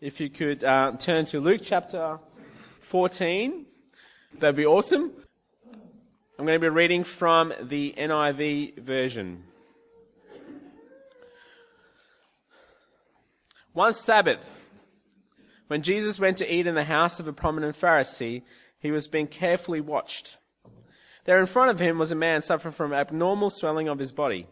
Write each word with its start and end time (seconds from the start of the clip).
if 0.00 0.18
you 0.18 0.30
could 0.30 0.64
uh, 0.64 0.92
turn 0.98 1.26
to 1.26 1.40
Luke 1.40 1.60
chapter 1.62 2.18
14, 2.80 3.66
that'd 4.38 4.56
be 4.56 4.64
awesome. 4.64 5.12
I'm 6.38 6.46
going 6.46 6.58
to 6.58 6.58
be 6.58 6.70
reading 6.70 7.04
from 7.04 7.52
the 7.60 7.94
NIV 7.98 8.78
version. 8.78 9.44
One 13.74 13.92
Sabbath, 13.92 14.48
when 15.66 15.82
Jesus 15.82 16.18
went 16.18 16.38
to 16.38 16.52
eat 16.52 16.66
in 16.66 16.74
the 16.74 16.84
house 16.84 17.20
of 17.20 17.28
a 17.28 17.32
prominent 17.32 17.76
Pharisee, 17.76 18.42
he 18.78 18.90
was 18.90 19.06
being 19.06 19.26
carefully 19.26 19.82
watched. 19.82 20.38
There 21.26 21.38
in 21.38 21.46
front 21.46 21.70
of 21.70 21.78
him 21.78 21.98
was 21.98 22.10
a 22.10 22.16
man 22.16 22.40
suffering 22.40 22.72
from 22.72 22.94
abnormal 22.94 23.50
swelling 23.50 23.86
of 23.86 23.98
his 23.98 24.12
body. 24.12 24.46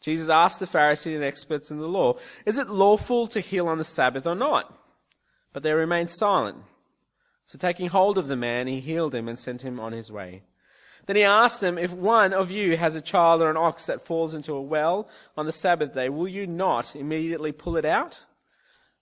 Jesus 0.00 0.28
asked 0.28 0.60
the 0.60 0.66
Pharisees 0.66 1.14
and 1.14 1.24
experts 1.24 1.70
in 1.70 1.78
the 1.78 1.88
law, 1.88 2.14
Is 2.46 2.58
it 2.58 2.68
lawful 2.68 3.26
to 3.28 3.40
heal 3.40 3.68
on 3.68 3.78
the 3.78 3.84
Sabbath 3.84 4.26
or 4.26 4.34
not? 4.34 4.74
But 5.52 5.62
they 5.62 5.72
remained 5.72 6.10
silent. 6.10 6.58
So 7.44 7.58
taking 7.58 7.88
hold 7.88 8.16
of 8.16 8.28
the 8.28 8.36
man, 8.36 8.66
he 8.66 8.80
healed 8.80 9.14
him 9.14 9.28
and 9.28 9.38
sent 9.38 9.62
him 9.62 9.80
on 9.80 9.92
his 9.92 10.10
way. 10.10 10.42
Then 11.06 11.16
he 11.16 11.24
asked 11.24 11.60
them, 11.60 11.76
If 11.76 11.92
one 11.92 12.32
of 12.32 12.50
you 12.50 12.76
has 12.76 12.94
a 12.94 13.00
child 13.00 13.42
or 13.42 13.50
an 13.50 13.56
ox 13.56 13.86
that 13.86 14.02
falls 14.02 14.34
into 14.34 14.52
a 14.54 14.62
well 14.62 15.08
on 15.36 15.46
the 15.46 15.52
Sabbath 15.52 15.94
day, 15.94 16.08
will 16.08 16.28
you 16.28 16.46
not 16.46 16.94
immediately 16.94 17.52
pull 17.52 17.76
it 17.76 17.84
out? 17.84 18.24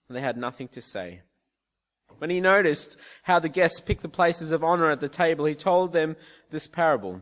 And 0.07 0.17
they 0.17 0.21
had 0.21 0.37
nothing 0.37 0.67
to 0.69 0.81
say. 0.81 1.21
When 2.17 2.29
he 2.29 2.41
noticed 2.41 2.97
how 3.23 3.39
the 3.39 3.49
guests 3.49 3.79
picked 3.79 4.01
the 4.01 4.09
places 4.09 4.51
of 4.51 4.63
honor 4.63 4.89
at 4.89 4.99
the 4.99 5.07
table, 5.07 5.45
he 5.45 5.55
told 5.55 5.93
them 5.93 6.15
this 6.49 6.67
parable. 6.67 7.21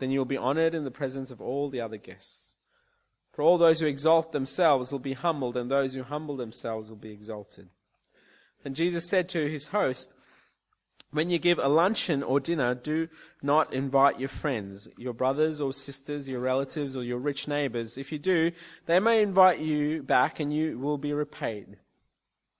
then 0.00 0.10
you 0.10 0.18
will 0.18 0.24
be 0.24 0.36
honored 0.36 0.74
in 0.74 0.84
the 0.84 0.90
presence 0.90 1.30
of 1.30 1.40
all 1.40 1.68
the 1.68 1.80
other 1.80 1.98
guests. 1.98 2.56
For 3.32 3.42
all 3.42 3.58
those 3.58 3.80
who 3.80 3.86
exalt 3.86 4.32
themselves 4.32 4.90
will 4.90 4.98
be 4.98 5.12
humbled, 5.12 5.56
and 5.56 5.70
those 5.70 5.94
who 5.94 6.02
humble 6.02 6.36
themselves 6.36 6.88
will 6.88 6.96
be 6.96 7.12
exalted. 7.12 7.68
And 8.64 8.74
Jesus 8.74 9.08
said 9.08 9.28
to 9.30 9.48
his 9.48 9.68
host, 9.68 10.14
When 11.10 11.30
you 11.30 11.38
give 11.38 11.58
a 11.58 11.68
luncheon 11.68 12.22
or 12.22 12.40
dinner, 12.40 12.74
do 12.74 13.08
not 13.42 13.72
invite 13.72 14.18
your 14.18 14.28
friends, 14.28 14.88
your 14.98 15.12
brothers 15.12 15.60
or 15.60 15.72
sisters, 15.72 16.28
your 16.28 16.40
relatives, 16.40 16.96
or 16.96 17.04
your 17.04 17.18
rich 17.18 17.46
neighbors. 17.46 17.96
If 17.96 18.10
you 18.10 18.18
do, 18.18 18.52
they 18.86 18.98
may 18.98 19.22
invite 19.22 19.60
you 19.60 20.02
back 20.02 20.40
and 20.40 20.52
you 20.52 20.78
will 20.78 20.98
be 20.98 21.12
repaid. 21.12 21.76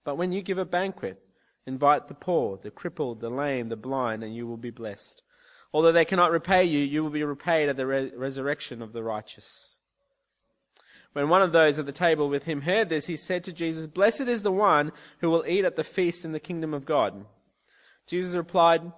But 0.05 0.16
when 0.16 0.33
you 0.33 0.41
give 0.41 0.58
a 0.58 0.64
banquet, 0.64 1.22
invite 1.66 2.08
the 2.08 2.14
poor, 2.14 2.58
the 2.58 2.70
crippled, 2.70 3.20
the 3.20 3.30
lame, 3.30 3.68
the 3.68 3.77
blind, 3.77 4.22
and 4.22 4.34
you 4.34 4.46
will 4.46 4.56
be 4.56 4.70
blessed 4.70 5.22
Although 5.73 5.93
they 5.93 6.05
cannot 6.05 6.33
repay 6.33 6.65
you, 6.65 6.81
you 6.81 7.03
will 7.03 7.11
be 7.11 7.23
repaid 7.23 7.69
at 7.69 7.77
the 7.77 7.87
re- 7.87 8.13
resurrection 8.15 8.83
of 8.83 8.93
the 8.93 9.03
righteous. 9.03 9.79
When 11.13 11.29
one 11.29 11.43
of 11.43 11.53
those 11.53 11.79
at 11.79 11.87
the 11.87 11.93
table 11.93 12.29
with 12.29 12.45
him 12.45 12.63
heard 12.63 12.89
this, 12.89 13.07
he 13.07 13.17
said 13.17 13.43
to 13.45 13.53
Jesus, 13.53 13.87
Blessed 13.87 14.23
is 14.23 14.43
the 14.43 14.53
one 14.53 14.93
who 15.19 15.31
will 15.31 15.45
eat 15.47 15.65
at 15.65 15.77
the 15.77 15.85
feast 15.85 16.25
in 16.25 16.33
the 16.33 16.41
kingdom 16.41 16.73
of 16.73 16.85
God. 16.85 17.25
Jesus 18.07 18.37
replied, 18.37 18.93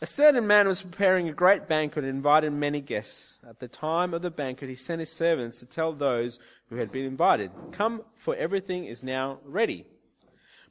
A 0.00 0.06
certain 0.06 0.46
man 0.46 0.66
was 0.66 0.82
preparing 0.82 1.28
a 1.28 1.32
great 1.34 1.68
banquet 1.68 2.04
and 2.04 2.14
invited 2.14 2.52
many 2.52 2.80
guests. 2.80 3.40
At 3.46 3.60
the 3.60 3.68
time 3.68 4.14
of 4.14 4.22
the 4.22 4.30
banquet, 4.30 4.70
he 4.70 4.76
sent 4.76 5.00
his 5.00 5.12
servants 5.12 5.60
to 5.60 5.66
tell 5.66 5.92
those 5.92 6.38
who 6.70 6.76
had 6.76 6.90
been 6.90 7.04
invited, 7.04 7.50
Come, 7.72 8.02
for 8.16 8.34
everything 8.36 8.84
is 8.84 9.04
now 9.04 9.38
ready. 9.44 9.86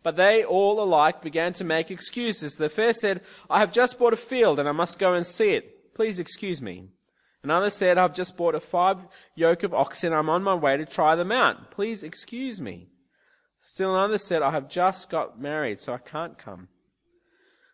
But 0.07 0.15
they 0.15 0.41
all 0.41 0.81
alike 0.81 1.21
began 1.21 1.51
to 1.51 1.65
make 1.65 1.91
excuses. 1.91 2.55
The 2.55 2.69
first 2.69 3.01
said, 3.01 3.19
I 3.49 3.59
have 3.59 3.73
just 3.73 3.99
bought 3.99 4.13
a 4.13 4.15
field 4.15 4.57
and 4.57 4.69
I 4.69 4.71
must 4.71 4.99
go 4.99 5.13
and 5.13 5.25
see 5.25 5.49
it. 5.49 5.93
Please 5.93 6.17
excuse 6.17 6.61
me. 6.61 6.87
Another 7.43 7.69
said, 7.69 7.97
I've 7.97 8.13
just 8.13 8.37
bought 8.37 8.55
a 8.55 8.61
five 8.61 9.05
yoke 9.35 9.63
of 9.63 9.73
oxen. 9.73 10.13
And 10.13 10.15
I'm 10.15 10.29
on 10.29 10.43
my 10.43 10.55
way 10.55 10.77
to 10.77 10.85
try 10.85 11.17
them 11.17 11.29
out. 11.29 11.71
Please 11.71 12.03
excuse 12.03 12.61
me. 12.61 12.87
Still 13.59 13.95
another 13.95 14.17
said, 14.17 14.41
I 14.41 14.51
have 14.51 14.69
just 14.69 15.09
got 15.09 15.41
married, 15.41 15.81
so 15.81 15.93
I 15.93 15.97
can't 15.97 16.37
come. 16.37 16.69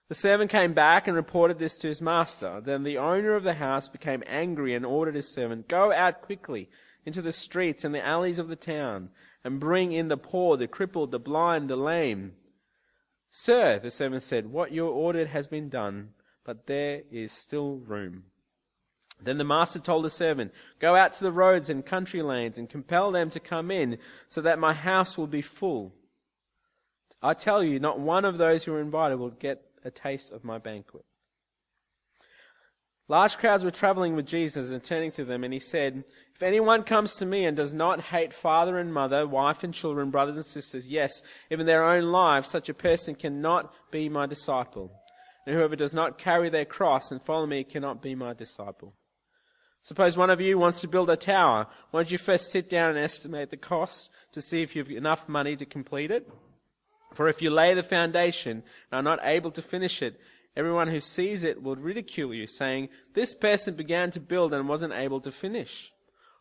The 0.10 0.16
servant 0.16 0.50
came 0.50 0.74
back 0.74 1.08
and 1.08 1.16
reported 1.16 1.60
this 1.60 1.78
to 1.82 1.88
his 1.88 2.02
master. 2.02 2.60
Then 2.60 2.82
the 2.82 2.98
owner 2.98 3.36
of 3.36 3.44
the 3.44 3.54
house 3.54 3.88
became 3.88 4.24
angry 4.26 4.74
and 4.74 4.88
ordered 4.88 5.14
his 5.14 5.32
servant, 5.32 5.68
Go 5.68 5.94
out 5.94 6.24
quickly 6.24 6.68
into 7.06 7.22
the 7.22 7.32
streets 7.32 7.86
and 7.86 7.94
the 7.94 8.04
alleys 8.04 8.40
of 8.40 8.48
the 8.48 8.56
town 8.56 9.10
and 9.44 9.60
bring 9.60 9.92
in 9.92 10.08
the 10.08 10.18
poor, 10.18 10.58
the 10.58 10.68
crippled, 10.68 11.12
the 11.12 11.20
blind, 11.20 11.70
the 11.70 11.76
lame. 11.76 12.34
Sir, 13.30 13.80
the 13.80 13.92
servant 13.92 14.24
said, 14.24 14.52
what 14.52 14.72
you 14.72 14.88
ordered 14.88 15.28
has 15.28 15.48
been 15.48 15.70
done, 15.70 16.10
but 16.46 16.68
there 16.68 17.02
is 17.12 17.32
still 17.32 17.78
room. 17.78 18.26
Then 19.22 19.38
the 19.38 19.44
master 19.44 19.80
told 19.80 20.06
the 20.06 20.10
servant, 20.10 20.52
Go 20.80 20.96
out 20.96 21.14
to 21.14 21.24
the 21.24 21.32
roads 21.32 21.70
and 21.70 21.86
country 21.86 22.22
lanes 22.22 22.58
and 22.58 22.70
compel 22.70 23.12
them 23.12 23.30
to 23.30 23.40
come 23.40 23.72
in, 23.72 23.98
so 24.28 24.42
that 24.42 24.60
my 24.60 24.74
house 24.74 25.18
will 25.18 25.28
be 25.28 25.42
full. 25.42 25.94
I 27.22 27.34
tell 27.34 27.64
you, 27.64 27.80
not 27.80 28.00
one 28.00 28.26
of 28.26 28.38
those 28.38 28.66
who 28.66 28.74
are 28.74 28.82
invited 28.82 29.18
will 29.18 29.30
get 29.30 29.64
a 29.84 29.92
taste 29.92 30.32
of 30.32 30.44
my 30.44 30.58
banquet. 30.58 31.06
Large 33.08 33.38
crowds 33.38 33.64
were 33.64 33.72
traveling 33.72 34.16
with 34.16 34.26
Jesus 34.26 34.72
and 34.72 34.84
turning 34.84 35.12
to 35.12 35.26
them, 35.26 35.44
and 35.44 35.54
he 35.54 35.60
said, 35.60 36.04
if 36.36 36.42
anyone 36.42 36.84
comes 36.84 37.16
to 37.16 37.26
me 37.26 37.46
and 37.46 37.56
does 37.56 37.74
not 37.74 38.02
hate 38.02 38.34
father 38.34 38.80
and 38.80 38.94
mother, 38.94 39.28
wife 39.28 39.64
and 39.64 39.74
children, 39.74 40.10
brothers 40.10 40.36
and 40.36 40.46
sisters, 40.46 40.90
yes, 40.90 41.22
even 41.52 41.66
their 41.66 41.84
own 41.84 42.12
lives, 42.12 42.50
such 42.50 42.70
a 42.70 42.74
person 42.74 43.14
cannot 43.14 43.72
be 43.92 44.10
my 44.10 44.26
disciple. 44.26 44.92
And 45.46 45.56
whoever 45.56 45.76
does 45.76 45.94
not 45.94 46.18
carry 46.18 46.50
their 46.50 46.66
cross 46.66 47.12
and 47.12 47.22
follow 47.22 47.46
me 47.46 47.64
cannot 47.64 48.02
be 48.02 48.16
my 48.16 48.34
disciple. 48.34 48.96
Suppose 49.82 50.18
one 50.18 50.30
of 50.30 50.42
you 50.42 50.58
wants 50.58 50.82
to 50.82 50.88
build 50.88 51.10
a 51.10 51.18
tower. 51.18 51.68
Why 51.92 52.00
don't 52.00 52.12
you 52.12 52.18
first 52.18 52.52
sit 52.52 52.70
down 52.70 52.92
and 52.92 53.00
estimate 53.00 53.50
the 53.50 53.58
cost 53.58 54.10
to 54.32 54.42
see 54.42 54.64
if 54.64 54.76
you 54.76 54.82
have 54.82 54.90
enough 54.90 55.30
money 55.30 55.56
to 55.58 55.66
complete 55.66 56.10
it? 56.10 56.28
For 57.14 57.28
if 57.28 57.42
you 57.42 57.52
lay 57.52 57.76
the 57.76 57.84
foundation 57.84 58.64
and 58.92 58.98
are 58.98 59.04
not 59.04 59.20
able 59.24 59.52
to 59.52 59.62
finish 59.62 60.02
it, 60.02 60.20
everyone 60.56 60.88
who 60.88 61.00
sees 61.00 61.44
it 61.44 61.62
will 61.62 61.76
ridicule 61.76 62.34
you, 62.34 62.48
saying, 62.48 62.90
This 63.14 63.36
person 63.36 63.76
began 63.76 64.10
to 64.12 64.20
build 64.20 64.54
and 64.54 64.68
wasn't 64.68 64.94
able 64.94 65.22
to 65.22 65.32
finish. 65.32 65.93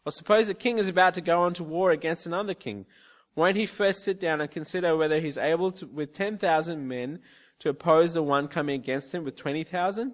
Or 0.05 0.13
suppose 0.13 0.49
a 0.49 0.55
king 0.55 0.79
is 0.79 0.89
about 0.89 1.15
to 1.15 1.21
go 1.21 1.41
on 1.41 1.55
to 1.55 1.65
war 1.65 1.91
against 1.91 2.27
another 2.27 2.55
king. 2.55 2.87
Won't 3.35 3.57
he 3.57 3.67
first 3.67 4.05
sit 4.05 4.21
down 4.21 4.41
and 4.41 4.51
consider 4.51 4.97
whether 4.97 5.21
he's 5.21 5.39
able 5.39 5.73
to, 5.73 5.87
with 5.87 6.13
10,000 6.13 6.87
men, 6.87 7.21
to 7.61 7.69
oppose 7.69 8.15
the 8.15 8.23
one 8.23 8.49
coming 8.49 8.75
against 8.75 9.15
him 9.15 9.25
with 9.25 9.37
20,000? 9.37 10.13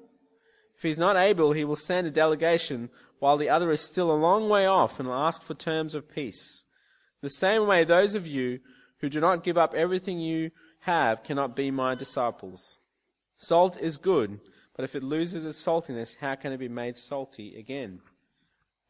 If 0.76 0.82
he's 0.82 0.98
not 0.98 1.16
able, 1.16 1.52
he 1.52 1.64
will 1.64 1.76
send 1.76 2.06
a 2.06 2.10
delegation 2.10 2.90
while 3.18 3.36
the 3.36 3.48
other 3.48 3.72
is 3.72 3.80
still 3.80 4.10
a 4.10 4.12
long 4.12 4.48
way 4.48 4.66
off 4.66 5.00
and 5.00 5.08
will 5.08 5.16
ask 5.16 5.42
for 5.42 5.54
terms 5.54 5.94
of 5.94 6.14
peace. 6.14 6.66
The 7.20 7.30
same 7.30 7.66
way, 7.66 7.82
those 7.82 8.14
of 8.14 8.26
you 8.26 8.60
who 9.00 9.08
do 9.08 9.20
not 9.20 9.42
give 9.42 9.58
up 9.58 9.74
everything 9.74 10.20
you 10.20 10.52
have 10.80 11.24
cannot 11.24 11.56
be 11.56 11.70
my 11.72 11.96
disciples. 11.96 12.78
Salt 13.34 13.76
is 13.80 13.96
good, 13.96 14.38
but 14.76 14.84
if 14.84 14.94
it 14.94 15.02
loses 15.02 15.44
its 15.44 15.64
saltiness, 15.64 16.18
how 16.18 16.36
can 16.36 16.52
it 16.52 16.58
be 16.58 16.68
made 16.68 16.96
salty 16.96 17.58
again? 17.58 18.00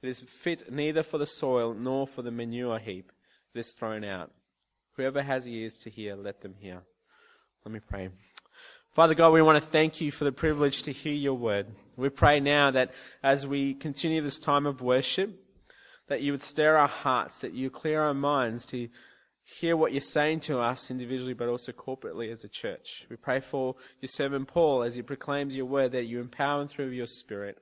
It 0.02 0.08
is 0.08 0.20
fit 0.20 0.72
neither 0.72 1.02
for 1.02 1.18
the 1.18 1.26
soil 1.26 1.74
nor 1.74 2.06
for 2.06 2.22
the 2.22 2.30
manure 2.30 2.78
heap. 2.78 3.10
It 3.54 3.58
is 3.58 3.72
thrown 3.72 4.04
out. 4.04 4.30
Whoever 4.96 5.22
has 5.22 5.46
ears 5.46 5.78
to 5.78 5.90
hear, 5.90 6.14
let 6.14 6.40
them 6.40 6.54
hear. 6.58 6.82
Let 7.64 7.72
me 7.72 7.80
pray. 7.80 8.10
Father 8.92 9.14
God, 9.14 9.30
we 9.30 9.42
want 9.42 9.62
to 9.62 9.68
thank 9.68 10.00
you 10.00 10.10
for 10.10 10.24
the 10.24 10.32
privilege 10.32 10.82
to 10.84 10.92
hear 10.92 11.12
your 11.12 11.34
word. 11.34 11.66
We 11.96 12.08
pray 12.08 12.40
now 12.40 12.70
that 12.70 12.92
as 13.22 13.46
we 13.46 13.74
continue 13.74 14.22
this 14.22 14.38
time 14.38 14.66
of 14.66 14.80
worship, 14.80 15.44
that 16.08 16.22
you 16.22 16.32
would 16.32 16.42
stir 16.42 16.76
our 16.76 16.88
hearts, 16.88 17.40
that 17.40 17.52
you 17.52 17.70
clear 17.70 18.02
our 18.02 18.14
minds 18.14 18.64
to 18.66 18.88
hear 19.44 19.76
what 19.76 19.92
you're 19.92 20.00
saying 20.00 20.40
to 20.40 20.60
us 20.60 20.90
individually, 20.90 21.34
but 21.34 21.48
also 21.48 21.72
corporately 21.72 22.30
as 22.30 22.44
a 22.44 22.48
church. 22.48 23.06
We 23.08 23.16
pray 23.16 23.40
for 23.40 23.76
your 24.00 24.08
servant 24.08 24.48
Paul 24.48 24.82
as 24.82 24.94
he 24.94 25.02
proclaims 25.02 25.56
your 25.56 25.66
word, 25.66 25.92
that 25.92 26.04
you 26.04 26.20
empower 26.20 26.62
him 26.62 26.68
through 26.68 26.90
your 26.90 27.06
spirit 27.06 27.58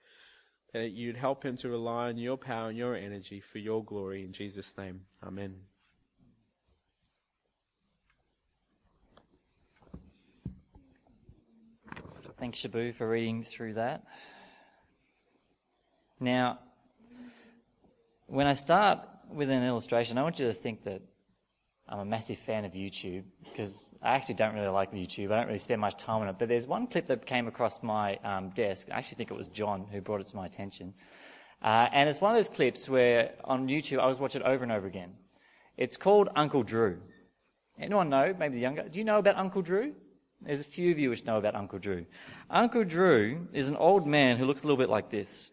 that 0.77 0.93
you'd 0.93 1.17
help 1.17 1.43
him 1.43 1.57
to 1.57 1.71
rely 1.71 2.09
on 2.09 2.19
your 2.19 2.37
power 2.37 2.69
and 2.69 2.77
your 2.77 2.95
energy 2.95 3.41
for 3.41 3.59
your 3.59 3.83
glory. 3.83 4.25
In 4.25 4.33
Jesus' 4.33 4.77
name, 4.77 5.01
amen. 5.27 5.55
Thanks, 12.39 12.61
Shabu, 12.61 12.95
for 12.95 13.09
reading 13.09 13.43
through 13.43 13.75
that. 13.75 14.05
Now, 16.21 16.59
when 18.27 18.47
I 18.47 18.53
start 18.53 18.99
with 19.31 19.49
an 19.49 19.63
illustration, 19.63 20.19
I 20.19 20.23
want 20.23 20.39
you 20.39 20.47
to 20.47 20.53
think 20.53 20.85
that 20.85 21.01
I'm 21.89 22.01
a 22.01 22.05
massive 22.05 22.39
fan 22.39 22.65
of 22.65 22.73
YouTube 22.73 23.23
because 23.45 23.95
I 24.03 24.17
actually 24.17 24.35
don't 24.35 24.55
really 24.55 24.69
like 24.69 24.93
YouTube. 24.93 25.31
I 25.31 25.37
don't 25.37 25.47
really 25.47 25.59
spend 25.59 25.81
much 25.81 25.97
time 25.97 26.23
on 26.23 26.29
it. 26.29 26.37
But 26.39 26.49
there's 26.49 26.67
one 26.67 26.89
clip 26.89 27.07
that 27.07 27.27
came 27.27 27.47
across 27.47 27.83
my 27.83 28.17
um, 28.25 28.51
desk. 28.51 28.89
I 28.91 28.99
actually 28.99 29.19
think 29.19 29.31
it 29.31 29.37
was 29.37 29.47
John 29.49 29.87
who 29.93 30.01
brought 30.01 30.21
it 30.21 30.27
to 30.29 30.37
my 30.37 30.47
attention. 30.47 30.95
Uh, 31.63 31.89
and 31.93 32.09
it's 32.09 32.21
one 32.21 32.33
of 32.33 32.37
those 32.37 32.49
clips 32.49 32.89
where 32.89 33.35
on 33.45 33.69
YouTube 33.69 34.01
I 34.01 34.07
was 34.07 34.19
watching 34.19 34.43
it 34.43 34.45
over 34.47 34.65
and 34.65 34.73
over 34.73 34.87
again. 34.87 35.13
It's 35.77 35.97
called 35.97 36.29
Uncle 36.35 36.65
Drew. 36.65 36.99
Anyone 37.79 38.09
know? 38.09 38.35
Maybe 38.37 38.55
the 38.55 38.61
younger. 38.61 38.89
Do 38.89 38.99
you 38.99 39.05
know 39.05 39.19
about 39.19 39.37
Uncle 39.37 39.63
Drew? 39.63 39.95
There's 40.41 40.61
a 40.61 40.65
few 40.65 40.91
of 40.91 40.99
you 40.99 41.11
which 41.11 41.25
know 41.25 41.37
about 41.37 41.55
Uncle 41.55 41.79
Drew. 41.79 42.05
Uncle 42.51 42.85
Drew 42.85 43.47
is 43.53 43.69
an 43.69 43.77
old 43.77 44.07
man 44.07 44.39
who 44.39 44.45
looks 44.45 44.65
a 44.65 44.67
little 44.67 44.77
bit 44.77 44.89
like 44.89 45.11
this. 45.11 45.53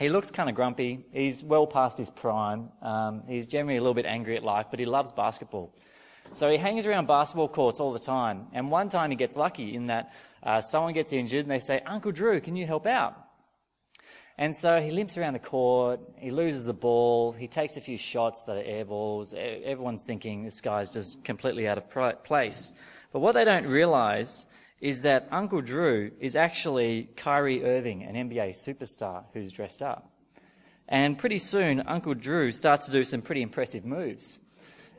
He 0.00 0.08
looks 0.08 0.30
kind 0.30 0.48
of 0.48 0.54
grumpy. 0.54 1.04
He's 1.12 1.44
well 1.44 1.66
past 1.66 1.98
his 1.98 2.08
prime. 2.08 2.70
Um, 2.80 3.22
he's 3.28 3.46
generally 3.46 3.76
a 3.76 3.82
little 3.82 3.92
bit 3.92 4.06
angry 4.06 4.34
at 4.34 4.42
life, 4.42 4.68
but 4.70 4.80
he 4.80 4.86
loves 4.86 5.12
basketball. 5.12 5.74
So 6.32 6.50
he 6.50 6.56
hangs 6.56 6.86
around 6.86 7.06
basketball 7.06 7.48
courts 7.48 7.80
all 7.80 7.92
the 7.92 7.98
time. 7.98 8.46
And 8.54 8.70
one 8.70 8.88
time 8.88 9.10
he 9.10 9.16
gets 9.16 9.36
lucky 9.36 9.74
in 9.74 9.88
that 9.88 10.14
uh, 10.42 10.62
someone 10.62 10.94
gets 10.94 11.12
injured 11.12 11.42
and 11.42 11.50
they 11.50 11.58
say, 11.58 11.82
Uncle 11.84 12.12
Drew, 12.12 12.40
can 12.40 12.56
you 12.56 12.66
help 12.66 12.86
out? 12.86 13.14
And 14.38 14.56
so 14.56 14.80
he 14.80 14.90
limps 14.90 15.18
around 15.18 15.34
the 15.34 15.38
court, 15.38 16.00
he 16.16 16.30
loses 16.30 16.64
the 16.64 16.72
ball, 16.72 17.32
he 17.32 17.46
takes 17.46 17.76
a 17.76 17.82
few 17.82 17.98
shots 17.98 18.44
that 18.44 18.56
are 18.56 18.62
air 18.62 18.86
balls. 18.86 19.34
Everyone's 19.34 20.02
thinking 20.02 20.44
this 20.44 20.62
guy's 20.62 20.90
just 20.90 21.22
completely 21.24 21.68
out 21.68 21.76
of 21.76 22.24
place. 22.24 22.72
But 23.12 23.20
what 23.20 23.34
they 23.34 23.44
don't 23.44 23.66
realize 23.66 24.46
is 24.80 25.02
that 25.02 25.28
Uncle 25.30 25.60
Drew 25.60 26.10
is 26.20 26.34
actually 26.34 27.10
Kyrie 27.16 27.64
Irving, 27.64 28.02
an 28.02 28.14
NBA 28.14 28.50
superstar 28.50 29.24
who's 29.32 29.52
dressed 29.52 29.82
up. 29.82 30.10
And 30.88 31.18
pretty 31.18 31.38
soon, 31.38 31.80
Uncle 31.86 32.14
Drew 32.14 32.50
starts 32.50 32.86
to 32.86 32.92
do 32.92 33.04
some 33.04 33.22
pretty 33.22 33.42
impressive 33.42 33.84
moves. 33.84 34.42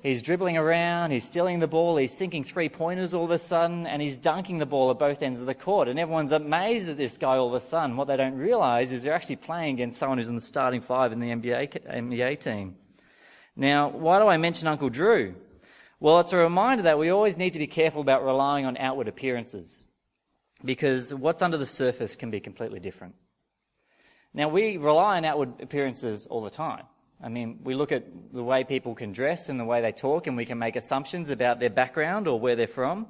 He's 0.04 0.24
dribbling 0.24 0.58
around, 0.58 1.12
he's 1.12 1.26
stealing 1.26 1.60
the 1.60 1.68
ball, 1.68 1.98
he's 1.98 2.14
sinking 2.14 2.44
three 2.44 2.70
pointers 2.70 3.14
all 3.14 3.26
of 3.26 3.30
a 3.30 3.38
sudden, 3.38 3.86
and 3.86 4.02
he's 4.02 4.18
dunking 4.18 4.58
the 4.58 4.66
ball 4.66 4.90
at 4.90 4.98
both 4.98 5.22
ends 5.22 5.42
of 5.42 5.46
the 5.46 5.54
court. 5.54 5.88
And 5.88 6.00
everyone's 6.00 6.32
amazed 6.32 6.90
at 6.90 6.98
this 6.98 7.18
guy 7.18 7.38
all 7.38 7.48
of 7.48 7.54
a 7.54 7.60
sudden. 7.60 7.98
What 7.98 8.08
they 8.08 8.18
don't 8.18 8.36
realize 8.36 8.92
is 8.92 9.04
they're 9.04 9.14
actually 9.14 9.36
playing 9.36 9.76
against 9.76 10.00
someone 10.00 10.18
who's 10.18 10.30
in 10.30 10.36
the 10.36 10.42
starting 10.42 10.82
five 10.82 11.12
in 11.12 11.20
the 11.20 11.30
NBA, 11.30 11.86
NBA 11.88 12.40
team. 12.40 12.78
Now, 13.56 13.90
why 13.90 14.20
do 14.20 14.28
I 14.28 14.38
mention 14.38 14.68
Uncle 14.68 14.90
Drew? 14.90 15.36
Well, 16.02 16.20
it's 16.20 16.34
a 16.34 16.38
reminder 16.38 16.82
that 16.86 16.98
we 16.98 17.12
always 17.12 17.38
need 17.38 17.54
to 17.54 17.60
be 17.60 17.68
careful 17.68 18.02
about 18.02 18.26
relying 18.26 18.66
on 18.66 18.76
outward 18.78 19.08
appearances 19.08 19.86
because 20.66 21.14
what's 21.14 21.44
under 21.44 21.60
the 21.60 21.68
surface 21.68 22.16
can 22.16 22.32
be 22.32 22.40
completely 22.40 22.80
different. 22.80 23.14
Now, 24.34 24.48
we 24.48 24.78
rely 24.78 25.18
on 25.18 25.26
outward 25.26 25.62
appearances 25.62 26.26
all 26.26 26.42
the 26.42 26.50
time. 26.50 26.86
I 27.24 27.30
mean, 27.30 27.60
we 27.64 27.76
look 27.76 27.92
at 27.92 28.34
the 28.34 28.42
way 28.42 28.64
people 28.64 28.96
can 28.96 29.12
dress 29.12 29.48
and 29.48 29.60
the 29.60 29.64
way 29.64 29.80
they 29.80 29.92
talk, 29.92 30.26
and 30.26 30.36
we 30.36 30.44
can 30.44 30.58
make 30.58 30.76
assumptions 30.76 31.30
about 31.30 31.60
their 31.60 31.70
background 31.70 32.28
or 32.28 32.40
where 32.40 32.56
they're 32.56 32.66
from. 32.66 33.06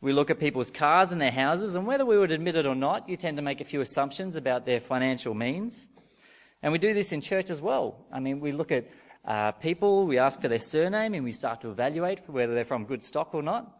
We 0.00 0.12
look 0.12 0.30
at 0.30 0.38
people's 0.38 0.70
cars 0.70 1.10
and 1.10 1.20
their 1.20 1.32
houses, 1.32 1.74
and 1.74 1.88
whether 1.88 2.06
we 2.06 2.16
would 2.16 2.30
admit 2.30 2.54
it 2.54 2.66
or 2.66 2.76
not, 2.76 3.08
you 3.08 3.16
tend 3.16 3.36
to 3.38 3.42
make 3.42 3.60
a 3.60 3.64
few 3.64 3.80
assumptions 3.80 4.36
about 4.36 4.64
their 4.64 4.78
financial 4.78 5.34
means. 5.34 5.88
And 6.62 6.70
we 6.70 6.78
do 6.78 6.94
this 6.94 7.12
in 7.12 7.20
church 7.20 7.50
as 7.50 7.60
well. 7.60 8.06
I 8.12 8.20
mean, 8.20 8.38
we 8.38 8.52
look 8.52 8.70
at 8.70 8.86
uh, 9.24 9.52
people, 9.52 10.06
we 10.06 10.18
ask 10.18 10.40
for 10.40 10.48
their 10.48 10.58
surname, 10.58 11.14
and 11.14 11.24
we 11.24 11.32
start 11.32 11.60
to 11.60 11.70
evaluate 11.70 12.28
whether 12.28 12.54
they're 12.54 12.64
from 12.64 12.84
good 12.84 13.02
stock 13.02 13.34
or 13.34 13.42
not. 13.42 13.78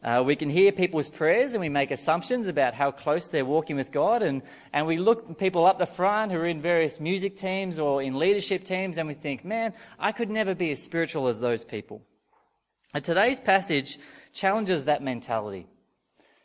Uh, 0.00 0.22
we 0.24 0.36
can 0.36 0.48
hear 0.48 0.70
people's 0.70 1.08
prayers 1.08 1.54
and 1.54 1.60
we 1.60 1.68
make 1.68 1.90
assumptions 1.90 2.46
about 2.46 2.72
how 2.72 2.88
close 2.88 3.28
they're 3.28 3.44
walking 3.44 3.74
with 3.74 3.90
God. 3.90 4.22
And, 4.22 4.42
and 4.72 4.86
we 4.86 4.96
look 4.96 5.36
people 5.38 5.66
up 5.66 5.78
the 5.78 5.86
front 5.86 6.30
who 6.30 6.38
are 6.38 6.46
in 6.46 6.62
various 6.62 7.00
music 7.00 7.36
teams 7.36 7.80
or 7.80 8.00
in 8.00 8.16
leadership 8.16 8.62
teams 8.62 8.98
and 8.98 9.08
we 9.08 9.14
think, 9.14 9.44
man, 9.44 9.74
I 9.98 10.12
could 10.12 10.30
never 10.30 10.54
be 10.54 10.70
as 10.70 10.80
spiritual 10.80 11.26
as 11.26 11.40
those 11.40 11.64
people. 11.64 12.02
And 12.94 13.02
today's 13.02 13.40
passage 13.40 13.98
challenges 14.32 14.84
that 14.84 15.02
mentality 15.02 15.66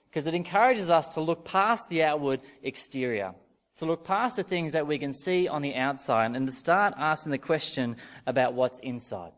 because 0.09 0.25
it 0.25 0.33
encourages 0.33 0.89
us 0.89 1.13
to 1.13 1.21
look 1.21 1.45
past 1.45 1.89
the 1.89 2.03
outward 2.03 2.39
exterior 2.63 3.35
to 3.79 3.85
look 3.85 4.03
past 4.03 4.37
the 4.37 4.43
things 4.43 4.73
that 4.73 4.87
we 4.87 4.99
can 4.99 5.13
see 5.13 5.47
on 5.47 5.61
the 5.61 5.75
outside 5.75 6.35
and 6.35 6.45
to 6.47 6.53
start 6.53 6.93
asking 6.97 7.31
the 7.31 7.37
question 7.37 7.95
about 8.27 8.53
what's 8.53 8.79
inside. 8.79 9.31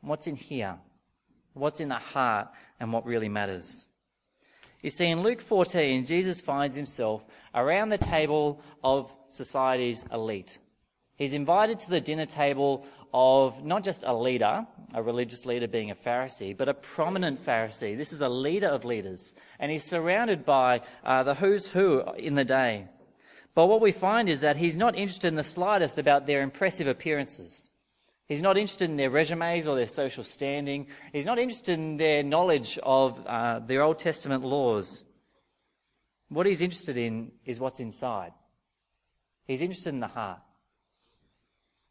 What's 0.00 0.26
in 0.26 0.36
here? 0.36 0.78
What's 1.52 1.80
in 1.80 1.88
the 1.88 1.94
heart 1.96 2.48
and 2.78 2.92
what 2.92 3.06
really 3.06 3.28
matters? 3.28 3.86
You 4.82 4.90
see, 4.90 5.06
in 5.06 5.22
Luke 5.22 5.42
14, 5.42 6.06
Jesus 6.06 6.40
finds 6.40 6.74
himself 6.74 7.24
around 7.54 7.90
the 7.90 7.98
table 7.98 8.62
of 8.82 9.14
society's 9.28 10.06
elite. 10.10 10.58
He's 11.16 11.34
invited 11.34 11.80
to 11.80 11.90
the 11.90 12.00
dinner 12.00 12.24
table 12.24 12.86
of 13.12 13.62
not 13.64 13.84
just 13.84 14.04
a 14.04 14.14
leader, 14.14 14.66
a 14.94 15.02
religious 15.02 15.44
leader 15.44 15.68
being 15.68 15.90
a 15.90 15.94
Pharisee, 15.94 16.56
but 16.56 16.68
a 16.68 16.74
prominent 16.74 17.44
Pharisee. 17.44 17.96
This 17.96 18.12
is 18.12 18.22
a 18.22 18.28
leader 18.28 18.68
of 18.68 18.84
leaders. 18.84 19.34
And 19.58 19.70
he's 19.70 19.84
surrounded 19.84 20.46
by 20.46 20.80
uh, 21.04 21.24
the 21.24 21.34
who's 21.34 21.66
who 21.66 22.02
in 22.16 22.36
the 22.36 22.44
day. 22.44 22.86
But 23.60 23.66
what 23.66 23.82
we 23.82 23.92
find 23.92 24.30
is 24.30 24.40
that 24.40 24.56
he's 24.56 24.78
not 24.78 24.96
interested 24.96 25.28
in 25.28 25.34
the 25.34 25.42
slightest 25.42 25.98
about 25.98 26.24
their 26.24 26.40
impressive 26.40 26.86
appearances. 26.86 27.72
He's 28.26 28.40
not 28.40 28.56
interested 28.56 28.88
in 28.88 28.96
their 28.96 29.10
resumes 29.10 29.68
or 29.68 29.76
their 29.76 29.86
social 29.86 30.24
standing. 30.24 30.86
He's 31.12 31.26
not 31.26 31.38
interested 31.38 31.74
in 31.74 31.98
their 31.98 32.22
knowledge 32.22 32.78
of 32.82 33.22
uh, 33.26 33.58
their 33.58 33.82
Old 33.82 33.98
Testament 33.98 34.42
laws. 34.42 35.04
What 36.30 36.46
he's 36.46 36.62
interested 36.62 36.96
in 36.96 37.32
is 37.44 37.60
what's 37.60 37.80
inside. 37.80 38.32
He's 39.44 39.60
interested 39.60 39.90
in 39.90 40.00
the 40.00 40.06
heart. 40.06 40.40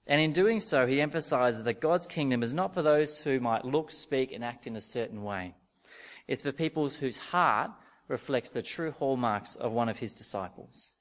And 0.08 0.20
in 0.20 0.34
doing 0.34 0.60
so, 0.62 0.88
he 0.88 1.00
emphasizes 1.00 1.66
that 1.66 1.82
God's 1.82 2.08
kingdom 2.08 2.42
is 2.42 2.52
not 2.52 2.74
for 2.74 2.82
those 2.82 3.22
who 3.22 3.40
might 3.40 3.64
look, 3.64 3.92
speak, 3.92 4.32
and 4.32 4.44
act 4.44 4.66
in 4.66 4.76
a 4.76 4.82
certain 4.82 5.22
way. 5.22 5.54
It's 6.28 6.42
for 6.42 6.52
people 6.52 6.90
whose 6.90 7.20
heart 7.20 7.70
reflects 8.08 8.50
the 8.50 8.64
true 8.64 8.90
hallmarks 8.90 9.56
of 9.56 9.72
one 9.72 9.88
of 9.88 10.00
his 10.00 10.16
disciples. 10.16 10.96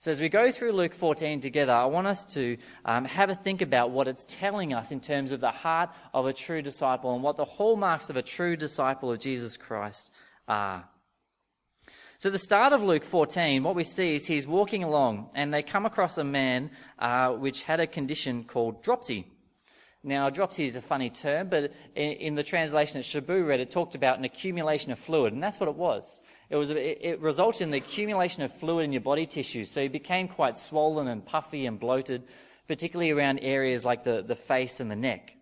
So, 0.00 0.10
as 0.10 0.18
we 0.18 0.30
go 0.30 0.50
through 0.50 0.72
Luke 0.72 0.94
14 0.94 1.40
together, 1.40 1.74
I 1.74 1.84
want 1.84 2.06
us 2.06 2.24
to 2.32 2.56
um, 2.86 3.04
have 3.04 3.28
a 3.28 3.34
think 3.34 3.60
about 3.60 3.90
what 3.90 4.08
it's 4.08 4.24
telling 4.24 4.72
us 4.72 4.92
in 4.92 5.00
terms 5.00 5.30
of 5.30 5.40
the 5.40 5.50
heart 5.50 5.90
of 6.14 6.24
a 6.24 6.32
true 6.32 6.62
disciple 6.62 7.12
and 7.12 7.22
what 7.22 7.36
the 7.36 7.44
hallmarks 7.44 8.08
of 8.08 8.16
a 8.16 8.22
true 8.22 8.56
disciple 8.56 9.12
of 9.12 9.20
Jesus 9.20 9.58
Christ 9.58 10.10
are. 10.48 10.88
So, 12.16 12.30
at 12.30 12.32
the 12.32 12.38
start 12.38 12.72
of 12.72 12.82
Luke 12.82 13.04
14, 13.04 13.62
what 13.62 13.74
we 13.74 13.84
see 13.84 14.14
is 14.14 14.24
he's 14.24 14.46
walking 14.46 14.82
along 14.84 15.28
and 15.34 15.52
they 15.52 15.62
come 15.62 15.84
across 15.84 16.16
a 16.16 16.24
man 16.24 16.70
uh, 16.98 17.32
which 17.32 17.64
had 17.64 17.78
a 17.78 17.86
condition 17.86 18.44
called 18.44 18.82
dropsy. 18.82 19.26
Now, 20.02 20.30
dropsy 20.30 20.64
is 20.64 20.76
a 20.76 20.80
funny 20.80 21.10
term, 21.10 21.50
but 21.50 21.74
in, 21.94 22.12
in 22.12 22.34
the 22.36 22.42
translation 22.42 22.98
that 22.98 23.04
Shabu 23.04 23.46
read, 23.46 23.60
it 23.60 23.70
talked 23.70 23.94
about 23.94 24.16
an 24.16 24.24
accumulation 24.24 24.92
of 24.92 24.98
fluid, 24.98 25.34
and 25.34 25.42
that's 25.42 25.60
what 25.60 25.68
it 25.68 25.74
was. 25.74 26.22
It, 26.50 26.56
was, 26.56 26.70
it 26.70 27.20
resulted 27.20 27.62
in 27.62 27.70
the 27.70 27.78
accumulation 27.78 28.42
of 28.42 28.52
fluid 28.52 28.84
in 28.84 28.92
your 28.92 29.00
body 29.00 29.24
tissue. 29.24 29.64
So 29.64 29.82
you 29.82 29.88
became 29.88 30.26
quite 30.26 30.56
swollen 30.56 31.06
and 31.06 31.24
puffy 31.24 31.64
and 31.64 31.78
bloated, 31.78 32.24
particularly 32.66 33.12
around 33.12 33.38
areas 33.38 33.84
like 33.84 34.02
the, 34.02 34.22
the 34.22 34.34
face 34.34 34.80
and 34.80 34.90
the 34.90 34.96
neck. 34.96 35.36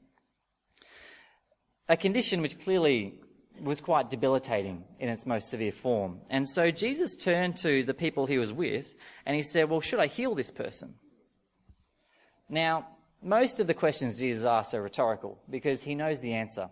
A 1.89 1.97
condition 1.97 2.43
which 2.43 2.61
clearly 2.61 3.15
was 3.59 3.81
quite 3.81 4.11
debilitating 4.11 4.85
in 4.99 5.09
its 5.09 5.25
most 5.25 5.49
severe 5.49 5.73
form. 5.73 6.21
And 6.29 6.47
so 6.47 6.71
Jesus 6.71 7.17
turned 7.17 7.57
to 7.59 7.83
the 7.83 7.95
people 7.95 8.27
he 8.27 8.39
was 8.39 8.53
with 8.53 8.95
and 9.25 9.35
he 9.35 9.43
said, 9.43 9.71
Well, 9.71 9.81
should 9.81 10.01
I 10.01 10.07
heal 10.07 10.35
this 10.35 10.51
person? 10.51 10.95
Now, 12.51 12.87
most 13.23 13.61
of 13.61 13.67
the 13.67 13.75
questions 13.75 14.19
Jesus 14.19 14.45
asks 14.45 14.75
are 14.75 14.83
rhetorical 14.83 15.39
because 15.49 15.83
he 15.83 15.95
knows 15.95 16.21
the 16.21 16.35
answer. 16.35 16.69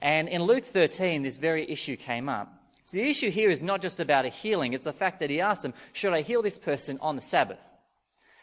And 0.00 0.28
in 0.28 0.44
Luke 0.44 0.64
13, 0.64 1.22
this 1.22 1.38
very 1.38 1.68
issue 1.68 1.96
came 1.96 2.28
up. 2.28 2.57
So 2.88 2.96
the 2.96 3.10
issue 3.10 3.30
here 3.30 3.50
is 3.50 3.62
not 3.62 3.82
just 3.82 4.00
about 4.00 4.24
a 4.24 4.30
healing, 4.30 4.72
it's 4.72 4.86
the 4.86 4.94
fact 4.94 5.20
that 5.20 5.28
he 5.28 5.42
asked 5.42 5.62
them, 5.62 5.74
Should 5.92 6.14
I 6.14 6.22
heal 6.22 6.40
this 6.40 6.56
person 6.56 6.96
on 7.02 7.16
the 7.16 7.20
Sabbath? 7.20 7.76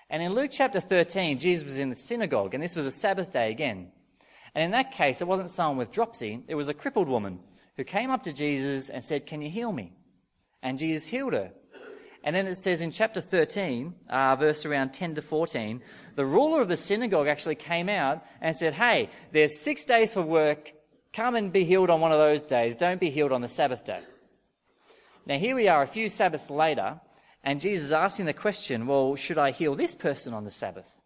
And 0.07 0.21
in 0.21 0.35
Luke 0.35 0.51
chapter 0.53 0.79
13, 0.79 1.39
Jesus 1.39 1.65
was 1.65 1.79
in 1.79 1.89
the 1.89 1.95
synagogue, 1.95 2.53
and 2.53 2.61
this 2.61 2.75
was 2.75 2.85
a 2.85 2.91
Sabbath 2.91 3.33
day 3.33 3.49
again. 3.49 3.91
And 4.53 4.63
in 4.63 4.69
that 4.69 4.91
case, 4.91 5.19
it 5.19 5.27
wasn't 5.27 5.49
someone 5.49 5.77
with 5.77 5.91
dropsy, 5.91 6.43
it 6.47 6.53
was 6.53 6.69
a 6.69 6.75
crippled 6.75 7.07
woman 7.07 7.39
who 7.75 7.83
came 7.83 8.11
up 8.11 8.21
to 8.21 8.33
Jesus 8.33 8.91
and 8.91 9.03
said, 9.03 9.25
Can 9.25 9.41
you 9.41 9.49
heal 9.49 9.71
me? 9.71 9.93
And 10.61 10.77
Jesus 10.77 11.07
healed 11.07 11.33
her. 11.33 11.51
And 12.23 12.35
then 12.35 12.45
it 12.45 12.53
says 12.53 12.83
in 12.83 12.91
chapter 12.91 13.21
13, 13.21 13.95
uh, 14.11 14.35
verse 14.35 14.63
around 14.63 14.93
10 14.93 15.15
to 15.15 15.23
14, 15.23 15.81
the 16.13 16.25
ruler 16.25 16.61
of 16.61 16.67
the 16.67 16.77
synagogue 16.77 17.27
actually 17.27 17.55
came 17.55 17.89
out 17.89 18.23
and 18.41 18.55
said, 18.55 18.73
Hey, 18.73 19.09
there's 19.31 19.57
six 19.57 19.85
days 19.85 20.13
for 20.13 20.21
work. 20.21 20.71
Come 21.13 21.33
and 21.33 21.51
be 21.51 21.63
healed 21.63 21.89
on 21.89 21.99
one 21.99 22.11
of 22.11 22.19
those 22.19 22.45
days. 22.45 22.75
Don't 22.75 22.99
be 22.99 23.09
healed 23.09 23.31
on 23.31 23.41
the 23.41 23.47
Sabbath 23.47 23.83
day. 23.83 24.01
Now, 25.27 25.37
here 25.37 25.55
we 25.55 25.67
are 25.67 25.81
a 25.81 25.87
few 25.87 26.07
Sabbaths 26.07 26.51
later, 26.51 27.01
and 27.43 27.59
Jesus 27.59 27.87
is 27.87 27.91
asking 27.91 28.27
the 28.27 28.33
question, 28.33 28.85
well, 28.85 29.15
should 29.15 29.39
I 29.39 29.49
heal 29.49 29.73
this 29.73 29.95
person 29.95 30.33
on 30.35 30.43
the 30.43 30.51
Sabbath? 30.51 31.01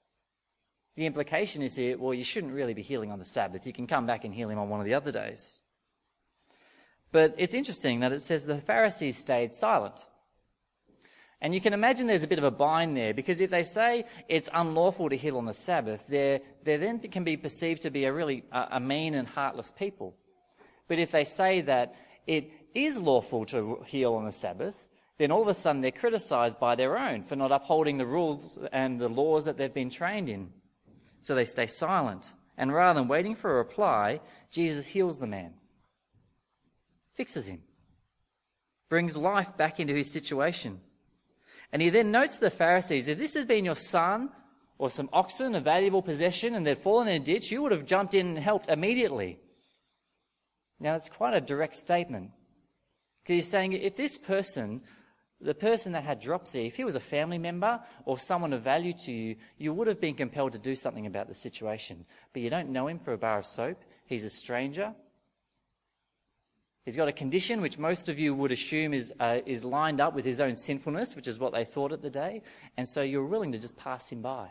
The 0.97 1.05
implication 1.05 1.61
is 1.61 1.77
here, 1.77 1.97
well, 1.97 2.13
you 2.13 2.25
shouldn't 2.25 2.53
really 2.53 2.73
be 2.73 2.81
healing 2.81 3.13
on 3.13 3.19
the 3.19 3.25
Sabbath. 3.25 3.65
You 3.65 3.71
can 3.71 3.87
come 3.87 4.05
back 4.05 4.25
and 4.25 4.33
heal 4.33 4.49
him 4.49 4.59
on 4.59 4.67
one 4.67 4.81
of 4.81 4.85
the 4.85 4.93
other 4.93 5.13
days. 5.13 5.61
But 7.13 7.33
it's 7.37 7.53
interesting 7.53 8.01
that 8.01 8.11
it 8.11 8.21
says 8.21 8.45
the 8.45 8.57
Pharisees 8.57 9.17
stayed 9.17 9.53
silent. 9.53 10.05
And 11.41 11.53
you 11.53 11.61
can 11.61 11.71
imagine 11.71 12.07
there's 12.07 12.25
a 12.25 12.27
bit 12.27 12.39
of 12.39 12.43
a 12.43 12.51
bind 12.51 12.97
there 12.97 13.13
because 13.13 13.39
if 13.39 13.49
they 13.49 13.63
say 13.63 14.03
it's 14.27 14.49
unlawful 14.53 15.09
to 15.09 15.15
heal 15.15 15.37
on 15.37 15.45
the 15.45 15.53
Sabbath, 15.53 16.07
they 16.07 16.41
then 16.65 16.99
can 16.99 17.23
be 17.23 17.37
perceived 17.37 17.83
to 17.83 17.89
be 17.89 18.03
a 18.03 18.11
really 18.11 18.43
a 18.51 18.81
mean 18.81 19.13
and 19.15 19.29
heartless 19.29 19.71
people. 19.71 20.17
But 20.89 20.99
if 20.99 21.11
they 21.11 21.23
say 21.23 21.61
that 21.61 21.95
it 22.27 22.51
is 22.73 23.01
lawful 23.01 23.45
to 23.47 23.83
heal 23.85 24.13
on 24.13 24.25
the 24.25 24.31
Sabbath, 24.31 24.89
then 25.17 25.31
all 25.31 25.41
of 25.41 25.47
a 25.47 25.53
sudden 25.53 25.81
they're 25.81 25.91
criticized 25.91 26.59
by 26.59 26.75
their 26.75 26.97
own 26.97 27.23
for 27.23 27.35
not 27.35 27.51
upholding 27.51 27.97
the 27.97 28.05
rules 28.05 28.57
and 28.71 28.99
the 28.99 29.09
laws 29.09 29.45
that 29.45 29.57
they've 29.57 29.73
been 29.73 29.89
trained 29.89 30.29
in. 30.29 30.49
So 31.21 31.35
they 31.35 31.45
stay 31.45 31.67
silent. 31.67 32.33
And 32.57 32.73
rather 32.73 32.99
than 32.99 33.09
waiting 33.09 33.35
for 33.35 33.51
a 33.51 33.57
reply, 33.57 34.21
Jesus 34.51 34.87
heals 34.87 35.19
the 35.19 35.27
man, 35.27 35.53
fixes 37.13 37.47
him, 37.47 37.61
brings 38.89 39.15
life 39.15 39.55
back 39.55 39.79
into 39.79 39.93
his 39.93 40.11
situation. 40.11 40.81
And 41.71 41.81
he 41.81 41.89
then 41.89 42.11
notes 42.11 42.35
to 42.35 42.45
the 42.45 42.49
Pharisees 42.49 43.07
if 43.07 43.17
this 43.17 43.35
has 43.35 43.45
been 43.45 43.65
your 43.65 43.75
son 43.75 44.29
or 44.77 44.89
some 44.89 45.09
oxen, 45.11 45.55
a 45.55 45.59
valuable 45.59 46.01
possession, 46.01 46.55
and 46.55 46.65
they'd 46.65 46.77
fallen 46.77 47.09
in 47.09 47.21
a 47.21 47.25
ditch, 47.25 47.51
you 47.51 47.61
would 47.61 47.73
have 47.73 47.85
jumped 47.85 48.13
in 48.13 48.27
and 48.27 48.39
helped 48.39 48.69
immediately. 48.69 49.37
Now, 50.79 50.93
that's 50.93 51.09
quite 51.09 51.33
a 51.33 51.41
direct 51.41 51.75
statement. 51.75 52.31
Because 53.29 53.45
he's 53.45 53.51
saying 53.51 53.73
if 53.73 53.95
this 53.95 54.17
person, 54.17 54.81
the 55.39 55.53
person 55.53 55.91
that 55.91 56.03
had 56.03 56.19
dropsy, 56.19 56.65
if 56.65 56.77
he 56.77 56.83
was 56.83 56.95
a 56.95 56.99
family 56.99 57.37
member 57.37 57.79
or 58.05 58.17
someone 58.17 58.53
of 58.53 58.63
value 58.63 58.91
to 59.05 59.11
you, 59.11 59.35
you 59.59 59.71
would 59.71 59.85
have 59.85 60.01
been 60.01 60.15
compelled 60.15 60.53
to 60.53 60.57
do 60.57 60.73
something 60.73 61.05
about 61.05 61.27
the 61.27 61.35
situation. 61.35 62.07
But 62.33 62.41
you 62.41 62.49
don't 62.49 62.69
know 62.69 62.87
him 62.87 62.97
for 62.97 63.13
a 63.13 63.19
bar 63.19 63.37
of 63.37 63.45
soap. 63.45 63.83
He's 64.07 64.25
a 64.25 64.31
stranger. 64.31 64.95
He's 66.85 66.95
got 66.95 67.07
a 67.07 67.11
condition 67.11 67.61
which 67.61 67.77
most 67.77 68.09
of 68.09 68.17
you 68.17 68.33
would 68.33 68.51
assume 68.51 68.95
is, 68.95 69.13
uh, 69.19 69.41
is 69.45 69.63
lined 69.63 70.01
up 70.01 70.15
with 70.15 70.25
his 70.25 70.41
own 70.41 70.55
sinfulness, 70.55 71.15
which 71.15 71.27
is 71.27 71.37
what 71.37 71.53
they 71.53 71.65
thought 71.65 71.91
at 71.91 72.01
the 72.01 72.09
day. 72.09 72.41
And 72.77 72.89
so 72.89 73.03
you're 73.03 73.27
willing 73.27 73.51
to 73.51 73.59
just 73.59 73.77
pass 73.77 74.11
him 74.11 74.23
by. 74.23 74.49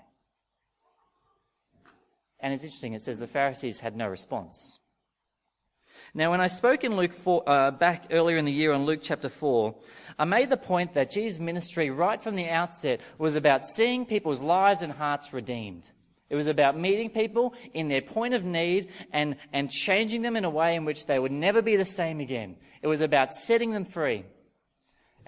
And 2.39 2.55
it's 2.55 2.63
interesting, 2.63 2.93
it 2.93 3.01
says 3.01 3.19
the 3.19 3.27
Pharisees 3.27 3.81
had 3.81 3.97
no 3.97 4.07
response. 4.07 4.78
Now, 6.15 6.31
when 6.31 6.41
I 6.41 6.47
spoke 6.47 6.85
in 6.85 6.97
Luke 6.97 7.13
4, 7.13 7.49
uh, 7.49 7.71
back 7.71 8.07
earlier 8.11 8.39
in 8.39 8.45
the 8.45 8.53
year 8.53 8.73
on 8.73 8.87
Luke 8.87 9.01
chapter 9.03 9.29
4, 9.29 9.75
I 10.19 10.25
made 10.25 10.51
the 10.51 10.57
point 10.57 10.95
that 10.95 11.11
Jesus' 11.11 11.39
ministry 11.39 11.91
right 11.91 12.21
from 12.21 12.35
the 12.35 12.49
outset 12.49 13.01
was 13.19 13.37
about 13.37 13.65
seeing 13.65 14.07
people's 14.07 14.43
lives 14.43 14.83
and 14.83 14.93
hearts 14.93 15.33
redeemed. 15.33 15.91
It 16.31 16.35
was 16.35 16.47
about 16.47 16.79
meeting 16.79 17.11
people 17.11 17.55
in 17.73 17.89
their 17.89 18.03
point 18.03 18.35
of 18.35 18.45
need 18.45 18.91
and, 19.13 19.37
and 19.53 19.71
changing 19.71 20.23
them 20.23 20.37
in 20.37 20.45
a 20.45 20.51
way 20.51 20.77
in 20.77 20.85
which 20.85 21.07
they 21.07 21.19
would 21.19 21.33
never 21.33 21.63
be 21.63 21.77
the 21.77 21.85
same 21.85 22.21
again. 22.21 22.57
It 22.83 22.87
was 22.87 23.01
about 23.01 23.33
setting 23.33 23.73
them 23.73 23.85
free. 23.85 24.25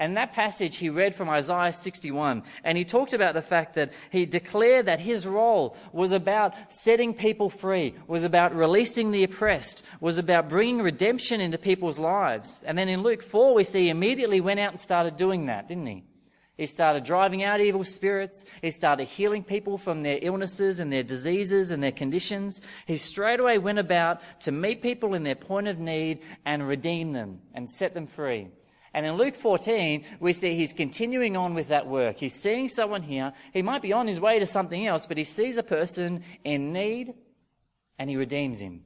And 0.00 0.16
that 0.16 0.32
passage 0.32 0.78
he 0.78 0.88
read 0.88 1.14
from 1.14 1.28
Isaiah 1.28 1.74
61, 1.74 2.42
and 2.64 2.78
he 2.78 2.86
talked 2.86 3.12
about 3.12 3.34
the 3.34 3.42
fact 3.42 3.74
that 3.74 3.92
he 4.08 4.24
declared 4.24 4.86
that 4.86 5.00
his 5.00 5.26
role 5.26 5.76
was 5.92 6.12
about 6.12 6.54
setting 6.72 7.12
people 7.12 7.50
free, 7.50 7.94
was 8.06 8.24
about 8.24 8.56
releasing 8.56 9.10
the 9.10 9.24
oppressed, 9.24 9.84
was 10.00 10.16
about 10.16 10.48
bringing 10.48 10.80
redemption 10.80 11.42
into 11.42 11.58
people's 11.58 11.98
lives. 11.98 12.62
And 12.62 12.78
then 12.78 12.88
in 12.88 13.02
Luke 13.02 13.22
4, 13.22 13.52
we 13.52 13.62
see 13.62 13.82
he 13.82 13.88
immediately 13.90 14.40
went 14.40 14.58
out 14.58 14.70
and 14.70 14.80
started 14.80 15.16
doing 15.16 15.44
that, 15.46 15.68
didn't 15.68 15.86
he? 15.86 16.04
He 16.56 16.64
started 16.64 17.04
driving 17.04 17.42
out 17.42 17.60
evil 17.60 17.84
spirits. 17.84 18.46
He 18.62 18.70
started 18.70 19.04
healing 19.04 19.44
people 19.44 19.76
from 19.76 20.02
their 20.02 20.18
illnesses 20.22 20.80
and 20.80 20.90
their 20.90 21.02
diseases 21.02 21.72
and 21.72 21.82
their 21.82 21.92
conditions. 21.92 22.62
He 22.86 22.96
straight 22.96 23.40
away 23.40 23.58
went 23.58 23.78
about 23.78 24.22
to 24.40 24.50
meet 24.50 24.80
people 24.80 25.12
in 25.12 25.24
their 25.24 25.34
point 25.34 25.68
of 25.68 25.78
need 25.78 26.20
and 26.46 26.66
redeem 26.66 27.12
them 27.12 27.40
and 27.52 27.70
set 27.70 27.92
them 27.92 28.06
free. 28.06 28.48
And 28.92 29.06
in 29.06 29.14
Luke 29.14 29.36
14, 29.36 30.04
we 30.18 30.32
see 30.32 30.56
he's 30.56 30.72
continuing 30.72 31.36
on 31.36 31.54
with 31.54 31.68
that 31.68 31.86
work. 31.86 32.16
He's 32.16 32.34
seeing 32.34 32.68
someone 32.68 33.02
here. 33.02 33.32
He 33.52 33.62
might 33.62 33.82
be 33.82 33.92
on 33.92 34.06
his 34.06 34.20
way 34.20 34.38
to 34.38 34.46
something 34.46 34.86
else, 34.86 35.06
but 35.06 35.16
he 35.16 35.24
sees 35.24 35.56
a 35.56 35.62
person 35.62 36.24
in 36.42 36.72
need 36.72 37.14
and 37.98 38.10
he 38.10 38.16
redeems 38.16 38.60
him. 38.60 38.82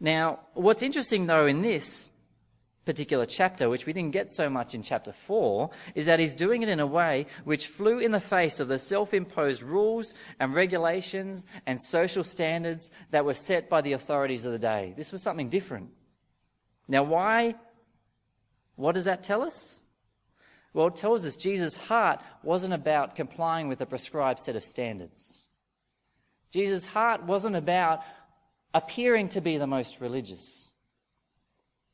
Now, 0.00 0.40
what's 0.54 0.82
interesting 0.82 1.26
though 1.26 1.46
in 1.46 1.62
this 1.62 2.10
particular 2.84 3.26
chapter, 3.26 3.68
which 3.68 3.84
we 3.84 3.92
didn't 3.92 4.12
get 4.12 4.30
so 4.30 4.48
much 4.48 4.74
in 4.74 4.82
chapter 4.82 5.12
4, 5.12 5.70
is 5.94 6.06
that 6.06 6.20
he's 6.20 6.34
doing 6.34 6.62
it 6.62 6.68
in 6.68 6.80
a 6.80 6.86
way 6.86 7.26
which 7.44 7.66
flew 7.66 7.98
in 7.98 8.12
the 8.12 8.20
face 8.20 8.60
of 8.60 8.68
the 8.68 8.78
self 8.78 9.12
imposed 9.12 9.62
rules 9.62 10.14
and 10.40 10.54
regulations 10.54 11.44
and 11.66 11.82
social 11.82 12.24
standards 12.24 12.90
that 13.10 13.24
were 13.24 13.34
set 13.34 13.68
by 13.68 13.80
the 13.80 13.92
authorities 13.92 14.44
of 14.44 14.52
the 14.52 14.58
day. 14.58 14.94
This 14.96 15.12
was 15.12 15.22
something 15.22 15.48
different. 15.48 15.90
Now, 16.88 17.02
why 17.02 17.56
what 18.76 18.94
does 18.94 19.04
that 19.04 19.22
tell 19.22 19.42
us? 19.42 19.82
Well, 20.72 20.88
it 20.88 20.96
tells 20.96 21.26
us 21.26 21.36
Jesus' 21.36 21.76
heart 21.76 22.20
wasn't 22.42 22.74
about 22.74 23.16
complying 23.16 23.68
with 23.68 23.80
a 23.80 23.86
prescribed 23.86 24.38
set 24.38 24.56
of 24.56 24.64
standards. 24.64 25.48
Jesus' 26.50 26.84
heart 26.86 27.24
wasn't 27.24 27.56
about 27.56 28.02
appearing 28.74 29.30
to 29.30 29.40
be 29.40 29.56
the 29.56 29.66
most 29.66 30.00
religious. 30.00 30.74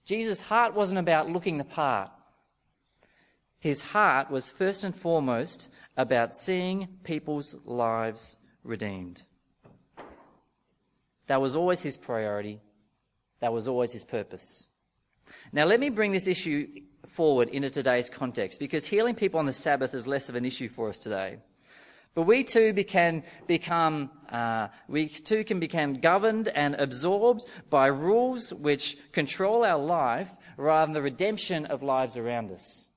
Jesus' 0.04 0.42
heart 0.42 0.74
wasn't 0.74 0.98
about 0.98 1.30
looking 1.30 1.58
the 1.58 1.64
part. 1.64 2.10
His 3.60 3.82
heart 3.82 4.30
was 4.30 4.50
first 4.50 4.82
and 4.82 4.94
foremost 4.94 5.70
about 5.96 6.34
seeing 6.34 6.88
people's 7.04 7.54
lives 7.64 8.38
redeemed. 8.64 9.22
That 11.28 11.40
was 11.40 11.54
always 11.54 11.82
his 11.82 11.96
priority. 11.96 12.60
That 13.38 13.52
was 13.52 13.68
always 13.68 13.92
his 13.92 14.04
purpose. 14.04 14.66
Now, 15.52 15.64
let 15.64 15.80
me 15.80 15.90
bring 15.90 16.12
this 16.12 16.26
issue 16.26 16.68
forward 17.06 17.48
into 17.50 17.70
today's 17.70 18.08
context 18.08 18.58
because 18.58 18.86
healing 18.86 19.14
people 19.14 19.38
on 19.38 19.46
the 19.46 19.52
Sabbath 19.52 19.94
is 19.94 20.06
less 20.06 20.28
of 20.28 20.34
an 20.34 20.44
issue 20.44 20.68
for 20.68 20.88
us 20.88 20.98
today. 20.98 21.38
But 22.14 22.22
we 22.22 22.44
too 22.44 22.74
can 22.84 23.22
become, 23.46 24.10
uh, 24.30 24.68
we 24.86 25.08
too 25.08 25.44
can 25.44 25.60
become 25.60 25.94
governed 25.94 26.48
and 26.48 26.74
absorbed 26.74 27.44
by 27.70 27.86
rules 27.86 28.52
which 28.52 28.96
control 29.12 29.64
our 29.64 29.78
life 29.78 30.30
rather 30.56 30.86
than 30.86 30.94
the 30.94 31.02
redemption 31.02 31.64
of 31.66 31.82
lives 31.82 32.16
around 32.16 32.50
us. 32.50 32.90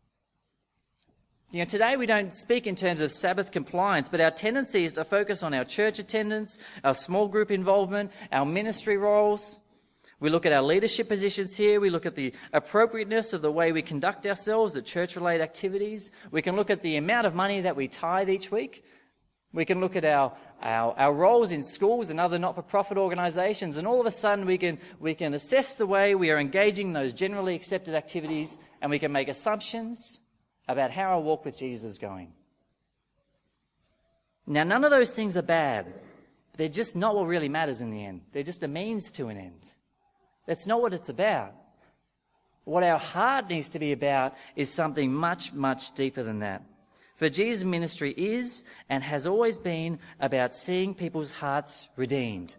You 1.52 1.60
know, 1.60 1.66
today 1.66 1.96
we 1.96 2.06
don't 2.06 2.34
speak 2.34 2.68
in 2.68 2.76
terms 2.76 3.00
of 3.00 3.14
Sabbath 3.14 3.52
compliance, 3.52 4.10
but 4.10 4.20
our 4.20 4.32
tendency 4.32 4.84
is 4.84 4.94
to 4.94 5.06
focus 5.06 5.42
on 5.42 5.54
our 5.54 5.64
church 5.64 6.00
attendance, 6.00 6.58
our 6.84 6.94
small 6.94 7.30
group 7.30 7.50
involvement, 7.50 8.12
our 8.34 8.46
ministry 8.46 8.98
roles. 8.98 9.62
We 10.20 10.30
look 10.30 10.46
at 10.46 10.54
our 10.54 10.62
leadership 10.62 11.10
positions 11.10 11.58
here. 11.58 11.80
We 11.80 11.90
look 11.90 12.06
at 12.06 12.16
the 12.16 12.34
appropriateness 12.54 13.34
of 13.34 13.42
the 13.42 13.52
way 13.52 13.72
we 13.72 13.82
conduct 13.82 14.26
ourselves 14.26 14.78
at 14.78 14.86
church 14.86 15.16
related 15.16 15.44
activities. 15.44 16.12
We 16.32 16.42
can 16.42 16.56
look 16.56 16.70
at 16.70 16.82
the 16.82 16.96
amount 16.96 17.28
of 17.28 17.36
money 17.36 17.62
that 17.62 17.76
we 17.76 17.88
tithe 17.88 18.30
each 18.30 18.50
week. 18.50 18.86
We 19.52 19.66
can 19.66 19.80
look 19.82 19.96
at 19.96 20.06
our, 20.06 20.34
our, 20.62 20.94
our 20.98 21.14
roles 21.14 21.52
in 21.52 21.64
schools 21.64 22.10
and 22.10 22.20
other 22.20 22.40
not 22.40 22.56
for 22.56 22.62
profit 22.62 22.98
organizations. 22.98 23.78
And 23.78 23.88
all 23.88 24.00
of 24.00 24.06
a 24.06 24.12
sudden, 24.12 24.46
we 24.46 24.58
can, 24.58 24.80
we 25.00 25.16
can 25.16 25.34
assess 25.34 25.76
the 25.76 25.86
way 25.86 26.16
we 26.16 26.32
are 26.32 26.40
engaging 26.40 26.88
in 26.88 26.94
those 26.94 27.14
generally 27.14 27.56
accepted 27.56 27.94
activities 27.94 28.58
and 28.82 28.92
we 28.92 29.00
can 29.00 29.12
make 29.12 29.28
assumptions 29.28 30.22
about 30.68 30.92
how 30.92 31.14
our 31.14 31.22
walk 31.22 31.46
with 31.46 31.58
Jesus 31.58 31.92
is 31.92 31.98
going. 31.98 32.34
Now, 34.48 34.64
none 34.64 34.84
of 34.84 34.92
those 34.92 35.12
things 35.12 35.38
are 35.38 35.42
bad. 35.42 35.94
They're 36.58 36.68
just 36.68 36.96
not 36.96 37.16
what 37.16 37.28
really 37.28 37.50
matters 37.50 37.82
in 37.82 37.92
the 37.92 38.04
end. 38.06 38.22
They're 38.32 38.44
just 38.44 38.64
a 38.64 38.68
means 38.68 39.12
to 39.14 39.28
an 39.28 39.38
end. 39.38 39.75
That's 40.46 40.68
not 40.68 40.82
what 40.82 40.94
it's 40.94 41.10
about. 41.10 41.54
What 42.64 42.84
our 42.84 43.00
heart 43.00 43.50
needs 43.50 43.70
to 43.70 43.80
be 43.80 43.92
about 43.92 44.36
is 44.56 44.72
something 44.72 45.14
much, 45.14 45.54
much 45.54 45.94
deeper 45.94 46.24
than 46.24 46.40
that. 46.40 46.64
For 47.16 47.30
Jesus' 47.30 47.64
ministry 47.64 48.12
is 48.12 48.66
and 48.90 49.04
has 49.04 49.26
always 49.26 49.58
been 49.58 50.00
about 50.20 50.56
seeing 50.56 50.94
people's 50.94 51.32
hearts 51.32 51.88
redeemed. 51.96 52.56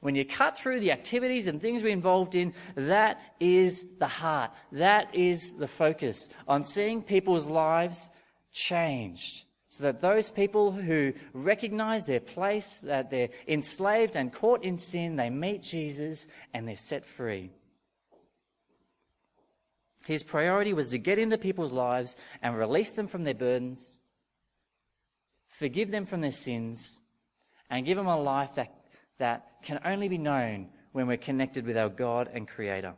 When 0.00 0.14
you 0.14 0.24
cut 0.24 0.56
through 0.56 0.80
the 0.80 0.92
activities 0.92 1.46
and 1.46 1.60
things 1.60 1.82
we're 1.82 1.88
involved 1.90 2.34
in, 2.34 2.52
that 2.74 3.20
is 3.40 3.96
the 3.98 4.06
heart. 4.06 4.50
That 4.72 5.14
is 5.14 5.54
the 5.54 5.68
focus 5.68 6.28
on 6.46 6.64
seeing 6.64 7.02
people's 7.02 7.48
lives 7.48 8.10
changed 8.52 9.45
so 9.68 9.84
that 9.84 10.00
those 10.00 10.30
people 10.30 10.72
who 10.72 11.12
recognize 11.32 12.04
their 12.04 12.20
place, 12.20 12.80
that 12.80 13.10
they're 13.10 13.30
enslaved 13.48 14.16
and 14.16 14.32
caught 14.32 14.62
in 14.62 14.78
sin, 14.78 15.16
they 15.16 15.30
meet 15.30 15.62
Jesus 15.62 16.28
and 16.54 16.68
they're 16.68 16.76
set 16.76 17.04
free. 17.04 17.50
His 20.06 20.22
priority 20.22 20.72
was 20.72 20.90
to 20.90 20.98
get 20.98 21.18
into 21.18 21.36
people's 21.36 21.72
lives 21.72 22.16
and 22.40 22.56
release 22.56 22.92
them 22.92 23.08
from 23.08 23.24
their 23.24 23.34
burdens, 23.34 23.98
forgive 25.48 25.90
them 25.90 26.06
from 26.06 26.20
their 26.20 26.30
sins, 26.30 27.00
and 27.68 27.84
give 27.84 27.96
them 27.96 28.06
a 28.06 28.20
life 28.20 28.54
that, 28.54 28.72
that 29.18 29.62
can 29.64 29.80
only 29.84 30.08
be 30.08 30.18
known 30.18 30.68
when 30.92 31.08
we're 31.08 31.16
connected 31.16 31.66
with 31.66 31.76
our 31.76 31.88
God 31.88 32.30
and 32.32 32.46
Creator. 32.46 32.94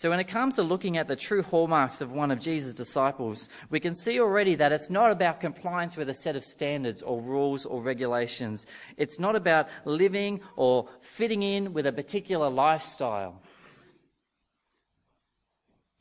So, 0.00 0.08
when 0.08 0.18
it 0.18 0.28
comes 0.28 0.54
to 0.54 0.62
looking 0.62 0.96
at 0.96 1.08
the 1.08 1.14
true 1.14 1.42
hallmarks 1.42 2.00
of 2.00 2.10
one 2.10 2.30
of 2.30 2.40
Jesus' 2.40 2.72
disciples, 2.72 3.50
we 3.68 3.80
can 3.80 3.94
see 3.94 4.18
already 4.18 4.54
that 4.54 4.72
it's 4.72 4.88
not 4.88 5.10
about 5.10 5.42
compliance 5.42 5.94
with 5.94 6.08
a 6.08 6.14
set 6.14 6.36
of 6.36 6.42
standards 6.42 7.02
or 7.02 7.20
rules 7.20 7.66
or 7.66 7.82
regulations. 7.82 8.66
It's 8.96 9.20
not 9.20 9.36
about 9.36 9.68
living 9.84 10.40
or 10.56 10.88
fitting 11.02 11.42
in 11.42 11.74
with 11.74 11.86
a 11.86 11.92
particular 11.92 12.48
lifestyle. 12.48 13.42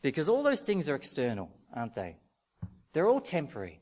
Because 0.02 0.30
all 0.30 0.44
those 0.44 0.62
things 0.62 0.88
are 0.88 0.96
external, 0.96 1.52
aren't 1.76 1.96
they? 1.96 2.16
They're 2.94 3.10
all 3.10 3.20
temporary. 3.20 3.82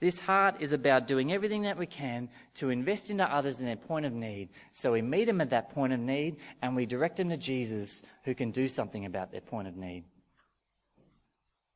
This 0.00 0.18
heart 0.18 0.56
is 0.60 0.72
about 0.72 1.06
doing 1.06 1.30
everything 1.30 1.62
that 1.62 1.76
we 1.76 1.84
can 1.84 2.30
to 2.54 2.70
invest 2.70 3.10
into 3.10 3.24
others 3.24 3.60
in 3.60 3.66
their 3.66 3.76
point 3.76 4.06
of 4.06 4.14
need. 4.14 4.48
So 4.72 4.92
we 4.92 5.02
meet 5.02 5.26
them 5.26 5.42
at 5.42 5.50
that 5.50 5.70
point 5.70 5.92
of 5.92 6.00
need 6.00 6.36
and 6.62 6.74
we 6.74 6.86
direct 6.86 7.18
them 7.18 7.28
to 7.28 7.36
Jesus 7.36 8.02
who 8.24 8.34
can 8.34 8.50
do 8.50 8.66
something 8.66 9.04
about 9.04 9.30
their 9.30 9.42
point 9.42 9.68
of 9.68 9.76
need, 9.76 10.04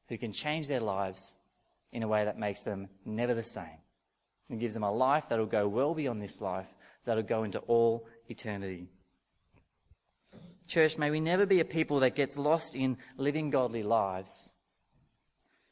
who 0.08 0.16
can 0.16 0.32
change 0.32 0.68
their 0.68 0.80
lives 0.80 1.38
in 1.92 2.02
a 2.02 2.08
way 2.08 2.24
that 2.24 2.38
makes 2.38 2.64
them 2.64 2.88
never 3.04 3.34
the 3.34 3.42
same 3.42 3.78
and 4.48 4.58
gives 4.58 4.72
them 4.72 4.84
a 4.84 4.92
life 4.92 5.28
that'll 5.28 5.44
go 5.44 5.68
well 5.68 5.94
beyond 5.94 6.22
this 6.22 6.40
life, 6.40 6.74
that'll 7.04 7.22
go 7.22 7.44
into 7.44 7.58
all 7.60 8.06
eternity. 8.28 8.88
Church, 10.66 10.96
may 10.96 11.10
we 11.10 11.20
never 11.20 11.44
be 11.44 11.60
a 11.60 11.64
people 11.64 12.00
that 12.00 12.14
gets 12.14 12.38
lost 12.38 12.74
in 12.74 12.96
living 13.18 13.50
godly 13.50 13.82
lives 13.82 14.54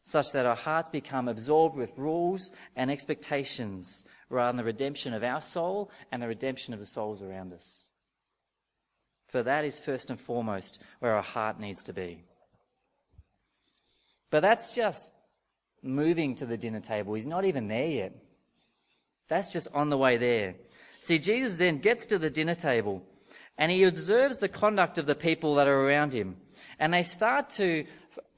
such 0.03 0.33
that 0.33 0.47
our 0.47 0.57
hearts 0.57 0.91
become 0.91 1.29
absorbed 1.29 1.77
with 1.77 1.99
rules 1.99 2.51
and 2.75 2.91
expectations 2.91 4.05
rather 4.29 4.51
than 4.51 4.57
the 4.57 4.65
redemption 4.65 5.15
of 5.15 5.23
our 5.23 5.41
soul 5.41 5.91
and 6.11 6.23
the 6.23 6.29
redemption 6.29 6.75
of 6.75 6.81
the 6.81 6.87
souls 6.87 7.23
around 7.23 7.53
us. 7.53 7.89
For 9.29 9.43
that 9.43 9.65
is 9.65 9.81
first 9.81 10.11
and 10.11 10.21
foremost 10.21 10.83
where 10.99 11.15
our 11.15 11.23
heart 11.23 11.61
needs 11.61 11.83
to 11.85 11.93
be. 11.93 12.25
But 14.31 14.41
that's 14.41 14.75
just 14.75 15.15
moving 15.83 16.35
to 16.37 16.47
the 16.47 16.57
dinner 16.57 16.81
table. 16.81 17.15
He's 17.15 17.27
not 17.27 17.45
even 17.45 17.69
there 17.69 17.87
yet. 17.87 18.13
That's 19.29 19.53
just 19.53 19.69
on 19.75 19.89
the 19.89 19.99
way 19.99 20.17
there. 20.17 20.57
See, 21.01 21.19
Jesus 21.19 21.57
then 21.57 21.79
gets 21.79 22.07
to 22.07 22.19
the 22.19 22.31
dinner 22.31 22.55
table 22.55 23.03
and 23.59 23.71
he 23.71 23.85
observes 23.85 24.39
the 24.39 24.49
conduct 24.49 24.99
of 24.99 25.07
the 25.07 25.15
people 25.15 25.55
that 25.57 25.69
are 25.69 25.87
around 25.87 26.13
him. 26.13 26.37
And 26.79 26.93
they 26.93 27.03
start 27.03 27.51
to 27.51 27.85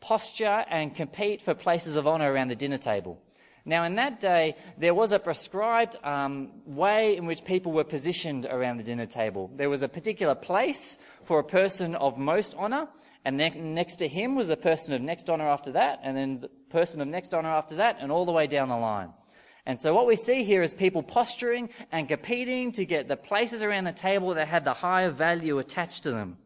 posture 0.04 0.66
and 0.68 0.94
compete 0.94 1.40
for 1.40 1.54
places 1.54 1.96
of 1.96 2.06
honor 2.06 2.30
around 2.30 2.48
the 2.48 2.54
dinner 2.54 2.76
table. 2.76 3.18
Now, 3.64 3.84
in 3.84 3.94
that 3.94 4.20
day, 4.20 4.56
there 4.76 4.92
was 4.92 5.12
a 5.12 5.18
prescribed 5.18 5.96
um, 6.04 6.50
way 6.66 7.16
in 7.16 7.24
which 7.24 7.42
people 7.42 7.72
were 7.72 7.84
positioned 7.84 8.44
around 8.44 8.76
the 8.76 8.82
dinner 8.82 9.06
table. 9.06 9.50
There 9.54 9.70
was 9.70 9.80
a 9.82 9.88
particular 9.88 10.34
place 10.34 10.98
for 11.24 11.38
a 11.38 11.44
person 11.44 11.94
of 11.94 12.18
most 12.18 12.54
honor, 12.58 12.88
and 13.24 13.38
ne- 13.38 13.58
next 13.58 13.96
to 13.96 14.08
him 14.08 14.36
was 14.36 14.48
the 14.48 14.58
person 14.58 14.94
of 14.94 15.00
next 15.00 15.30
honor 15.30 15.48
after 15.48 15.72
that, 15.72 16.00
and 16.02 16.14
then 16.14 16.40
the 16.40 16.48
person 16.68 17.00
of 17.00 17.08
next 17.08 17.32
honor 17.32 17.48
after 17.48 17.76
that, 17.76 17.96
and 18.00 18.12
all 18.12 18.26
the 18.26 18.32
way 18.32 18.46
down 18.46 18.68
the 18.68 18.76
line. 18.76 19.08
And 19.64 19.80
so 19.80 19.94
what 19.94 20.06
we 20.06 20.16
see 20.16 20.44
here 20.44 20.62
is 20.62 20.74
people 20.74 21.02
posturing 21.02 21.70
and 21.90 22.06
competing 22.06 22.72
to 22.72 22.84
get 22.84 23.08
the 23.08 23.16
places 23.16 23.62
around 23.62 23.84
the 23.84 23.92
table 23.92 24.34
that 24.34 24.48
had 24.48 24.66
the 24.66 24.74
higher 24.74 25.08
value 25.08 25.58
attached 25.58 26.02
to 26.02 26.10
them. 26.10 26.36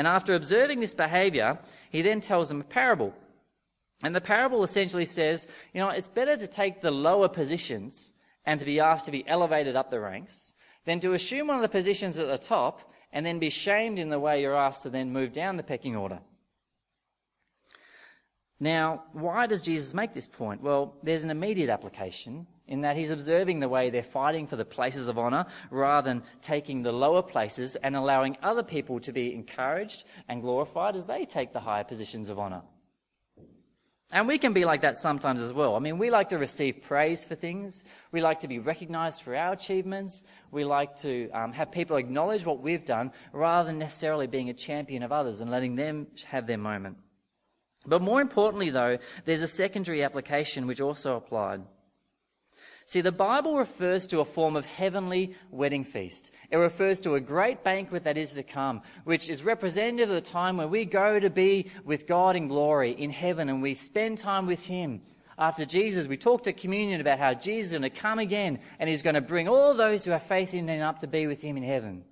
And 0.00 0.06
after 0.06 0.34
observing 0.34 0.80
this 0.80 0.94
behavior, 0.94 1.58
he 1.90 2.00
then 2.00 2.22
tells 2.22 2.48
them 2.48 2.62
a 2.62 2.64
parable. 2.64 3.12
And 4.02 4.16
the 4.16 4.20
parable 4.22 4.62
essentially 4.62 5.04
says, 5.04 5.46
you 5.74 5.80
know, 5.82 5.90
it's 5.90 6.08
better 6.08 6.38
to 6.38 6.46
take 6.46 6.80
the 6.80 6.90
lower 6.90 7.28
positions 7.28 8.14
and 8.46 8.58
to 8.60 8.64
be 8.64 8.80
asked 8.80 9.04
to 9.04 9.12
be 9.12 9.28
elevated 9.28 9.76
up 9.76 9.90
the 9.90 10.00
ranks 10.00 10.54
than 10.86 11.00
to 11.00 11.12
assume 11.12 11.48
one 11.48 11.56
of 11.56 11.62
the 11.62 11.68
positions 11.68 12.18
at 12.18 12.28
the 12.28 12.38
top 12.38 12.90
and 13.12 13.26
then 13.26 13.38
be 13.38 13.50
shamed 13.50 13.98
in 13.98 14.08
the 14.08 14.18
way 14.18 14.40
you're 14.40 14.56
asked 14.56 14.84
to 14.84 14.88
then 14.88 15.12
move 15.12 15.32
down 15.32 15.58
the 15.58 15.62
pecking 15.62 15.94
order. 15.94 16.20
Now, 18.58 19.02
why 19.12 19.46
does 19.46 19.60
Jesus 19.60 19.92
make 19.92 20.14
this 20.14 20.26
point? 20.26 20.62
Well, 20.62 20.94
there's 21.02 21.24
an 21.24 21.30
immediate 21.30 21.68
application 21.68 22.46
in 22.70 22.80
that 22.82 22.96
he's 22.96 23.10
observing 23.10 23.60
the 23.60 23.68
way 23.68 23.90
they're 23.90 24.02
fighting 24.02 24.46
for 24.46 24.56
the 24.56 24.64
places 24.64 25.08
of 25.08 25.18
honor 25.18 25.44
rather 25.70 26.08
than 26.08 26.22
taking 26.40 26.82
the 26.82 26.92
lower 26.92 27.22
places 27.22 27.76
and 27.76 27.94
allowing 27.94 28.38
other 28.42 28.62
people 28.62 28.98
to 29.00 29.12
be 29.12 29.34
encouraged 29.34 30.04
and 30.28 30.40
glorified 30.40 30.96
as 30.96 31.06
they 31.06 31.26
take 31.26 31.52
the 31.52 31.60
higher 31.60 31.84
positions 31.84 32.30
of 32.30 32.38
honor. 32.38 32.62
And 34.12 34.26
we 34.26 34.38
can 34.38 34.52
be 34.52 34.64
like 34.64 34.80
that 34.80 34.98
sometimes 34.98 35.40
as 35.40 35.52
well. 35.52 35.76
I 35.76 35.78
mean, 35.78 35.98
we 35.98 36.10
like 36.10 36.30
to 36.30 36.38
receive 36.38 36.82
praise 36.82 37.24
for 37.24 37.36
things. 37.36 37.84
We 38.10 38.20
like 38.20 38.40
to 38.40 38.48
be 38.48 38.58
recognized 38.58 39.22
for 39.22 39.36
our 39.36 39.52
achievements. 39.52 40.24
We 40.50 40.64
like 40.64 40.96
to 40.96 41.30
um, 41.30 41.52
have 41.52 41.70
people 41.70 41.96
acknowledge 41.96 42.44
what 42.44 42.60
we've 42.60 42.84
done 42.84 43.12
rather 43.32 43.68
than 43.68 43.78
necessarily 43.78 44.26
being 44.26 44.50
a 44.50 44.54
champion 44.54 45.04
of 45.04 45.12
others 45.12 45.40
and 45.40 45.50
letting 45.50 45.76
them 45.76 46.08
have 46.26 46.48
their 46.48 46.58
moment. 46.58 46.96
But 47.86 48.02
more 48.02 48.20
importantly, 48.20 48.70
though, 48.70 48.98
there's 49.24 49.42
a 49.42 49.48
secondary 49.48 50.02
application 50.02 50.66
which 50.66 50.80
also 50.80 51.16
applied. 51.16 51.62
See, 52.90 53.02
the 53.02 53.12
Bible 53.12 53.56
refers 53.56 54.08
to 54.08 54.18
a 54.18 54.24
form 54.24 54.56
of 54.56 54.64
heavenly 54.64 55.36
wedding 55.52 55.84
feast. 55.84 56.32
It 56.50 56.56
refers 56.56 57.00
to 57.02 57.14
a 57.14 57.20
great 57.20 57.62
banquet 57.62 58.02
that 58.02 58.18
is 58.18 58.32
to 58.32 58.42
come, 58.42 58.82
which 59.04 59.30
is 59.30 59.44
representative 59.44 60.08
of 60.08 60.16
the 60.16 60.20
time 60.20 60.56
when 60.56 60.70
we 60.70 60.86
go 60.86 61.20
to 61.20 61.30
be 61.30 61.70
with 61.84 62.08
God 62.08 62.34
in 62.34 62.48
glory 62.48 62.90
in 62.90 63.10
heaven 63.10 63.48
and 63.48 63.62
we 63.62 63.74
spend 63.74 64.18
time 64.18 64.46
with 64.46 64.66
Him. 64.66 65.02
After 65.38 65.64
Jesus, 65.64 66.08
we 66.08 66.16
talked 66.16 66.48
at 66.48 66.56
communion 66.56 67.00
about 67.00 67.20
how 67.20 67.32
Jesus 67.32 67.66
is 67.66 67.78
going 67.78 67.82
to 67.82 67.90
come 67.90 68.18
again 68.18 68.58
and 68.80 68.90
He's 68.90 69.02
going 69.02 69.14
to 69.14 69.20
bring 69.20 69.46
all 69.46 69.72
those 69.74 70.04
who 70.04 70.10
have 70.10 70.24
faith 70.24 70.52
in 70.52 70.66
Him 70.66 70.82
up 70.82 70.98
to 70.98 71.06
be 71.06 71.28
with 71.28 71.42
Him 71.42 71.56
in 71.56 71.62
heaven. 71.62 72.02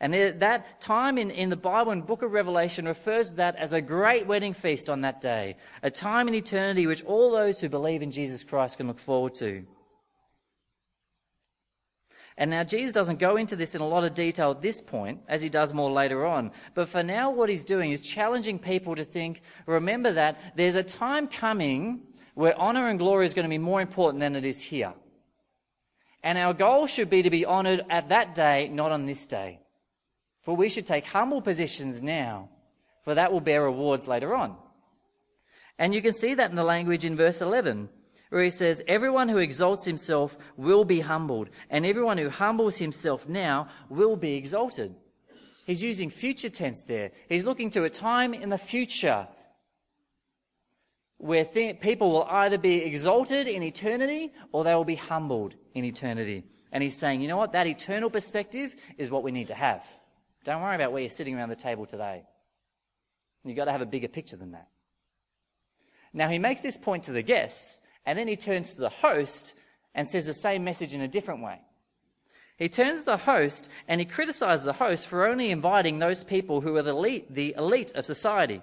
And 0.00 0.14
that 0.14 0.80
time 0.80 1.18
in, 1.18 1.30
in 1.30 1.48
the 1.48 1.56
Bible 1.56 1.90
and 1.90 2.06
book 2.06 2.22
of 2.22 2.32
Revelation 2.32 2.86
refers 2.86 3.30
to 3.30 3.36
that 3.36 3.56
as 3.56 3.72
a 3.72 3.80
great 3.80 4.26
wedding 4.26 4.54
feast 4.54 4.88
on 4.88 5.00
that 5.00 5.20
day, 5.20 5.56
a 5.82 5.90
time 5.90 6.28
in 6.28 6.34
eternity 6.34 6.86
which 6.86 7.04
all 7.04 7.32
those 7.32 7.60
who 7.60 7.68
believe 7.68 8.00
in 8.00 8.12
Jesus 8.12 8.44
Christ 8.44 8.76
can 8.76 8.86
look 8.86 9.00
forward 9.00 9.34
to. 9.36 9.64
And 12.36 12.52
now 12.52 12.62
Jesus 12.62 12.92
doesn't 12.92 13.18
go 13.18 13.36
into 13.36 13.56
this 13.56 13.74
in 13.74 13.80
a 13.80 13.88
lot 13.88 14.04
of 14.04 14.14
detail 14.14 14.52
at 14.52 14.62
this 14.62 14.80
point, 14.80 15.22
as 15.28 15.42
he 15.42 15.48
does 15.48 15.74
more 15.74 15.90
later 15.90 16.24
on. 16.24 16.52
But 16.74 16.88
for 16.88 17.02
now, 17.02 17.32
what 17.32 17.48
he's 17.48 17.64
doing 17.64 17.90
is 17.90 18.00
challenging 18.00 18.60
people 18.60 18.94
to 18.94 19.04
think, 19.04 19.42
remember 19.66 20.12
that 20.12 20.38
there's 20.54 20.76
a 20.76 20.84
time 20.84 21.26
coming 21.26 22.02
where 22.34 22.56
honor 22.56 22.86
and 22.86 23.00
glory 23.00 23.26
is 23.26 23.34
going 23.34 23.46
to 23.46 23.50
be 23.50 23.58
more 23.58 23.80
important 23.80 24.20
than 24.20 24.36
it 24.36 24.44
is 24.44 24.62
here. 24.62 24.94
And 26.22 26.38
our 26.38 26.54
goal 26.54 26.86
should 26.86 27.10
be 27.10 27.22
to 27.22 27.30
be 27.30 27.44
honored 27.44 27.84
at 27.90 28.10
that 28.10 28.36
day, 28.36 28.68
not 28.68 28.92
on 28.92 29.06
this 29.06 29.26
day. 29.26 29.58
For 30.48 30.56
we 30.56 30.70
should 30.70 30.86
take 30.86 31.04
humble 31.04 31.42
positions 31.42 32.00
now, 32.00 32.48
for 33.04 33.14
that 33.14 33.30
will 33.30 33.42
bear 33.42 33.64
rewards 33.64 34.08
later 34.08 34.34
on. 34.34 34.56
And 35.78 35.94
you 35.94 36.00
can 36.00 36.14
see 36.14 36.32
that 36.32 36.48
in 36.48 36.56
the 36.56 36.64
language 36.64 37.04
in 37.04 37.16
verse 37.16 37.42
11, 37.42 37.90
where 38.30 38.42
he 38.42 38.48
says, 38.48 38.82
Everyone 38.88 39.28
who 39.28 39.36
exalts 39.36 39.84
himself 39.84 40.38
will 40.56 40.86
be 40.86 41.00
humbled, 41.00 41.50
and 41.68 41.84
everyone 41.84 42.16
who 42.16 42.30
humbles 42.30 42.78
himself 42.78 43.28
now 43.28 43.68
will 43.90 44.16
be 44.16 44.36
exalted. 44.36 44.94
He's 45.66 45.82
using 45.82 46.08
future 46.08 46.48
tense 46.48 46.84
there. 46.84 47.10
He's 47.28 47.44
looking 47.44 47.68
to 47.68 47.84
a 47.84 47.90
time 47.90 48.32
in 48.32 48.48
the 48.48 48.56
future 48.56 49.28
where 51.18 51.44
th- 51.44 51.78
people 51.80 52.10
will 52.10 52.24
either 52.24 52.56
be 52.56 52.76
exalted 52.76 53.48
in 53.48 53.62
eternity 53.62 54.32
or 54.52 54.64
they 54.64 54.74
will 54.74 54.86
be 54.86 54.94
humbled 54.94 55.56
in 55.74 55.84
eternity. 55.84 56.44
And 56.72 56.82
he's 56.82 56.96
saying, 56.96 57.20
you 57.20 57.28
know 57.28 57.36
what? 57.36 57.52
That 57.52 57.66
eternal 57.66 58.08
perspective 58.08 58.74
is 58.96 59.10
what 59.10 59.22
we 59.22 59.30
need 59.30 59.48
to 59.48 59.54
have. 59.54 59.86
Don't 60.44 60.62
worry 60.62 60.74
about 60.74 60.92
where 60.92 61.02
you're 61.02 61.10
sitting 61.10 61.36
around 61.36 61.48
the 61.48 61.56
table 61.56 61.86
today. 61.86 62.22
You've 63.44 63.56
got 63.56 63.66
to 63.66 63.72
have 63.72 63.82
a 63.82 63.86
bigger 63.86 64.08
picture 64.08 64.36
than 64.36 64.52
that. 64.52 64.68
Now, 66.12 66.28
he 66.28 66.38
makes 66.38 66.62
this 66.62 66.76
point 66.76 67.04
to 67.04 67.12
the 67.12 67.22
guests, 67.22 67.82
and 68.06 68.18
then 68.18 68.28
he 68.28 68.36
turns 68.36 68.74
to 68.74 68.80
the 68.80 68.88
host 68.88 69.54
and 69.94 70.08
says 70.08 70.26
the 70.26 70.34
same 70.34 70.64
message 70.64 70.94
in 70.94 71.00
a 71.00 71.08
different 71.08 71.42
way. 71.42 71.60
He 72.56 72.68
turns 72.68 73.00
to 73.00 73.06
the 73.06 73.16
host 73.18 73.70
and 73.86 74.00
he 74.00 74.04
criticizes 74.04 74.64
the 74.64 74.72
host 74.72 75.06
for 75.06 75.26
only 75.26 75.50
inviting 75.50 75.98
those 75.98 76.24
people 76.24 76.60
who 76.60 76.76
are 76.76 76.82
the 76.82 76.90
elite, 76.90 77.32
the 77.32 77.54
elite 77.56 77.92
of 77.94 78.04
society. 78.04 78.62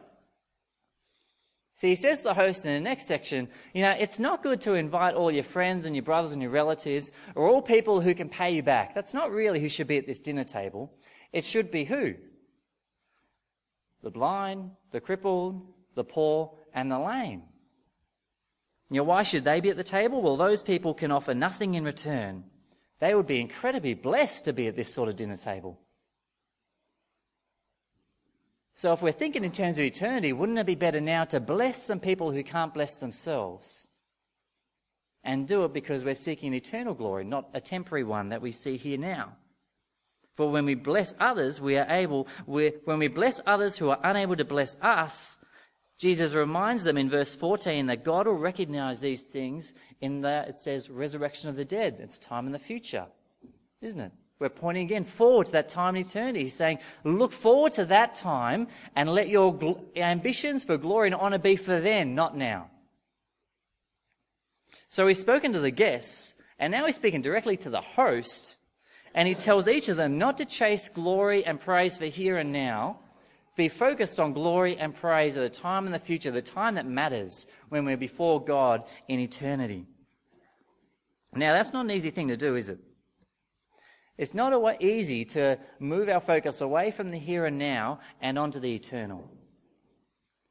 See, 1.75 1.89
he 1.89 1.95
says 1.95 2.19
to 2.19 2.25
the 2.25 2.33
host 2.33 2.65
in 2.65 2.73
the 2.73 2.79
next 2.79 3.05
section, 3.05 3.47
you 3.73 3.81
know, 3.81 3.91
it's 3.91 4.19
not 4.19 4.43
good 4.43 4.61
to 4.61 4.73
invite 4.73 5.15
all 5.15 5.31
your 5.31 5.43
friends 5.43 5.85
and 5.85 5.95
your 5.95 6.03
brothers 6.03 6.33
and 6.33 6.41
your 6.41 6.51
relatives 6.51 7.11
or 7.35 7.47
all 7.47 7.61
people 7.61 8.01
who 8.01 8.13
can 8.13 8.29
pay 8.29 8.51
you 8.51 8.63
back. 8.63 8.93
That's 8.93 9.13
not 9.13 9.31
really 9.31 9.59
who 9.61 9.69
should 9.69 9.87
be 9.87 9.97
at 9.97 10.07
this 10.07 10.19
dinner 10.19 10.43
table. 10.45 10.93
It 11.35 11.43
should 11.43 11.69
be 11.69 11.83
who? 11.83 12.13
The 14.01 14.09
blind, 14.09 14.71
the 14.91 15.01
crippled, 15.01 15.67
the 15.93 16.05
poor, 16.05 16.53
and 16.73 16.89
the 16.89 16.97
lame. 16.97 17.43
You 18.89 18.97
know, 18.97 19.03
why 19.03 19.23
should 19.23 19.43
they 19.43 19.59
be 19.59 19.69
at 19.69 19.75
the 19.75 19.83
table? 19.83 20.21
Well, 20.21 20.37
those 20.37 20.63
people 20.63 20.93
can 20.93 21.11
offer 21.11 21.33
nothing 21.33 21.75
in 21.75 21.83
return. 21.83 22.45
They 22.99 23.13
would 23.13 23.27
be 23.27 23.41
incredibly 23.41 23.95
blessed 23.95 24.45
to 24.45 24.53
be 24.53 24.67
at 24.67 24.77
this 24.77 24.93
sort 24.93 25.09
of 25.09 25.17
dinner 25.17 25.35
table. 25.35 25.81
So, 28.73 28.93
if 28.93 29.01
we're 29.01 29.11
thinking 29.11 29.43
in 29.43 29.51
terms 29.51 29.77
of 29.77 29.83
eternity, 29.83 30.31
wouldn't 30.31 30.59
it 30.59 30.65
be 30.65 30.75
better 30.75 31.01
now 31.01 31.25
to 31.25 31.41
bless 31.41 31.83
some 31.83 31.99
people 31.99 32.31
who 32.31 32.43
can't 32.43 32.73
bless 32.73 33.01
themselves? 33.01 33.89
And 35.21 35.49
do 35.49 35.65
it 35.65 35.73
because 35.73 36.05
we're 36.05 36.13
seeking 36.13 36.53
eternal 36.53 36.93
glory, 36.93 37.25
not 37.25 37.49
a 37.53 37.59
temporary 37.59 38.05
one 38.05 38.29
that 38.29 38.41
we 38.41 38.53
see 38.53 38.77
here 38.77 38.97
now. 38.97 39.35
For 40.35 40.51
when 40.51 40.65
we 40.65 40.75
bless 40.75 41.15
others, 41.19 41.61
we 41.61 41.77
are 41.77 41.89
able, 41.89 42.27
when 42.45 42.99
we 42.99 43.07
bless 43.07 43.41
others 43.45 43.77
who 43.77 43.89
are 43.89 43.99
unable 44.03 44.35
to 44.35 44.45
bless 44.45 44.79
us, 44.81 45.39
Jesus 45.97 46.33
reminds 46.33 46.83
them 46.83 46.97
in 46.97 47.09
verse 47.09 47.35
14 47.35 47.85
that 47.85 48.03
God 48.03 48.27
will 48.27 48.33
recognize 48.33 48.99
these 48.99 49.23
things 49.23 49.73
in 50.01 50.21
that 50.21 50.49
it 50.49 50.57
says, 50.57 50.89
resurrection 50.89 51.49
of 51.49 51.55
the 51.55 51.63
dead. 51.63 51.97
It's 51.99 52.19
time 52.19 52.45
in 52.47 52.51
the 52.51 52.59
future, 52.59 53.05
isn't 53.81 53.99
it? 53.99 54.11
We're 54.37 54.49
pointing 54.49 54.85
again 54.85 55.05
forward 55.05 55.45
to 55.45 55.51
that 55.53 55.69
time 55.69 55.95
in 55.95 56.01
eternity. 56.01 56.43
He's 56.43 56.53
saying, 56.53 56.79
look 57.05 57.31
forward 57.31 57.71
to 57.73 57.85
that 57.85 58.15
time 58.15 58.67
and 58.93 59.09
let 59.09 59.29
your 59.29 59.53
gl- 59.53 59.81
ambitions 59.95 60.65
for 60.65 60.77
glory 60.77 61.07
and 61.07 61.15
honor 61.15 61.37
be 61.37 61.55
for 61.55 61.79
then, 61.79 62.15
not 62.15 62.35
now. 62.35 62.69
So 64.89 65.07
he's 65.07 65.21
spoken 65.21 65.53
to 65.53 65.61
the 65.61 65.71
guests, 65.71 66.35
and 66.59 66.71
now 66.71 66.85
he's 66.85 66.97
speaking 66.97 67.21
directly 67.21 67.55
to 67.57 67.69
the 67.69 67.81
host, 67.81 68.57
and 69.15 69.29
he 69.29 69.33
tells 69.33 69.67
each 69.67 69.87
of 69.87 69.95
them 69.95 70.17
not 70.17 70.37
to 70.37 70.45
chase 70.45 70.89
glory 70.89 71.45
and 71.45 71.59
praise 71.59 71.97
for 71.97 72.05
here 72.05 72.37
and 72.37 72.51
now, 72.51 72.99
be 73.55 73.69
focused 73.69 74.19
on 74.19 74.33
glory 74.33 74.77
and 74.77 74.93
praise 74.93 75.37
at 75.37 75.43
a 75.43 75.49
time 75.49 75.85
in 75.85 75.93
the 75.93 75.99
future, 75.99 76.29
the 76.31 76.41
time 76.41 76.75
that 76.75 76.85
matters 76.85 77.47
when 77.69 77.85
we're 77.85 77.95
before 77.95 78.43
God 78.43 78.83
in 79.07 79.21
eternity. 79.21 79.85
Now, 81.33 81.53
that's 81.53 81.71
not 81.71 81.85
an 81.85 81.91
easy 81.91 82.11
thing 82.11 82.27
to 82.27 82.35
do, 82.35 82.57
is 82.57 82.67
it? 82.67 82.79
It's 84.17 84.33
not 84.33 84.81
easy 84.81 85.23
to 85.25 85.59
move 85.79 86.09
our 86.09 86.19
focus 86.19 86.59
away 86.59 86.91
from 86.91 87.11
the 87.11 87.17
here 87.17 87.45
and 87.45 87.57
now 87.57 88.01
and 88.21 88.37
onto 88.37 88.59
the 88.59 88.75
eternal. 88.75 89.29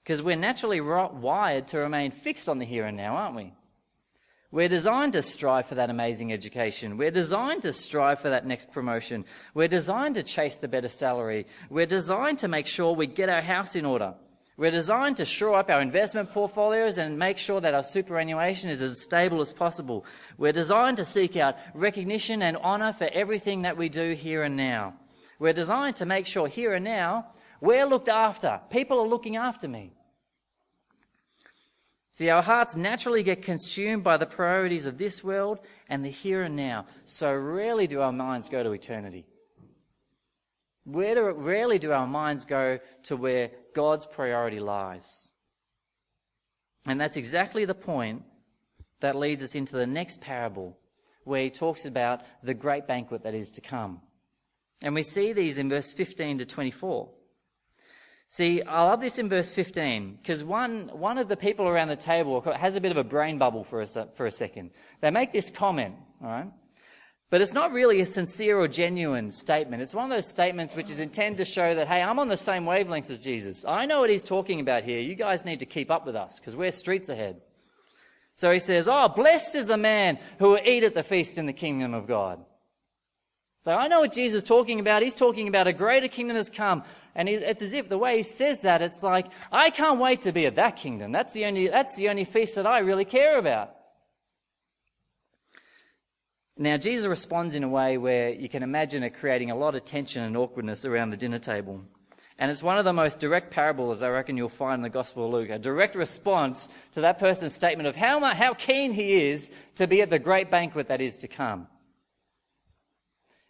Because 0.02 0.22
we're 0.22 0.36
naturally 0.36 0.80
wired 0.80 1.68
to 1.68 1.78
remain 1.78 2.10
fixed 2.12 2.48
on 2.48 2.58
the 2.58 2.66
here 2.66 2.86
and 2.86 2.96
now, 2.96 3.16
aren't 3.16 3.36
we? 3.36 3.52
We're 4.54 4.68
designed 4.68 5.14
to 5.14 5.22
strive 5.22 5.66
for 5.66 5.74
that 5.74 5.90
amazing 5.90 6.32
education. 6.32 6.96
We're 6.96 7.10
designed 7.10 7.62
to 7.62 7.72
strive 7.72 8.20
for 8.20 8.30
that 8.30 8.46
next 8.46 8.70
promotion. 8.70 9.24
We're 9.52 9.66
designed 9.66 10.14
to 10.14 10.22
chase 10.22 10.58
the 10.58 10.68
better 10.68 10.86
salary. 10.86 11.48
We're 11.70 11.86
designed 11.86 12.38
to 12.38 12.46
make 12.46 12.68
sure 12.68 12.92
we 12.92 13.08
get 13.08 13.28
our 13.28 13.40
house 13.40 13.74
in 13.74 13.84
order. 13.84 14.14
We're 14.56 14.70
designed 14.70 15.16
to 15.16 15.24
shore 15.24 15.56
up 15.56 15.70
our 15.70 15.82
investment 15.82 16.30
portfolios 16.30 16.98
and 16.98 17.18
make 17.18 17.36
sure 17.36 17.60
that 17.60 17.74
our 17.74 17.82
superannuation 17.82 18.70
is 18.70 18.80
as 18.80 19.02
stable 19.02 19.40
as 19.40 19.52
possible. 19.52 20.06
We're 20.38 20.52
designed 20.52 20.98
to 20.98 21.04
seek 21.04 21.34
out 21.34 21.56
recognition 21.74 22.40
and 22.40 22.56
honour 22.56 22.92
for 22.92 23.10
everything 23.12 23.62
that 23.62 23.76
we 23.76 23.88
do 23.88 24.12
here 24.12 24.44
and 24.44 24.56
now. 24.56 24.94
We're 25.40 25.52
designed 25.52 25.96
to 25.96 26.06
make 26.06 26.28
sure 26.28 26.46
here 26.46 26.74
and 26.74 26.84
now 26.84 27.26
we're 27.60 27.86
looked 27.86 28.08
after. 28.08 28.60
People 28.70 29.00
are 29.00 29.08
looking 29.08 29.34
after 29.34 29.66
me. 29.66 29.94
See, 32.14 32.30
our 32.30 32.44
hearts 32.44 32.76
naturally 32.76 33.24
get 33.24 33.42
consumed 33.42 34.04
by 34.04 34.18
the 34.18 34.24
priorities 34.24 34.86
of 34.86 34.98
this 34.98 35.24
world 35.24 35.58
and 35.88 36.04
the 36.04 36.10
here 36.10 36.44
and 36.44 36.54
now. 36.54 36.86
So 37.04 37.34
rarely 37.34 37.88
do 37.88 38.02
our 38.02 38.12
minds 38.12 38.48
go 38.48 38.62
to 38.62 38.70
eternity. 38.70 39.26
Where 40.84 41.16
do, 41.16 41.32
rarely 41.32 41.80
do 41.80 41.90
our 41.90 42.06
minds 42.06 42.44
go 42.44 42.78
to 43.04 43.16
where 43.16 43.50
God's 43.74 44.06
priority 44.06 44.60
lies. 44.60 45.32
And 46.86 47.00
that's 47.00 47.16
exactly 47.16 47.64
the 47.64 47.74
point 47.74 48.22
that 49.00 49.16
leads 49.16 49.42
us 49.42 49.56
into 49.56 49.74
the 49.74 49.86
next 49.86 50.20
parable, 50.20 50.78
where 51.24 51.42
he 51.42 51.50
talks 51.50 51.84
about 51.84 52.20
the 52.44 52.54
great 52.54 52.86
banquet 52.86 53.24
that 53.24 53.34
is 53.34 53.50
to 53.52 53.60
come. 53.60 54.00
And 54.80 54.94
we 54.94 55.02
see 55.02 55.32
these 55.32 55.58
in 55.58 55.68
verse 55.68 55.92
15 55.92 56.38
to 56.38 56.46
24. 56.46 57.10
See, 58.34 58.62
I 58.62 58.82
love 58.82 59.00
this 59.00 59.20
in 59.20 59.28
verse 59.28 59.52
15 59.52 60.18
because 60.20 60.42
one, 60.42 60.90
one 60.92 61.18
of 61.18 61.28
the 61.28 61.36
people 61.36 61.68
around 61.68 61.86
the 61.86 61.94
table 61.94 62.40
has 62.40 62.74
a 62.74 62.80
bit 62.80 62.90
of 62.90 62.96
a 62.96 63.04
brain 63.04 63.38
bubble 63.38 63.62
for 63.62 63.80
a, 63.80 63.86
for 63.86 64.26
a 64.26 64.30
second. 64.32 64.72
They 65.00 65.12
make 65.12 65.32
this 65.32 65.50
comment, 65.50 65.94
all 66.20 66.30
right? 66.30 66.50
But 67.30 67.42
it's 67.42 67.54
not 67.54 67.70
really 67.70 68.00
a 68.00 68.06
sincere 68.06 68.58
or 68.58 68.66
genuine 68.66 69.30
statement. 69.30 69.82
It's 69.82 69.94
one 69.94 70.06
of 70.06 70.10
those 70.10 70.28
statements 70.28 70.74
which 70.74 70.90
is 70.90 70.98
intended 70.98 71.38
to 71.38 71.44
show 71.44 71.76
that, 71.76 71.86
hey, 71.86 72.02
I'm 72.02 72.18
on 72.18 72.26
the 72.26 72.36
same 72.36 72.66
wavelength 72.66 73.08
as 73.08 73.20
Jesus. 73.20 73.64
I 73.64 73.86
know 73.86 74.00
what 74.00 74.10
he's 74.10 74.24
talking 74.24 74.58
about 74.58 74.82
here. 74.82 74.98
You 74.98 75.14
guys 75.14 75.44
need 75.44 75.60
to 75.60 75.66
keep 75.66 75.88
up 75.88 76.04
with 76.04 76.16
us 76.16 76.40
because 76.40 76.56
we're 76.56 76.72
streets 76.72 77.10
ahead. 77.10 77.40
So 78.34 78.50
he 78.50 78.58
says, 78.58 78.88
Oh, 78.88 79.06
blessed 79.06 79.54
is 79.54 79.68
the 79.68 79.76
man 79.76 80.18
who 80.40 80.50
will 80.50 80.60
eat 80.64 80.82
at 80.82 80.94
the 80.94 81.04
feast 81.04 81.38
in 81.38 81.46
the 81.46 81.52
kingdom 81.52 81.94
of 81.94 82.08
God. 82.08 82.44
So 83.64 83.72
I 83.72 83.88
know 83.88 84.00
what 84.00 84.12
Jesus 84.12 84.42
is 84.42 84.46
talking 84.46 84.78
about. 84.78 85.00
He's 85.00 85.14
talking 85.14 85.48
about 85.48 85.66
a 85.66 85.72
greater 85.72 86.06
kingdom 86.06 86.36
has 86.36 86.50
come. 86.50 86.84
And 87.14 87.30
it's 87.30 87.62
as 87.62 87.72
if 87.72 87.88
the 87.88 87.96
way 87.96 88.18
he 88.18 88.22
says 88.22 88.60
that, 88.60 88.82
it's 88.82 89.02
like, 89.02 89.28
I 89.50 89.70
can't 89.70 89.98
wait 89.98 90.20
to 90.22 90.32
be 90.32 90.44
at 90.44 90.56
that 90.56 90.76
kingdom. 90.76 91.12
That's 91.12 91.32
the 91.32 91.46
only, 91.46 91.68
that's 91.68 91.96
the 91.96 92.10
only 92.10 92.24
feast 92.24 92.56
that 92.56 92.66
I 92.66 92.80
really 92.80 93.06
care 93.06 93.38
about. 93.38 93.74
Now, 96.58 96.76
Jesus 96.76 97.06
responds 97.06 97.54
in 97.54 97.64
a 97.64 97.68
way 97.68 97.96
where 97.96 98.28
you 98.28 98.50
can 98.50 98.62
imagine 98.62 99.02
it 99.02 99.14
creating 99.14 99.50
a 99.50 99.56
lot 99.56 99.74
of 99.74 99.86
tension 99.86 100.22
and 100.22 100.36
awkwardness 100.36 100.84
around 100.84 101.08
the 101.08 101.16
dinner 101.16 101.38
table. 101.38 101.80
And 102.38 102.50
it's 102.50 102.62
one 102.62 102.76
of 102.76 102.84
the 102.84 102.92
most 102.92 103.18
direct 103.18 103.50
parables 103.50 104.02
I 104.02 104.10
reckon 104.10 104.36
you'll 104.36 104.50
find 104.50 104.80
in 104.80 104.82
the 104.82 104.90
Gospel 104.90 105.24
of 105.24 105.32
Luke. 105.32 105.48
A 105.48 105.58
direct 105.58 105.94
response 105.94 106.68
to 106.92 107.00
that 107.00 107.18
person's 107.18 107.54
statement 107.54 107.86
of 107.86 107.96
how, 107.96 108.20
how 108.34 108.52
keen 108.52 108.92
he 108.92 109.30
is 109.30 109.50
to 109.76 109.86
be 109.86 110.02
at 110.02 110.10
the 110.10 110.18
great 110.18 110.50
banquet 110.50 110.88
that 110.88 111.00
is 111.00 111.16
to 111.20 111.28
come. 111.28 111.66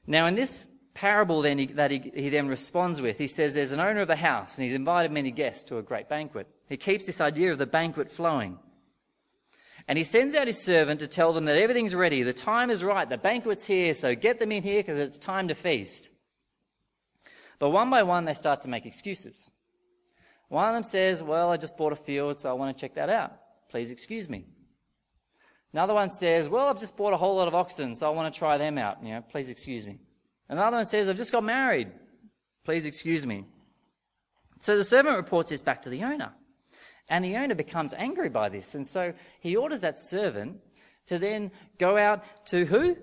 Now, 0.07 0.27
in 0.27 0.35
this 0.35 0.69
parable 0.95 1.43
then 1.43 1.59
he, 1.59 1.67
that 1.67 1.91
he, 1.91 2.13
he 2.15 2.29
then 2.29 2.49
responds 2.49 3.01
with, 3.01 3.19
he 3.19 3.27
says 3.27 3.55
there's 3.55 3.73
an 3.73 3.81
owner 3.81 4.01
of 4.01 4.11
a 4.11 4.17
house 4.17 4.57
and 4.57 4.63
he's 4.63 4.75
invited 4.75 5.11
many 5.11 5.31
guests 5.31 5.65
to 5.65 5.79
a 5.79 5.83
great 5.83 6.09
banquet. 6.09 6.47
He 6.69 6.77
keeps 6.77 7.07
this 7.07 7.21
idea 7.21 7.53
of 7.53 7.59
the 7.59 7.67
banquet 7.67 8.11
flowing. 8.11 8.59
And 9.87 9.99
he 9.99 10.05
sends 10.05 10.35
out 10.35 10.47
his 10.47 10.63
servant 10.63 11.01
to 11.01 11.09
tell 11.09 11.33
them 11.33 11.45
that 11.45 11.57
everything's 11.57 11.95
ready, 11.95 12.23
the 12.23 12.33
time 12.33 12.71
is 12.71 12.83
right, 12.83 13.09
the 13.09 13.19
banquet's 13.19 13.67
here, 13.67 13.93
so 13.93 14.15
get 14.15 14.39
them 14.39 14.53
in 14.53 14.63
here 14.63 14.83
because 14.83 14.99
it's 14.99 15.19
time 15.19 15.49
to 15.49 15.55
feast. 15.55 16.11
But 17.59 17.71
one 17.71 17.91
by 17.91 18.03
one, 18.03 18.25
they 18.25 18.33
start 18.33 18.63
to 18.63 18.69
make 18.69 18.87
excuses. 18.87 19.51
One 20.49 20.69
of 20.69 20.75
them 20.75 20.83
says, 20.83 21.23
Well, 21.23 21.51
I 21.51 21.57
just 21.57 21.77
bought 21.77 21.93
a 21.93 21.97
field, 21.97 22.39
so 22.39 22.51
I 22.51 22.55
want 22.55 22.77
to 22.77 22.81
check 22.81 22.95
that 22.95 23.11
out. 23.11 23.37
Please 23.69 23.91
excuse 23.91 24.29
me. 24.29 24.47
Another 25.75 25.93
one 25.93 26.11
says, 26.11 26.49
Well, 26.49 26.69
I've 26.69 26.79
just 26.79 26.97
bought 26.97 27.13
a 27.13 27.17
whole 27.17 27.35
lot 27.35 27.49
of 27.49 27.55
oxen, 27.55 27.97
so 27.97 28.07
I 28.07 28.11
want 28.15 28.33
to 28.33 28.39
try 28.39 28.57
them 28.57 28.79
out. 28.79 29.03
You 29.03 29.15
know, 29.15 29.25
please 29.29 29.49
excuse 29.49 29.85
me. 29.89 29.99
Another 30.49 30.77
one 30.77 30.87
says, 30.87 31.09
I've 31.09 31.17
just 31.17 31.33
got 31.33 31.43
married. 31.43 31.91
Please 32.65 32.87
excuse 32.87 33.27
me. 33.27 33.45
So 34.61 34.77
the 34.77 34.85
servant 34.85 35.17
reports 35.17 35.51
this 35.51 35.63
back 35.63 35.83
to 35.83 35.91
the 35.91 36.05
owner. 36.05 36.33
And 37.09 37.25
the 37.25 37.37
owner 37.37 37.57
becomes 37.57 37.93
angry 37.93 38.29
by 38.29 38.51
this. 38.51 38.77
And 38.77 38.87
so 38.87 39.15
he 39.41 39.57
orders 39.57 39.81
that 39.81 39.99
servant 39.99 40.59
to 41.07 41.19
then 41.19 41.51
go 41.79 41.99
out 41.99 42.23
to 42.47 42.65
who? 42.67 42.97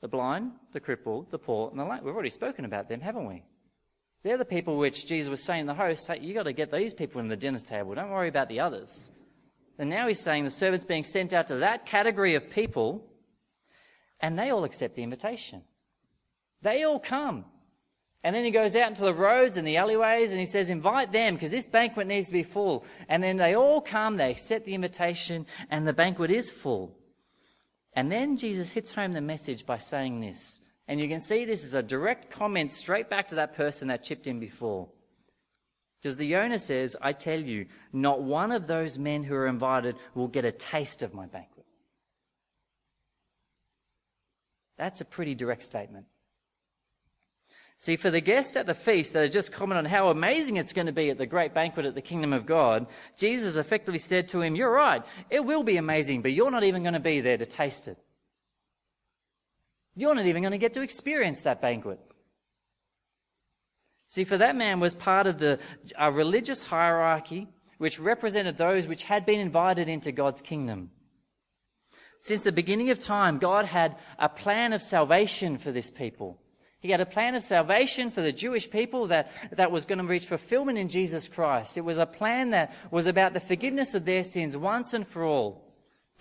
The 0.00 0.08
blind, 0.08 0.50
the 0.72 0.80
crippled, 0.80 1.30
the 1.30 1.38
poor, 1.38 1.70
and 1.70 1.78
the 1.78 1.84
lame. 1.84 2.02
We've 2.02 2.12
already 2.12 2.30
spoken 2.30 2.64
about 2.64 2.88
them, 2.88 3.00
haven't 3.00 3.28
we? 3.28 3.44
They're 4.24 4.36
the 4.36 4.44
people 4.44 4.78
which 4.78 5.06
Jesus 5.06 5.30
was 5.30 5.44
saying 5.44 5.66
the 5.66 5.74
host, 5.74 6.08
hey, 6.08 6.18
you 6.20 6.34
got 6.34 6.42
to 6.42 6.52
get 6.52 6.72
these 6.72 6.92
people 6.92 7.20
in 7.20 7.28
the 7.28 7.36
dinner 7.36 7.60
table. 7.60 7.94
Don't 7.94 8.10
worry 8.10 8.28
about 8.28 8.48
the 8.48 8.58
others. 8.58 9.12
And 9.78 9.90
now 9.90 10.06
he's 10.06 10.20
saying 10.20 10.44
the 10.44 10.50
servant's 10.50 10.84
being 10.84 11.04
sent 11.04 11.32
out 11.32 11.46
to 11.48 11.56
that 11.56 11.86
category 11.86 12.34
of 12.34 12.50
people, 12.50 13.04
and 14.20 14.38
they 14.38 14.50
all 14.50 14.64
accept 14.64 14.94
the 14.94 15.02
invitation. 15.02 15.62
They 16.62 16.84
all 16.84 17.00
come. 17.00 17.46
And 18.24 18.36
then 18.36 18.44
he 18.44 18.52
goes 18.52 18.76
out 18.76 18.88
into 18.88 19.02
the 19.02 19.14
roads 19.14 19.56
and 19.56 19.66
the 19.66 19.76
alleyways 19.78 20.30
and 20.30 20.38
he 20.38 20.46
says, 20.46 20.70
invite 20.70 21.10
them 21.10 21.34
because 21.34 21.50
this 21.50 21.66
banquet 21.66 22.06
needs 22.06 22.28
to 22.28 22.32
be 22.32 22.44
full. 22.44 22.84
And 23.08 23.20
then 23.22 23.36
they 23.36 23.56
all 23.56 23.80
come, 23.80 24.16
they 24.16 24.30
accept 24.30 24.64
the 24.64 24.74
invitation, 24.74 25.44
and 25.70 25.88
the 25.88 25.92
banquet 25.92 26.30
is 26.30 26.52
full. 26.52 26.96
And 27.94 28.12
then 28.12 28.36
Jesus 28.36 28.70
hits 28.70 28.92
home 28.92 29.12
the 29.12 29.20
message 29.20 29.66
by 29.66 29.78
saying 29.78 30.20
this. 30.20 30.60
And 30.86 31.00
you 31.00 31.08
can 31.08 31.20
see 31.20 31.44
this 31.44 31.64
is 31.64 31.74
a 31.74 31.82
direct 31.82 32.30
comment 32.30 32.70
straight 32.70 33.10
back 33.10 33.26
to 33.28 33.34
that 33.36 33.56
person 33.56 33.88
that 33.88 34.04
chipped 34.04 34.26
in 34.26 34.38
before. 34.38 34.88
Because 36.02 36.16
the 36.16 36.34
owner 36.34 36.58
says, 36.58 36.96
I 37.00 37.12
tell 37.12 37.38
you, 37.38 37.66
not 37.92 38.22
one 38.22 38.50
of 38.50 38.66
those 38.66 38.98
men 38.98 39.22
who 39.22 39.36
are 39.36 39.46
invited 39.46 39.94
will 40.14 40.26
get 40.26 40.44
a 40.44 40.50
taste 40.50 41.02
of 41.02 41.14
my 41.14 41.26
banquet. 41.26 41.64
That's 44.76 45.00
a 45.00 45.04
pretty 45.04 45.36
direct 45.36 45.62
statement. 45.62 46.06
See, 47.78 47.96
for 47.96 48.10
the 48.10 48.20
guest 48.20 48.56
at 48.56 48.66
the 48.66 48.74
feast 48.74 49.12
that 49.12 49.22
had 49.22 49.32
just 49.32 49.52
commented 49.52 49.86
on 49.86 49.90
how 49.90 50.08
amazing 50.08 50.56
it's 50.56 50.72
going 50.72 50.86
to 50.86 50.92
be 50.92 51.10
at 51.10 51.18
the 51.18 51.26
great 51.26 51.54
banquet 51.54 51.86
at 51.86 51.94
the 51.94 52.00
kingdom 52.00 52.32
of 52.32 52.46
God, 52.46 52.86
Jesus 53.16 53.56
effectively 53.56 53.98
said 53.98 54.28
to 54.28 54.40
him, 54.40 54.56
You're 54.56 54.72
right, 54.72 55.04
it 55.30 55.44
will 55.44 55.62
be 55.62 55.76
amazing, 55.76 56.22
but 56.22 56.32
you're 56.32 56.50
not 56.50 56.64
even 56.64 56.82
going 56.82 56.94
to 56.94 57.00
be 57.00 57.20
there 57.20 57.36
to 57.36 57.46
taste 57.46 57.86
it. 57.86 57.98
You're 59.94 60.14
not 60.14 60.26
even 60.26 60.42
going 60.42 60.52
to 60.52 60.58
get 60.58 60.74
to 60.74 60.82
experience 60.82 61.42
that 61.42 61.60
banquet. 61.60 62.00
See, 64.12 64.24
for 64.24 64.36
that 64.36 64.56
man 64.56 64.78
was 64.78 64.94
part 64.94 65.26
of 65.26 65.38
the 65.38 65.58
religious 65.98 66.64
hierarchy 66.64 67.48
which 67.78 67.98
represented 67.98 68.58
those 68.58 68.86
which 68.86 69.04
had 69.04 69.24
been 69.24 69.40
invited 69.40 69.88
into 69.88 70.12
God's 70.12 70.42
kingdom. 70.42 70.90
Since 72.20 72.44
the 72.44 72.52
beginning 72.52 72.90
of 72.90 72.98
time, 72.98 73.38
God 73.38 73.64
had 73.64 73.96
a 74.18 74.28
plan 74.28 74.74
of 74.74 74.82
salvation 74.82 75.56
for 75.56 75.72
this 75.72 75.90
people. 75.90 76.42
He 76.78 76.90
had 76.90 77.00
a 77.00 77.06
plan 77.06 77.34
of 77.34 77.42
salvation 77.42 78.10
for 78.10 78.20
the 78.20 78.32
Jewish 78.32 78.70
people 78.70 79.06
that, 79.06 79.32
that 79.50 79.72
was 79.72 79.86
going 79.86 79.98
to 79.98 80.04
reach 80.04 80.26
fulfillment 80.26 80.76
in 80.76 80.90
Jesus 80.90 81.26
Christ. 81.26 81.78
It 81.78 81.86
was 81.86 81.96
a 81.96 82.04
plan 82.04 82.50
that 82.50 82.74
was 82.90 83.06
about 83.06 83.32
the 83.32 83.40
forgiveness 83.40 83.94
of 83.94 84.04
their 84.04 84.24
sins 84.24 84.58
once 84.58 84.92
and 84.92 85.08
for 85.08 85.24
all 85.24 85.61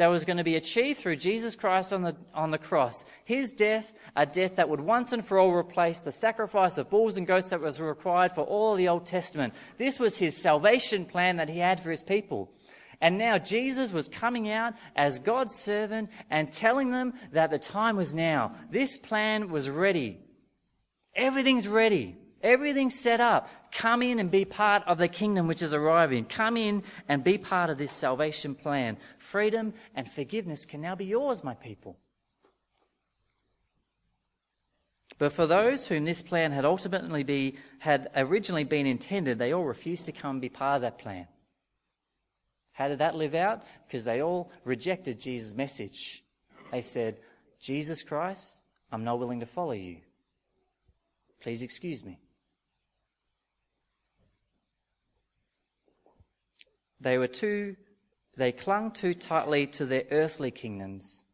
that 0.01 0.07
was 0.07 0.25
going 0.25 0.37
to 0.37 0.43
be 0.43 0.55
achieved 0.55 0.97
through 0.97 1.15
Jesus 1.15 1.55
Christ 1.55 1.93
on 1.93 2.01
the, 2.01 2.15
on 2.33 2.49
the 2.49 2.57
cross. 2.57 3.05
His 3.23 3.53
death, 3.53 3.93
a 4.15 4.25
death 4.25 4.55
that 4.55 4.67
would 4.67 4.81
once 4.81 5.13
and 5.13 5.23
for 5.23 5.37
all 5.37 5.53
replace 5.53 6.01
the 6.01 6.11
sacrifice 6.11 6.79
of 6.79 6.89
bulls 6.89 7.17
and 7.17 7.27
goats 7.27 7.51
that 7.51 7.61
was 7.61 7.79
required 7.79 8.31
for 8.31 8.41
all 8.41 8.73
the 8.73 8.87
Old 8.87 9.05
Testament. 9.05 9.53
This 9.77 9.99
was 9.99 10.17
his 10.17 10.35
salvation 10.35 11.05
plan 11.05 11.37
that 11.37 11.49
he 11.49 11.59
had 11.59 11.83
for 11.83 11.91
his 11.91 12.03
people. 12.03 12.51
And 12.99 13.19
now 13.19 13.37
Jesus 13.37 13.93
was 13.93 14.07
coming 14.07 14.49
out 14.49 14.73
as 14.95 15.19
God's 15.19 15.53
servant 15.53 16.09
and 16.31 16.51
telling 16.51 16.89
them 16.89 17.13
that 17.31 17.51
the 17.51 17.59
time 17.59 17.95
was 17.95 18.15
now. 18.15 18.55
This 18.71 18.97
plan 18.97 19.49
was 19.51 19.69
ready. 19.69 20.17
Everything's 21.13 21.67
ready. 21.67 22.17
Everything's 22.41 22.99
set 22.99 23.21
up. 23.21 23.47
Come 23.71 24.01
in 24.01 24.19
and 24.19 24.29
be 24.29 24.43
part 24.43 24.83
of 24.85 24.97
the 24.97 25.07
kingdom 25.07 25.47
which 25.47 25.61
is 25.61 25.73
arriving. 25.73 26.25
Come 26.25 26.57
in 26.57 26.83
and 27.07 27.23
be 27.23 27.37
part 27.37 27.69
of 27.69 27.77
this 27.77 27.91
salvation 27.91 28.53
plan. 28.53 28.97
Freedom 29.17 29.73
and 29.95 30.09
forgiveness 30.09 30.65
can 30.65 30.81
now 30.81 30.95
be 30.95 31.05
yours, 31.05 31.43
my 31.43 31.53
people. 31.53 31.97
But 35.17 35.31
for 35.31 35.45
those 35.45 35.87
whom 35.87 36.05
this 36.05 36.21
plan 36.21 36.51
had 36.51 36.65
ultimately 36.65 37.23
be, 37.23 37.55
had 37.79 38.09
originally 38.15 38.63
been 38.63 38.87
intended, 38.87 39.37
they 39.37 39.53
all 39.53 39.63
refused 39.63 40.07
to 40.07 40.11
come 40.11 40.31
and 40.31 40.41
be 40.41 40.49
part 40.49 40.77
of 40.77 40.81
that 40.81 40.97
plan. 40.97 41.27
How 42.73 42.87
did 42.87 42.99
that 42.99 43.15
live 43.15 43.35
out? 43.35 43.63
Because 43.85 44.05
they 44.05 44.21
all 44.21 44.51
rejected 44.65 45.19
Jesus' 45.19 45.53
message. 45.55 46.23
They 46.71 46.81
said, 46.81 47.19
Jesus 47.59 48.01
Christ, 48.01 48.61
I'm 48.91 49.03
not 49.03 49.19
willing 49.19 49.41
to 49.41 49.45
follow 49.45 49.73
you. 49.73 49.97
Please 51.41 51.61
excuse 51.61 52.03
me. 52.03 52.17
They 57.01 57.17
were 57.17 57.27
too, 57.27 57.75
they 58.37 58.51
clung 58.51 58.91
too 58.91 59.13
tightly 59.13 59.65
to 59.67 59.85
their 59.85 60.03
earthly 60.11 60.51
kingdoms 60.51 61.25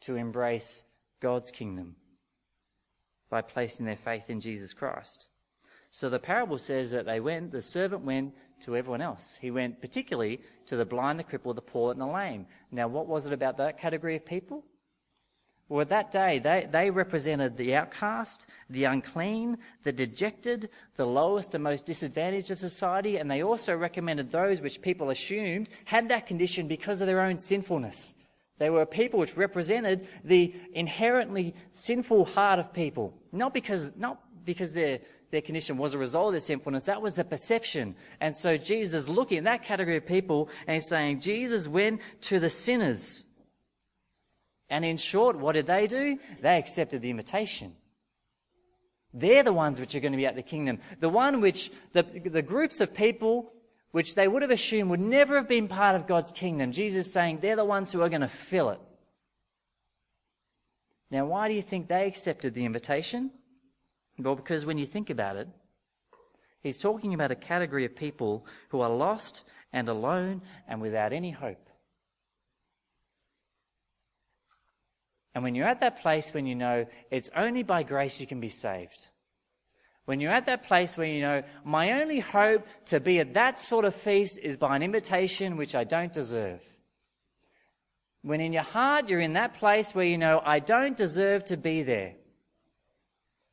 to 0.00 0.16
embrace 0.16 0.84
God's 1.20 1.50
kingdom 1.50 1.96
by 3.30 3.42
placing 3.42 3.86
their 3.86 3.96
faith 3.96 4.30
in 4.30 4.40
Jesus 4.40 4.72
Christ. 4.72 5.28
So 5.90 6.08
the 6.08 6.18
parable 6.18 6.58
says 6.58 6.90
that 6.90 7.06
they 7.06 7.20
went, 7.20 7.52
the 7.52 7.62
servant 7.62 8.02
went 8.02 8.34
to 8.60 8.76
everyone 8.76 9.00
else. 9.00 9.38
He 9.40 9.50
went 9.50 9.80
particularly 9.80 10.40
to 10.66 10.76
the 10.76 10.84
blind, 10.84 11.18
the 11.18 11.24
crippled, 11.24 11.56
the 11.56 11.62
poor, 11.62 11.92
and 11.92 12.00
the 12.00 12.06
lame. 12.06 12.46
Now, 12.72 12.88
what 12.88 13.06
was 13.06 13.26
it 13.26 13.32
about 13.32 13.58
that 13.58 13.78
category 13.78 14.16
of 14.16 14.24
people? 14.24 14.64
Well, 15.68 15.80
at 15.80 15.88
that 15.88 16.10
day, 16.10 16.38
they, 16.38 16.68
they 16.70 16.90
represented 16.90 17.56
the 17.56 17.74
outcast, 17.74 18.46
the 18.68 18.84
unclean, 18.84 19.56
the 19.82 19.92
dejected, 19.92 20.68
the 20.96 21.06
lowest 21.06 21.54
and 21.54 21.64
most 21.64 21.86
disadvantaged 21.86 22.50
of 22.50 22.58
society, 22.58 23.16
and 23.16 23.30
they 23.30 23.42
also 23.42 23.74
recommended 23.74 24.30
those 24.30 24.60
which 24.60 24.82
people 24.82 25.08
assumed 25.08 25.70
had 25.86 26.08
that 26.10 26.26
condition 26.26 26.68
because 26.68 27.00
of 27.00 27.06
their 27.06 27.22
own 27.22 27.38
sinfulness. 27.38 28.14
They 28.58 28.68
were 28.68 28.84
people 28.84 29.18
which 29.18 29.38
represented 29.38 30.06
the 30.22 30.54
inherently 30.74 31.54
sinful 31.70 32.26
heart 32.26 32.58
of 32.58 32.72
people, 32.74 33.14
not 33.32 33.54
because, 33.54 33.96
not 33.96 34.20
because 34.44 34.74
their, 34.74 35.00
their 35.30 35.40
condition 35.40 35.78
was 35.78 35.94
a 35.94 35.98
result 35.98 36.28
of 36.28 36.32
their 36.34 36.40
sinfulness, 36.40 36.84
that 36.84 37.00
was 37.00 37.14
the 37.14 37.24
perception. 37.24 37.96
And 38.20 38.36
so 38.36 38.58
Jesus 38.58 39.08
looking 39.08 39.38
at 39.38 39.44
that 39.44 39.62
category 39.62 39.96
of 39.96 40.06
people 40.06 40.50
and 40.66 40.74
he's 40.74 40.88
saying, 40.88 41.20
Jesus 41.20 41.66
went 41.66 42.02
to 42.22 42.38
the 42.38 42.50
sinners 42.50 43.26
and 44.74 44.84
in 44.84 44.96
short, 44.96 45.38
what 45.38 45.52
did 45.52 45.68
they 45.68 45.86
do? 45.86 46.18
They 46.40 46.58
accepted 46.58 47.00
the 47.00 47.10
invitation. 47.10 47.76
They're 49.12 49.44
the 49.44 49.52
ones 49.52 49.78
which 49.78 49.94
are 49.94 50.00
going 50.00 50.10
to 50.10 50.18
be 50.18 50.26
at 50.26 50.34
the 50.34 50.42
kingdom. 50.42 50.80
The 50.98 51.08
one 51.08 51.40
which, 51.40 51.70
the, 51.92 52.02
the 52.02 52.42
groups 52.42 52.80
of 52.80 52.92
people 52.92 53.52
which 53.92 54.16
they 54.16 54.26
would 54.26 54.42
have 54.42 54.50
assumed 54.50 54.90
would 54.90 54.98
never 54.98 55.36
have 55.36 55.48
been 55.48 55.68
part 55.68 55.94
of 55.94 56.08
God's 56.08 56.32
kingdom. 56.32 56.72
Jesus 56.72 57.12
saying 57.12 57.38
they're 57.38 57.54
the 57.54 57.64
ones 57.64 57.92
who 57.92 58.02
are 58.02 58.08
going 58.08 58.22
to 58.22 58.28
fill 58.28 58.70
it. 58.70 58.80
Now, 61.08 61.26
why 61.26 61.46
do 61.46 61.54
you 61.54 61.62
think 61.62 61.86
they 61.86 62.08
accepted 62.08 62.54
the 62.54 62.64
invitation? 62.64 63.30
Well, 64.18 64.34
because 64.34 64.66
when 64.66 64.78
you 64.78 64.86
think 64.86 65.08
about 65.08 65.36
it, 65.36 65.46
he's 66.64 66.80
talking 66.80 67.14
about 67.14 67.30
a 67.30 67.36
category 67.36 67.84
of 67.84 67.94
people 67.94 68.44
who 68.70 68.80
are 68.80 68.90
lost 68.90 69.44
and 69.72 69.88
alone 69.88 70.42
and 70.66 70.80
without 70.80 71.12
any 71.12 71.30
hope. 71.30 71.70
And 75.34 75.42
when 75.42 75.54
you're 75.54 75.66
at 75.66 75.80
that 75.80 76.00
place 76.00 76.32
when 76.32 76.46
you 76.46 76.54
know 76.54 76.86
it's 77.10 77.30
only 77.34 77.62
by 77.62 77.82
grace 77.82 78.20
you 78.20 78.26
can 78.26 78.40
be 78.40 78.48
saved, 78.48 79.08
when 80.04 80.20
you're 80.20 80.32
at 80.32 80.46
that 80.46 80.64
place 80.64 80.96
where 80.96 81.06
you 81.06 81.22
know, 81.22 81.42
my 81.64 82.00
only 82.00 82.20
hope 82.20 82.66
to 82.86 83.00
be 83.00 83.20
at 83.20 83.34
that 83.34 83.58
sort 83.58 83.84
of 83.84 83.94
feast 83.94 84.38
is 84.38 84.56
by 84.56 84.76
an 84.76 84.82
invitation 84.82 85.56
which 85.56 85.74
I 85.74 85.84
don't 85.84 86.12
deserve. 86.12 86.60
When 88.22 88.40
in 88.40 88.52
your 88.52 88.62
heart 88.62 89.08
you're 89.08 89.20
in 89.20 89.32
that 89.32 89.54
place 89.54 89.94
where 89.94 90.04
you 90.04 90.18
know, 90.18 90.42
I 90.44 90.58
don't 90.58 90.96
deserve 90.96 91.44
to 91.44 91.56
be 91.56 91.82
there. 91.82 92.14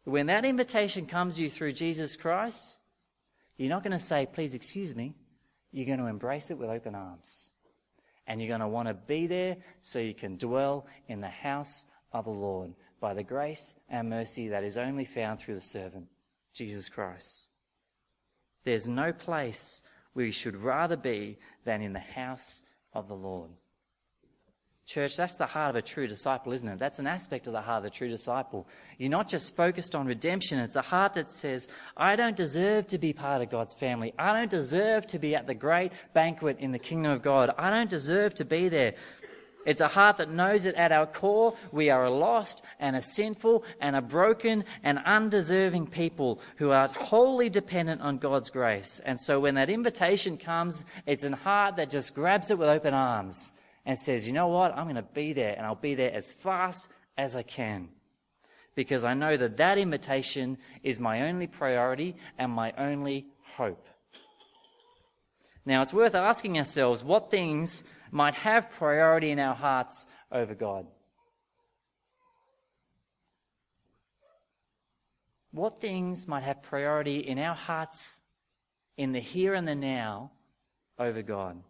When 0.04 0.28
that 0.28 0.46
invitation 0.46 1.06
comes 1.06 1.36
to 1.36 1.44
you 1.44 1.50
through 1.50 1.74
Jesus 1.74 2.16
Christ, 2.16 2.80
you're 3.58 3.70
not 3.70 3.84
going 3.84 3.92
to 3.92 4.00
say, 4.00 4.28
please 4.32 4.54
excuse 4.54 4.96
me. 4.96 5.14
You're 5.72 5.86
going 5.86 6.00
to 6.00 6.08
embrace 6.08 6.52
it 6.52 6.58
with 6.58 6.70
open 6.70 6.96
arms 6.96 7.54
and 8.28 8.40
you're 8.40 8.48
going 8.48 8.62
to 8.62 8.68
want 8.68 8.88
to 8.88 8.94
be 8.94 9.28
there 9.28 9.58
so 9.82 10.00
you 10.00 10.14
can 10.14 10.38
dwell 10.38 10.86
in 11.08 11.22
the 11.22 11.28
house 11.28 11.86
of 12.14 12.26
the 12.26 12.32
Lord 12.32 12.74
by 13.00 13.14
the 13.14 13.24
grace 13.24 13.76
and 13.90 14.10
mercy 14.10 14.50
that 14.50 14.64
is 14.64 14.78
only 14.78 15.06
found 15.06 15.40
through 15.40 15.56
the 15.56 15.62
servant, 15.62 16.08
Jesus 16.54 16.88
Christ. 16.90 17.50
There's 18.64 18.88
no 18.88 19.12
place 19.12 19.82
you 20.16 20.32
should 20.32 20.56
rather 20.56 20.98
be 20.98 21.40
than 21.66 21.82
in 21.82 21.94
the 21.94 22.00
house 22.00 22.64
of 22.94 23.08
the 23.08 23.16
Lord. 23.16 23.52
Church, 24.86 25.16
that's 25.16 25.36
the 25.36 25.46
heart 25.46 25.70
of 25.70 25.76
a 25.78 25.82
true 25.82 26.08
disciple, 26.08 26.52
isn't 26.52 26.68
it? 26.68 26.80
That's 26.80 27.00
an 27.00 27.08
aspect 27.08 27.48
of 27.48 27.54
the 27.54 27.62
heart 27.62 27.84
of 27.84 27.86
a 27.86 27.90
true 27.90 28.10
disciple. 28.10 28.68
You're 28.98 29.10
not 29.10 29.30
just 29.30 29.56
focused 29.56 29.96
on 29.96 30.06
redemption. 30.06 30.60
It's 30.60 30.76
a 30.76 30.82
heart 30.82 31.14
that 31.14 31.30
says, 31.30 31.70
I 31.96 32.16
don't 32.16 32.36
deserve 32.36 32.88
to 32.88 32.98
be 32.98 33.14
part 33.14 33.42
of 33.42 33.50
God's 33.50 33.74
family. 33.74 34.14
I 34.20 34.34
don't 34.34 34.50
deserve 34.50 35.08
to 35.08 35.20
be 35.20 35.36
at 35.36 35.48
the 35.48 35.54
great 35.54 35.94
banquet 36.14 36.58
in 36.60 36.72
the 36.72 36.80
kingdom 36.80 37.12
of 37.12 37.22
God. 37.22 37.54
I 37.58 37.70
don't 37.70 37.90
deserve 37.90 38.34
to 38.36 38.46
be 38.46 38.70
there. 38.70 38.96
It's 39.66 39.80
a 39.80 39.88
heart 39.88 40.18
that 40.18 40.32
knows 40.32 40.64
that 40.64 40.76
at 40.76 40.92
our 40.92 41.06
core 41.06 41.56
we 41.72 41.90
are 41.90 42.04
a 42.04 42.10
lost 42.10 42.66
and 42.80 42.96
a 42.96 43.02
sinful 43.02 43.64
and 43.80 43.96
a 43.96 44.02
broken 44.02 44.66
and 44.84 45.00
undeserving 45.06 45.88
people 45.88 46.42
who 46.58 46.72
are 46.72 46.88
wholly 46.88 47.50
dependent 47.50 48.02
on 48.02 48.18
God's 48.18 48.50
grace. 48.50 49.00
And 49.06 49.22
so 49.22 49.40
when 49.40 49.56
that 49.56 49.70
invitation 49.70 50.38
comes, 50.38 50.84
it's 51.06 51.24
a 51.24 51.36
heart 51.36 51.76
that 51.76 51.92
just 51.92 52.16
grabs 52.16 52.50
it 52.50 52.58
with 52.58 52.70
open 52.70 52.96
arms 52.96 53.54
and 53.86 53.98
says, 53.98 54.28
you 54.28 54.34
know 54.34 54.48
what? 54.48 54.76
I'm 54.76 54.86
going 54.86 54.96
to 54.96 55.02
be 55.02 55.34
there 55.34 55.56
and 55.56 55.66
I'll 55.66 55.76
be 55.76 55.96
there 55.96 56.14
as 56.14 56.32
fast 56.32 56.90
as 57.18 57.36
I 57.36 57.44
can. 57.44 57.90
Because 58.76 59.04
I 59.04 59.14
know 59.14 59.36
that 59.38 59.58
that 59.58 59.78
invitation 59.78 60.58
is 60.82 61.00
my 61.00 61.28
only 61.28 61.48
priority 61.48 62.16
and 62.38 62.52
my 62.52 62.74
only 62.78 63.28
hope. 63.56 63.88
Now, 65.66 65.82
it's 65.82 65.94
worth 65.94 66.16
asking 66.16 66.58
ourselves 66.58 67.04
what 67.04 67.30
things 67.30 67.84
might 68.12 68.36
have 68.36 68.72
priority 68.72 69.32
in 69.32 69.40
our 69.40 69.56
hearts 69.56 70.08
over 70.32 70.56
God. 70.56 70.88
What 75.52 75.80
things 75.80 76.28
might 76.28 76.44
have 76.44 76.64
priority 76.64 77.20
in 77.20 77.38
our 77.38 77.56
hearts 77.56 78.22
in 78.98 79.12
the 79.12 79.20
here 79.20 79.54
and 79.54 79.68
the 79.68 79.76
now 79.76 80.32
over 80.98 81.22
God? 81.22 81.62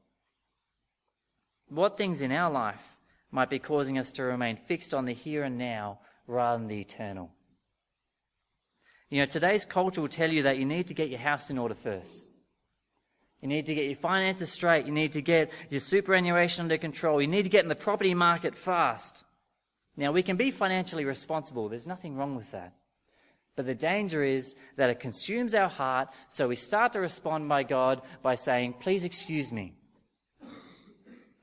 What 1.71 1.97
things 1.97 2.19
in 2.21 2.33
our 2.33 2.51
life 2.51 2.97
might 3.31 3.49
be 3.49 3.57
causing 3.57 3.97
us 3.97 4.11
to 4.13 4.23
remain 4.23 4.57
fixed 4.57 4.93
on 4.93 5.05
the 5.05 5.13
here 5.13 5.43
and 5.43 5.57
now 5.57 5.99
rather 6.27 6.57
than 6.57 6.67
the 6.67 6.81
eternal? 6.81 7.31
You 9.09 9.19
know, 9.19 9.25
today's 9.25 9.63
culture 9.63 10.01
will 10.01 10.09
tell 10.09 10.29
you 10.29 10.43
that 10.43 10.57
you 10.57 10.65
need 10.65 10.87
to 10.87 10.93
get 10.93 11.09
your 11.09 11.19
house 11.19 11.49
in 11.49 11.57
order 11.57 11.73
first. 11.73 12.29
You 13.41 13.47
need 13.47 13.65
to 13.67 13.73
get 13.73 13.85
your 13.85 13.95
finances 13.95 14.51
straight. 14.51 14.85
You 14.85 14.91
need 14.91 15.13
to 15.13 15.21
get 15.21 15.49
your 15.69 15.79
superannuation 15.79 16.63
under 16.63 16.77
control. 16.77 17.21
You 17.21 17.27
need 17.27 17.43
to 17.43 17.49
get 17.49 17.63
in 17.63 17.69
the 17.69 17.75
property 17.75 18.13
market 18.13 18.53
fast. 18.53 19.23
Now, 19.95 20.11
we 20.11 20.23
can 20.23 20.35
be 20.35 20.51
financially 20.51 21.05
responsible. 21.05 21.69
There's 21.69 21.87
nothing 21.87 22.17
wrong 22.17 22.35
with 22.35 22.51
that. 22.51 22.73
But 23.55 23.65
the 23.65 23.75
danger 23.75 24.23
is 24.23 24.57
that 24.75 24.89
it 24.89 24.99
consumes 24.99 25.55
our 25.55 25.69
heart, 25.69 26.09
so 26.27 26.49
we 26.49 26.57
start 26.57 26.91
to 26.93 26.99
respond 26.99 27.47
by 27.47 27.63
God 27.63 28.01
by 28.21 28.35
saying, 28.35 28.73
Please 28.81 29.05
excuse 29.05 29.53
me. 29.53 29.75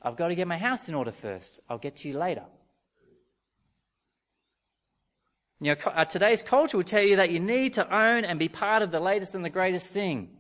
I've 0.03 0.17
got 0.17 0.29
to 0.29 0.35
get 0.35 0.47
my 0.47 0.59
house 0.59 0.89
in 0.89 0.95
order 0.95 1.11
first. 1.11 1.61
I'll 1.69 1.79
get 1.79 1.97
to 1.97 2.09
you 2.09 2.19
later. 2.19 2.45
You 5.61 5.75
know, 5.75 5.91
uh, 5.91 6.05
today's 6.05 6.43
culture 6.43 6.77
will 6.77 6.85
tell 6.85 7.03
you 7.03 7.17
that 7.17 7.31
you 7.31 7.41
need 7.41 7.73
to 7.75 7.95
own 7.95 8.25
and 8.25 8.39
be 8.39 8.49
part 8.49 8.83
of 8.83 8.93
the 8.93 9.01
latest 9.01 9.35
and 9.35 9.45
the 9.45 9.51
greatest 9.51 9.93
thing. 9.93 10.31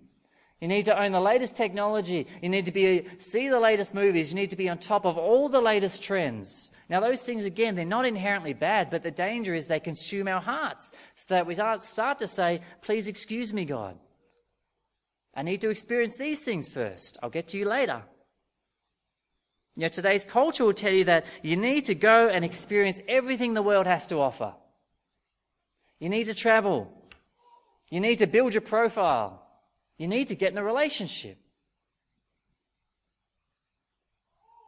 You 0.60 0.68
need 0.68 0.86
to 0.86 1.00
own 1.00 1.12
the 1.12 1.20
latest 1.20 1.56
technology. 1.56 2.26
You 2.42 2.48
need 2.48 2.66
to 2.66 2.72
be, 2.72 3.06
see 3.18 3.48
the 3.48 3.60
latest 3.60 3.94
movies. 3.94 4.32
You 4.32 4.36
need 4.36 4.50
to 4.50 4.56
be 4.56 4.68
on 4.68 4.78
top 4.78 5.04
of 5.06 5.16
all 5.16 5.48
the 5.48 5.60
latest 5.60 6.02
trends. 6.02 6.72
Now, 6.88 7.00
those 7.00 7.22
things, 7.22 7.44
again, 7.44 7.76
they're 7.76 7.84
not 7.84 8.06
inherently 8.06 8.54
bad, 8.54 8.90
but 8.90 9.02
the 9.02 9.10
danger 9.10 9.54
is 9.54 9.68
they 9.68 9.80
consume 9.80 10.26
our 10.26 10.40
hearts 10.40 10.92
so 11.14 11.34
that 11.34 11.46
we 11.46 11.54
start 11.54 12.18
to 12.18 12.26
say, 12.26 12.60
please 12.82 13.06
excuse 13.06 13.52
me, 13.52 13.64
God. 13.64 13.96
I 15.34 15.42
need 15.42 15.60
to 15.60 15.70
experience 15.70 16.16
these 16.16 16.40
things 16.40 16.68
first. 16.68 17.18
I'll 17.22 17.30
get 17.30 17.48
to 17.48 17.58
you 17.58 17.64
later. 17.64 18.02
You 19.76 19.82
know, 19.82 19.88
today's 19.88 20.24
culture 20.24 20.64
will 20.64 20.74
tell 20.74 20.92
you 20.92 21.04
that 21.04 21.24
you 21.42 21.56
need 21.56 21.84
to 21.84 21.94
go 21.94 22.28
and 22.28 22.44
experience 22.44 23.00
everything 23.06 23.54
the 23.54 23.62
world 23.62 23.86
has 23.86 24.06
to 24.08 24.16
offer. 24.16 24.54
You 26.00 26.08
need 26.08 26.24
to 26.24 26.34
travel. 26.34 26.92
You 27.90 28.00
need 28.00 28.18
to 28.18 28.26
build 28.26 28.54
your 28.54 28.60
profile. 28.60 29.46
You 29.96 30.08
need 30.08 30.28
to 30.28 30.34
get 30.34 30.52
in 30.52 30.58
a 30.58 30.64
relationship. 30.64 31.38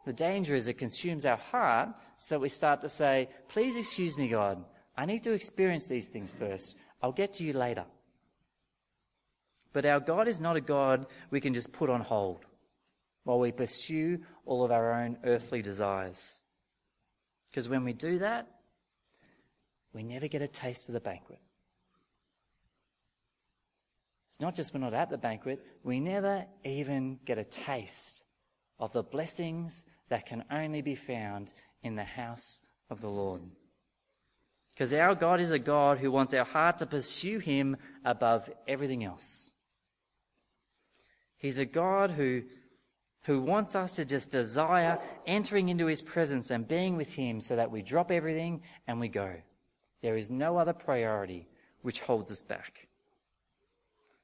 The 0.05 0.13
danger 0.13 0.55
is 0.55 0.67
it 0.67 0.77
consumes 0.77 1.25
our 1.25 1.37
heart 1.37 1.89
so 2.17 2.35
that 2.35 2.39
we 2.39 2.49
start 2.49 2.81
to 2.81 2.89
say, 2.89 3.29
please 3.49 3.75
excuse 3.75 4.17
me, 4.17 4.27
God. 4.27 4.63
I 4.97 5.05
need 5.05 5.23
to 5.23 5.31
experience 5.31 5.87
these 5.87 6.09
things 6.09 6.31
first. 6.31 6.77
I'll 7.01 7.11
get 7.11 7.33
to 7.33 7.43
you 7.43 7.53
later. 7.53 7.85
But 9.73 9.85
our 9.85 9.99
God 9.99 10.27
is 10.27 10.41
not 10.41 10.57
a 10.57 10.61
God 10.61 11.05
we 11.29 11.39
can 11.39 11.53
just 11.53 11.71
put 11.71 11.89
on 11.89 12.01
hold 12.01 12.45
while 13.23 13.39
we 13.39 13.51
pursue 13.51 14.19
all 14.51 14.65
of 14.65 14.71
our 14.71 14.91
own 14.91 15.17
earthly 15.23 15.61
desires. 15.61 16.41
Because 17.49 17.69
when 17.69 17.85
we 17.85 17.93
do 17.93 18.19
that, 18.19 18.49
we 19.93 20.03
never 20.03 20.27
get 20.27 20.41
a 20.41 20.47
taste 20.47 20.89
of 20.89 20.93
the 20.93 20.99
banquet. 20.99 21.39
It's 24.27 24.41
not 24.41 24.53
just 24.53 24.73
we're 24.73 24.81
not 24.81 24.93
at 24.93 25.09
the 25.09 25.17
banquet, 25.17 25.65
we 25.85 26.01
never 26.01 26.45
even 26.65 27.19
get 27.23 27.37
a 27.37 27.45
taste 27.45 28.25
of 28.77 28.91
the 28.91 29.03
blessings 29.03 29.85
that 30.09 30.25
can 30.25 30.43
only 30.51 30.81
be 30.81 30.95
found 30.95 31.53
in 31.81 31.95
the 31.95 32.03
house 32.03 32.63
of 32.89 32.99
the 32.99 33.09
Lord. 33.09 33.43
Because 34.73 34.91
our 34.91 35.15
God 35.15 35.39
is 35.39 35.51
a 35.51 35.59
God 35.59 35.99
who 35.99 36.11
wants 36.11 36.33
our 36.33 36.43
heart 36.43 36.79
to 36.79 36.85
pursue 36.85 37.39
Him 37.39 37.77
above 38.03 38.49
everything 38.67 39.05
else. 39.05 39.51
He's 41.37 41.57
a 41.57 41.65
God 41.65 42.11
who, 42.11 42.43
who 43.23 43.41
wants 43.41 43.75
us 43.75 43.91
to 43.93 44.05
just 44.05 44.31
desire 44.31 44.99
entering 45.25 45.69
into 45.69 45.85
His 45.85 46.01
presence 46.01 46.49
and 46.49 46.67
being 46.67 46.97
with 46.97 47.13
Him 47.15 47.41
so 47.41 47.55
that 47.55 47.71
we 47.71 47.81
drop 47.81 48.11
everything 48.11 48.61
and 48.87 48.99
we 48.99 49.07
go. 49.07 49.35
There 50.01 50.17
is 50.17 50.31
no 50.31 50.57
other 50.57 50.73
priority 50.73 51.47
which 51.81 52.01
holds 52.01 52.31
us 52.31 52.43
back 52.43 52.87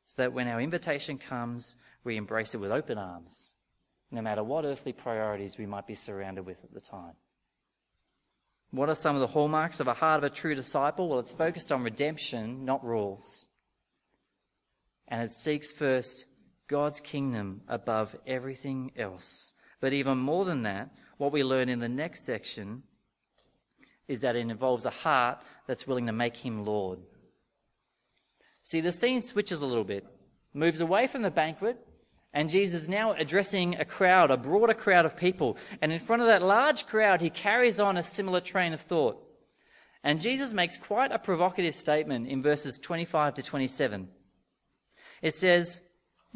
so 0.07 0.21
that 0.21 0.31
when 0.31 0.47
our 0.47 0.61
invitation 0.61 1.17
comes, 1.17 1.75
we 2.05 2.15
embrace 2.15 2.55
it 2.55 2.59
with 2.59 2.71
open 2.71 2.97
arms, 2.97 3.55
no 4.09 4.21
matter 4.21 4.41
what 4.41 4.63
earthly 4.63 4.93
priorities 4.93 5.57
we 5.57 5.65
might 5.65 5.85
be 5.85 5.95
surrounded 5.95 6.45
with 6.45 6.63
at 6.63 6.73
the 6.73 6.79
time. 6.79 7.15
What 8.71 8.87
are 8.87 8.95
some 8.95 9.15
of 9.15 9.19
the 9.19 9.27
hallmarks 9.27 9.81
of 9.81 9.87
a 9.89 9.95
heart 9.95 10.19
of 10.19 10.23
a 10.23 10.33
true 10.33 10.55
disciple? 10.55 11.09
Well, 11.09 11.19
it's 11.19 11.33
focused 11.33 11.73
on 11.73 11.83
redemption, 11.83 12.63
not 12.63 12.85
rules. 12.85 13.49
And 15.09 15.21
it 15.21 15.31
seeks 15.31 15.73
first 15.73 16.25
God's 16.67 16.99
kingdom 16.99 17.61
above 17.67 18.15
everything 18.25 18.91
else. 18.97 19.53
But 19.79 19.93
even 19.93 20.17
more 20.17 20.45
than 20.45 20.63
that, 20.63 20.91
what 21.17 21.31
we 21.31 21.43
learn 21.43 21.69
in 21.69 21.79
the 21.79 21.89
next 21.89 22.25
section 22.25 22.83
is 24.07 24.21
that 24.21 24.35
it 24.35 24.49
involves 24.49 24.85
a 24.85 24.91
heart 24.91 25.41
that's 25.67 25.87
willing 25.87 26.05
to 26.07 26.13
make 26.13 26.37
him 26.37 26.65
Lord. 26.65 26.99
See, 28.61 28.81
the 28.81 28.91
scene 28.91 29.21
switches 29.21 29.61
a 29.61 29.65
little 29.65 29.83
bit, 29.83 30.05
moves 30.53 30.81
away 30.81 31.07
from 31.07 31.21
the 31.21 31.31
banquet, 31.31 31.77
and 32.33 32.49
Jesus 32.49 32.83
is 32.83 32.89
now 32.89 33.13
addressing 33.13 33.75
a 33.75 33.85
crowd, 33.85 34.31
a 34.31 34.37
broader 34.37 34.73
crowd 34.73 35.05
of 35.05 35.17
people. 35.17 35.57
And 35.81 35.91
in 35.91 35.99
front 35.99 36.21
of 36.21 36.27
that 36.27 36.43
large 36.43 36.85
crowd, 36.85 37.21
he 37.21 37.29
carries 37.29 37.79
on 37.79 37.97
a 37.97 38.03
similar 38.03 38.41
train 38.41 38.73
of 38.73 38.81
thought. 38.81 39.23
And 40.03 40.21
Jesus 40.21 40.53
makes 40.53 40.77
quite 40.77 41.11
a 41.11 41.19
provocative 41.19 41.75
statement 41.75 42.27
in 42.27 42.41
verses 42.41 42.77
25 42.77 43.35
to 43.35 43.43
27. 43.43 44.09
It 45.21 45.33
says, 45.33 45.81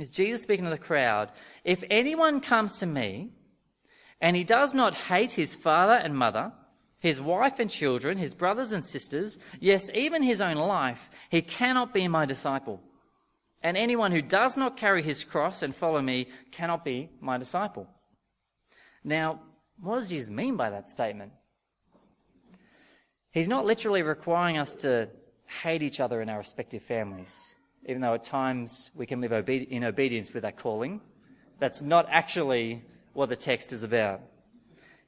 is 0.02 0.10
Jesus 0.10 0.44
speaking 0.44 0.66
to 0.66 0.72
the 0.72 0.78
crowd, 0.78 1.32
if 1.64 1.84
anyone 1.90 2.42
comes 2.42 2.78
to 2.80 2.86
me 2.86 3.32
and 4.20 4.36
he 4.36 4.44
does 4.44 4.74
not 4.74 4.94
hate 4.94 5.32
his 5.32 5.56
father 5.56 5.94
and 5.94 6.16
mother, 6.16 6.52
his 7.00 7.20
wife 7.22 7.60
and 7.60 7.70
children, 7.70 8.18
his 8.18 8.36
brothers 8.36 8.72
and 8.72 8.86
sisters, 8.86 9.40
yes, 9.60 9.90
even 9.96 10.22
his 10.22 10.42
own 10.42 10.58
life, 10.58 11.10
he 11.30 11.42
cannot 11.42 11.94
be 11.94 12.08
my 12.08 12.26
disciple. 12.26 12.82
And 13.64 13.78
anyone 13.78 14.12
who 14.12 14.22
does 14.22 14.58
not 14.58 14.78
carry 14.78 15.04
his 15.04 15.24
cross 15.24 15.64
and 15.64 15.76
follow 15.76 16.02
me 16.02 16.28
cannot 16.52 16.84
be 16.84 17.10
my 17.20 17.38
disciple. 17.38 17.88
Now, 19.04 19.42
what 19.80 19.96
does 19.96 20.08
Jesus 20.08 20.30
mean 20.30 20.58
by 20.58 20.70
that 20.70 20.90
statement? 20.90 21.32
He's 23.32 23.48
not 23.48 23.66
literally 23.66 24.04
requiring 24.04 24.58
us 24.58 24.76
to 24.76 25.10
hate 25.64 25.82
each 25.84 26.00
other 26.00 26.22
in 26.22 26.30
our 26.30 26.38
respective 26.38 26.84
families, 26.84 27.58
even 27.86 28.02
though 28.02 28.14
at 28.14 28.24
times 28.24 28.92
we 28.96 29.06
can 29.06 29.22
live 29.22 29.32
in 29.50 29.84
obedience 29.84 30.34
with 30.34 30.44
that 30.44 30.58
calling. 30.58 31.02
That's 31.60 31.82
not 31.82 32.08
actually 32.10 32.84
what 33.14 33.30
the 33.30 33.36
text 33.36 33.74
is 33.74 33.84
about. 33.84 34.22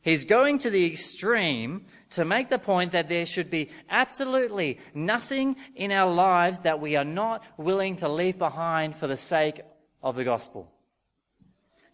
He's 0.02 0.26
going 0.26 0.58
to 0.60 0.70
the 0.70 0.86
extreme 0.86 1.86
to 2.10 2.26
make 2.26 2.50
the 2.50 2.60
point 2.60 2.92
that 2.92 3.08
there 3.08 3.26
should 3.26 3.50
be 3.50 3.70
absolutely 3.90 4.80
nothing 4.94 5.56
in 5.76 5.94
our 5.94 6.14
lives 6.14 6.62
that 6.62 6.82
we 6.82 6.98
are 6.98 7.06
not 7.06 7.44
willing 7.56 7.96
to 7.98 8.10
leave 8.10 8.38
behind 8.38 8.98
for 8.98 9.08
the 9.08 9.16
sake 9.16 9.62
of 10.02 10.18
the 10.18 10.26
gospel. 10.26 10.70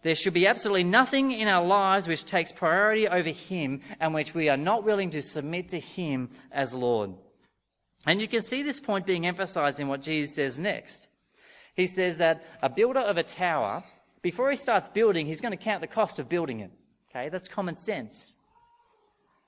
There 0.02 0.16
should 0.16 0.34
be 0.34 0.48
absolutely 0.48 0.84
nothing 0.84 1.30
in 1.30 1.46
our 1.46 1.64
lives 1.64 2.08
which 2.08 2.24
takes 2.24 2.50
priority 2.50 3.06
over 3.06 3.30
Him 3.30 3.80
and 4.00 4.12
which 4.12 4.34
we 4.34 4.48
are 4.48 4.56
not 4.56 4.82
willing 4.82 5.10
to 5.10 5.22
submit 5.22 5.68
to 5.68 5.78
Him 5.78 6.30
as 6.50 6.74
Lord. 6.74 7.12
And 8.06 8.20
you 8.20 8.28
can 8.28 8.42
see 8.42 8.62
this 8.62 8.80
point 8.80 9.06
being 9.06 9.26
emphasized 9.26 9.80
in 9.80 9.88
what 9.88 10.02
Jesus 10.02 10.34
says 10.34 10.58
next. 10.58 11.08
He 11.74 11.86
says 11.86 12.18
that 12.18 12.44
a 12.62 12.68
builder 12.68 13.00
of 13.00 13.16
a 13.16 13.22
tower, 13.22 13.82
before 14.22 14.50
he 14.50 14.56
starts 14.56 14.88
building, 14.88 15.26
he's 15.26 15.40
going 15.40 15.56
to 15.56 15.62
count 15.64 15.80
the 15.80 15.86
cost 15.86 16.18
of 16.18 16.28
building 16.28 16.60
it. 16.60 16.70
Okay, 17.10 17.28
that's 17.28 17.48
common 17.48 17.76
sense. 17.76 18.36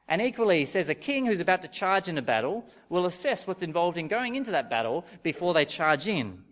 And 0.08 0.20
equally, 0.20 0.60
he 0.60 0.64
says 0.64 0.88
a 0.88 0.94
king 0.94 1.26
who's 1.26 1.40
about 1.40 1.62
to 1.62 1.68
charge 1.68 2.08
in 2.08 2.18
a 2.18 2.22
battle 2.22 2.66
will 2.88 3.06
assess 3.06 3.46
what's 3.46 3.62
involved 3.62 3.96
in 3.96 4.08
going 4.08 4.34
into 4.34 4.50
that 4.50 4.68
battle 4.68 5.06
before 5.22 5.54
they 5.54 5.64
charge 5.64 6.08
in. 6.08 6.42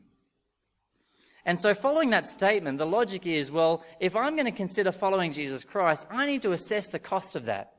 And 1.45 1.59
so, 1.59 1.75
following 1.75 2.11
that 2.11 2.29
statement, 2.29 2.79
the 2.79 2.87
logic 2.87 3.27
is 3.27 3.51
well, 3.51 3.85
if 3.99 4.15
I'm 4.15 4.35
going 4.37 4.47
to 4.47 4.53
consider 4.53 4.93
following 4.93 5.33
Jesus 5.33 5.65
Christ, 5.65 6.07
I 6.11 6.27
need 6.27 6.43
to 6.43 6.53
assess 6.53 6.91
the 6.91 6.99
cost 6.99 7.35
of 7.35 7.47
that. 7.47 7.73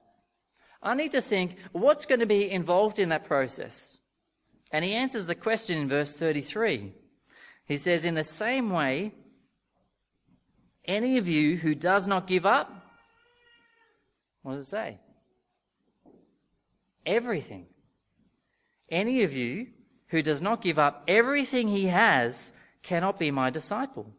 I 0.84 0.96
need 0.96 1.12
to 1.12 1.22
think 1.22 1.58
what's 1.72 2.06
going 2.06 2.20
to 2.20 2.26
be 2.26 2.50
involved 2.50 3.00
in 3.00 3.10
that 3.10 3.24
process. 3.24 4.01
And 4.72 4.86
he 4.86 4.94
answers 4.94 5.26
the 5.26 5.36
question 5.36 5.78
in 5.78 5.90
verse 5.90 6.16
33. 6.16 6.94
He 7.66 7.78
says, 7.78 8.06
In 8.06 8.16
the 8.16 8.24
same 8.24 8.70
way, 8.70 9.14
any 10.86 11.18
of 11.18 11.28
you 11.28 11.58
who 11.58 11.76
does 11.76 12.08
not 12.08 12.28
give 12.28 12.46
up 12.46 12.82
what 14.44 14.56
does 14.56 14.68
it 14.68 14.70
say? 14.70 15.00
Everything. 17.06 17.68
Any 18.90 19.24
of 19.24 19.34
you 19.34 19.68
who 20.08 20.22
does 20.22 20.42
not 20.42 20.62
give 20.62 20.78
up 20.78 21.04
everything 21.08 21.68
he 21.68 21.88
has 21.88 22.52
cannot 22.84 23.20
be 23.20 23.32
my 23.32 23.50
disciple. 23.50 24.14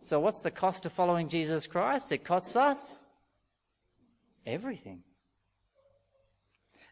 So, 0.00 0.20
what's 0.20 0.42
the 0.42 0.50
cost 0.50 0.84
of 0.84 0.92
following 0.92 1.28
Jesus 1.28 1.66
Christ? 1.66 2.12
It 2.12 2.24
costs 2.24 2.56
us 2.56 3.04
everything. 4.44 5.02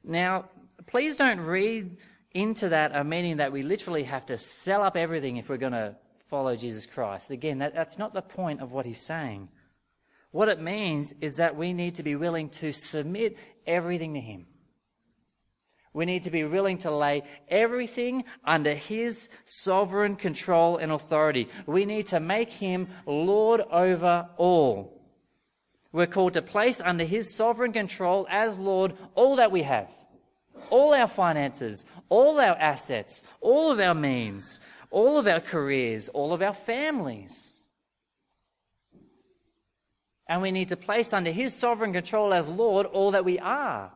Now, 0.04 0.46
please 0.86 1.16
don't 1.16 1.40
read 1.40 1.96
into 2.32 2.70
that 2.70 2.94
a 2.94 3.04
meaning 3.04 3.36
that 3.36 3.52
we 3.52 3.62
literally 3.62 4.04
have 4.04 4.26
to 4.26 4.38
sell 4.38 4.82
up 4.82 4.96
everything 4.96 5.36
if 5.36 5.48
we're 5.48 5.56
going 5.56 5.72
to 5.72 5.94
follow 6.28 6.56
Jesus 6.56 6.86
Christ. 6.86 7.30
Again, 7.30 7.58
that, 7.58 7.74
that's 7.74 7.98
not 7.98 8.14
the 8.14 8.22
point 8.22 8.60
of 8.60 8.72
what 8.72 8.86
he's 8.86 9.00
saying. 9.00 9.48
What 10.32 10.48
it 10.48 10.60
means 10.60 11.14
is 11.20 11.34
that 11.34 11.56
we 11.56 11.74
need 11.74 11.96
to 11.96 12.02
be 12.02 12.16
willing 12.16 12.48
to 12.50 12.72
submit 12.72 13.36
everything 13.66 14.14
to 14.14 14.20
Him. 14.20 14.46
We 15.92 16.06
need 16.06 16.22
to 16.22 16.30
be 16.30 16.44
willing 16.44 16.78
to 16.78 16.90
lay 16.90 17.22
everything 17.48 18.24
under 18.42 18.72
His 18.72 19.28
sovereign 19.44 20.16
control 20.16 20.78
and 20.78 20.90
authority. 20.90 21.48
We 21.66 21.84
need 21.84 22.06
to 22.06 22.18
make 22.18 22.50
Him 22.50 22.88
Lord 23.04 23.60
over 23.70 24.26
all. 24.38 25.01
We're 25.92 26.06
called 26.06 26.32
to 26.32 26.42
place 26.42 26.80
under 26.80 27.04
His 27.04 27.32
sovereign 27.32 27.72
control 27.72 28.26
as 28.30 28.58
Lord 28.58 28.94
all 29.14 29.36
that 29.36 29.52
we 29.52 29.62
have. 29.62 29.92
All 30.70 30.94
our 30.94 31.06
finances, 31.06 31.84
all 32.08 32.40
our 32.40 32.56
assets, 32.56 33.22
all 33.42 33.70
of 33.70 33.78
our 33.78 33.94
means, 33.94 34.58
all 34.90 35.18
of 35.18 35.26
our 35.26 35.40
careers, 35.40 36.08
all 36.08 36.32
of 36.32 36.40
our 36.40 36.54
families. 36.54 37.66
And 40.28 40.40
we 40.40 40.50
need 40.50 40.70
to 40.70 40.76
place 40.76 41.12
under 41.12 41.30
His 41.30 41.54
sovereign 41.54 41.92
control 41.92 42.32
as 42.32 42.48
Lord 42.48 42.86
all 42.86 43.10
that 43.10 43.26
we 43.26 43.38
are. 43.38 43.92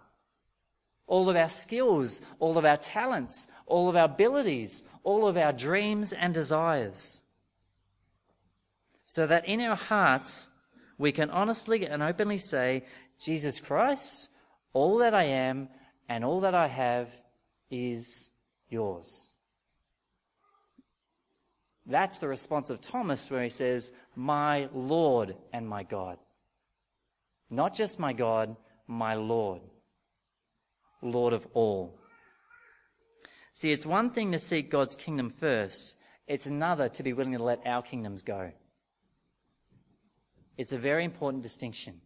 All 1.06 1.30
of 1.30 1.36
our 1.36 1.48
skills, 1.48 2.20
all 2.40 2.58
of 2.58 2.66
our 2.66 2.76
talents, 2.76 3.48
all 3.66 3.88
of 3.88 3.96
our 3.96 4.04
abilities, 4.04 4.84
all 5.02 5.26
of 5.26 5.36
our 5.38 5.52
dreams 5.52 6.12
and 6.12 6.34
desires. 6.34 7.22
So 9.04 9.26
that 9.28 9.46
in 9.46 9.60
our 9.60 9.76
hearts, 9.76 10.50
we 10.98 11.12
can 11.12 11.30
honestly 11.30 11.86
and 11.86 12.02
openly 12.02 12.38
say, 12.38 12.84
Jesus 13.18 13.60
Christ, 13.60 14.30
all 14.72 14.98
that 14.98 15.14
I 15.14 15.24
am 15.24 15.68
and 16.08 16.24
all 16.24 16.40
that 16.40 16.54
I 16.54 16.68
have 16.68 17.10
is 17.70 18.30
yours. 18.68 19.36
That's 21.86 22.18
the 22.18 22.28
response 22.28 22.70
of 22.70 22.80
Thomas 22.80 23.30
where 23.30 23.42
he 23.42 23.48
says, 23.48 23.92
My 24.16 24.68
Lord 24.72 25.36
and 25.52 25.68
my 25.68 25.84
God. 25.84 26.18
Not 27.48 27.74
just 27.74 28.00
my 28.00 28.12
God, 28.12 28.56
my 28.88 29.14
Lord. 29.14 29.60
Lord 31.00 31.32
of 31.32 31.46
all. 31.54 31.98
See, 33.52 33.70
it's 33.70 33.86
one 33.86 34.10
thing 34.10 34.32
to 34.32 34.38
seek 34.38 34.70
God's 34.70 34.96
kingdom 34.96 35.30
first, 35.30 35.96
it's 36.26 36.46
another 36.46 36.88
to 36.90 37.02
be 37.02 37.12
willing 37.12 37.32
to 37.32 37.42
let 37.42 37.66
our 37.66 37.82
kingdoms 37.82 38.22
go. 38.22 38.52
It's 40.56 40.72
a 40.72 40.78
very 40.78 41.04
important 41.04 41.42
distinction. 41.42 42.00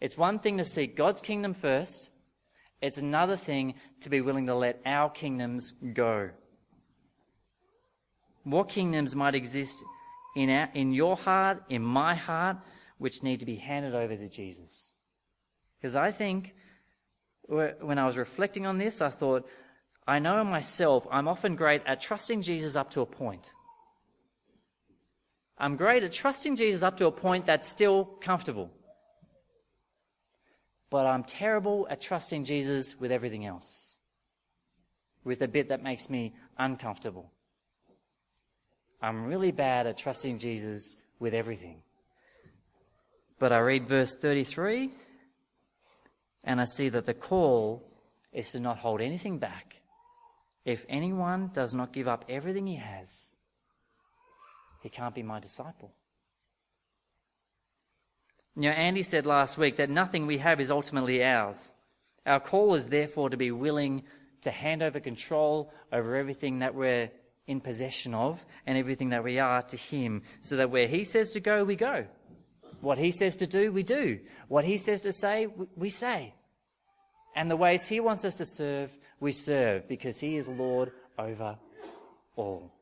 It's 0.00 0.18
one 0.18 0.38
thing 0.38 0.58
to 0.58 0.64
seek 0.64 0.96
God's 0.96 1.20
kingdom 1.20 1.54
first, 1.54 2.10
it's 2.82 2.98
another 2.98 3.36
thing 3.36 3.74
to 4.00 4.10
be 4.10 4.20
willing 4.20 4.46
to 4.46 4.54
let 4.54 4.80
our 4.84 5.08
kingdoms 5.10 5.72
go. 5.94 6.30
what 8.44 8.68
kingdoms 8.68 9.16
might 9.16 9.34
exist 9.34 9.84
in, 10.36 10.50
our, 10.50 10.68
in 10.74 10.92
your 10.92 11.16
heart, 11.16 11.62
in 11.68 11.82
my 11.82 12.14
heart, 12.14 12.58
which 12.98 13.22
need 13.22 13.40
to 13.40 13.46
be 13.46 13.56
handed 13.56 13.94
over 13.94 14.14
to 14.14 14.28
Jesus. 14.28 14.94
Because 15.78 15.96
I 15.96 16.10
think 16.10 16.54
when 17.48 17.98
I 17.98 18.06
was 18.06 18.16
reflecting 18.16 18.66
on 18.66 18.78
this, 18.78 19.00
I 19.00 19.10
thought, 19.10 19.48
I 20.06 20.18
know 20.18 20.44
myself, 20.44 21.06
I'm 21.10 21.26
often 21.26 21.56
great 21.56 21.82
at 21.86 22.00
trusting 22.00 22.42
Jesus 22.42 22.76
up 22.76 22.90
to 22.92 23.00
a 23.00 23.06
point. 23.06 23.52
I'm 25.58 25.76
great 25.76 26.02
at 26.02 26.12
trusting 26.12 26.56
Jesus 26.56 26.82
up 26.82 26.96
to 26.98 27.06
a 27.06 27.12
point 27.12 27.46
that's 27.46 27.68
still 27.68 28.04
comfortable. 28.04 28.70
But 30.90 31.06
I'm 31.06 31.24
terrible 31.24 31.86
at 31.90 32.00
trusting 32.00 32.44
Jesus 32.44 33.00
with 33.00 33.10
everything 33.10 33.46
else, 33.46 33.98
with 35.24 35.42
a 35.42 35.48
bit 35.48 35.70
that 35.70 35.82
makes 35.82 36.10
me 36.10 36.34
uncomfortable. 36.58 37.32
I'm 39.00 39.24
really 39.24 39.52
bad 39.52 39.86
at 39.86 39.98
trusting 39.98 40.38
Jesus 40.38 40.96
with 41.18 41.34
everything. 41.34 41.82
But 43.38 43.52
I 43.52 43.58
read 43.58 43.86
verse 43.86 44.16
33 44.16 44.90
and 46.44 46.60
I 46.60 46.64
see 46.64 46.88
that 46.88 47.06
the 47.06 47.14
call 47.14 47.82
is 48.32 48.52
to 48.52 48.60
not 48.60 48.78
hold 48.78 49.00
anything 49.00 49.38
back. 49.38 49.80
If 50.64 50.84
anyone 50.88 51.50
does 51.52 51.74
not 51.74 51.92
give 51.92 52.08
up 52.08 52.24
everything 52.28 52.66
he 52.66 52.76
has, 52.76 53.35
he 54.82 54.88
can't 54.88 55.14
be 55.14 55.22
my 55.22 55.40
disciple. 55.40 55.92
You 58.56 58.70
know, 58.70 58.70
Andy 58.70 59.02
said 59.02 59.26
last 59.26 59.58
week 59.58 59.76
that 59.76 59.90
nothing 59.90 60.26
we 60.26 60.38
have 60.38 60.60
is 60.60 60.70
ultimately 60.70 61.22
ours. 61.22 61.74
Our 62.24 62.40
call 62.40 62.74
is 62.74 62.88
therefore 62.88 63.30
to 63.30 63.36
be 63.36 63.50
willing 63.50 64.04
to 64.42 64.50
hand 64.50 64.82
over 64.82 64.98
control 64.98 65.72
over 65.92 66.16
everything 66.16 66.60
that 66.60 66.74
we're 66.74 67.10
in 67.46 67.60
possession 67.60 68.14
of 68.14 68.44
and 68.66 68.76
everything 68.78 69.10
that 69.10 69.24
we 69.24 69.38
are 69.38 69.62
to 69.62 69.76
Him, 69.76 70.22
so 70.40 70.56
that 70.56 70.70
where 70.70 70.88
He 70.88 71.04
says 71.04 71.30
to 71.32 71.40
go, 71.40 71.64
we 71.64 71.76
go. 71.76 72.06
What 72.80 72.98
He 72.98 73.10
says 73.10 73.36
to 73.36 73.46
do, 73.46 73.72
we 73.72 73.82
do. 73.82 74.20
What 74.48 74.64
He 74.64 74.76
says 74.78 75.02
to 75.02 75.12
say, 75.12 75.48
we 75.76 75.90
say. 75.90 76.34
And 77.34 77.50
the 77.50 77.56
ways 77.56 77.86
He 77.86 78.00
wants 78.00 78.24
us 78.24 78.36
to 78.36 78.46
serve, 78.46 78.96
we 79.20 79.32
serve, 79.32 79.86
because 79.86 80.18
He 80.18 80.36
is 80.36 80.48
Lord 80.48 80.92
over 81.18 81.58
all. 82.36 82.72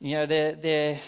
You 0.00 0.14
know, 0.14 0.26
they're, 0.26 0.52
they're, 0.52 1.00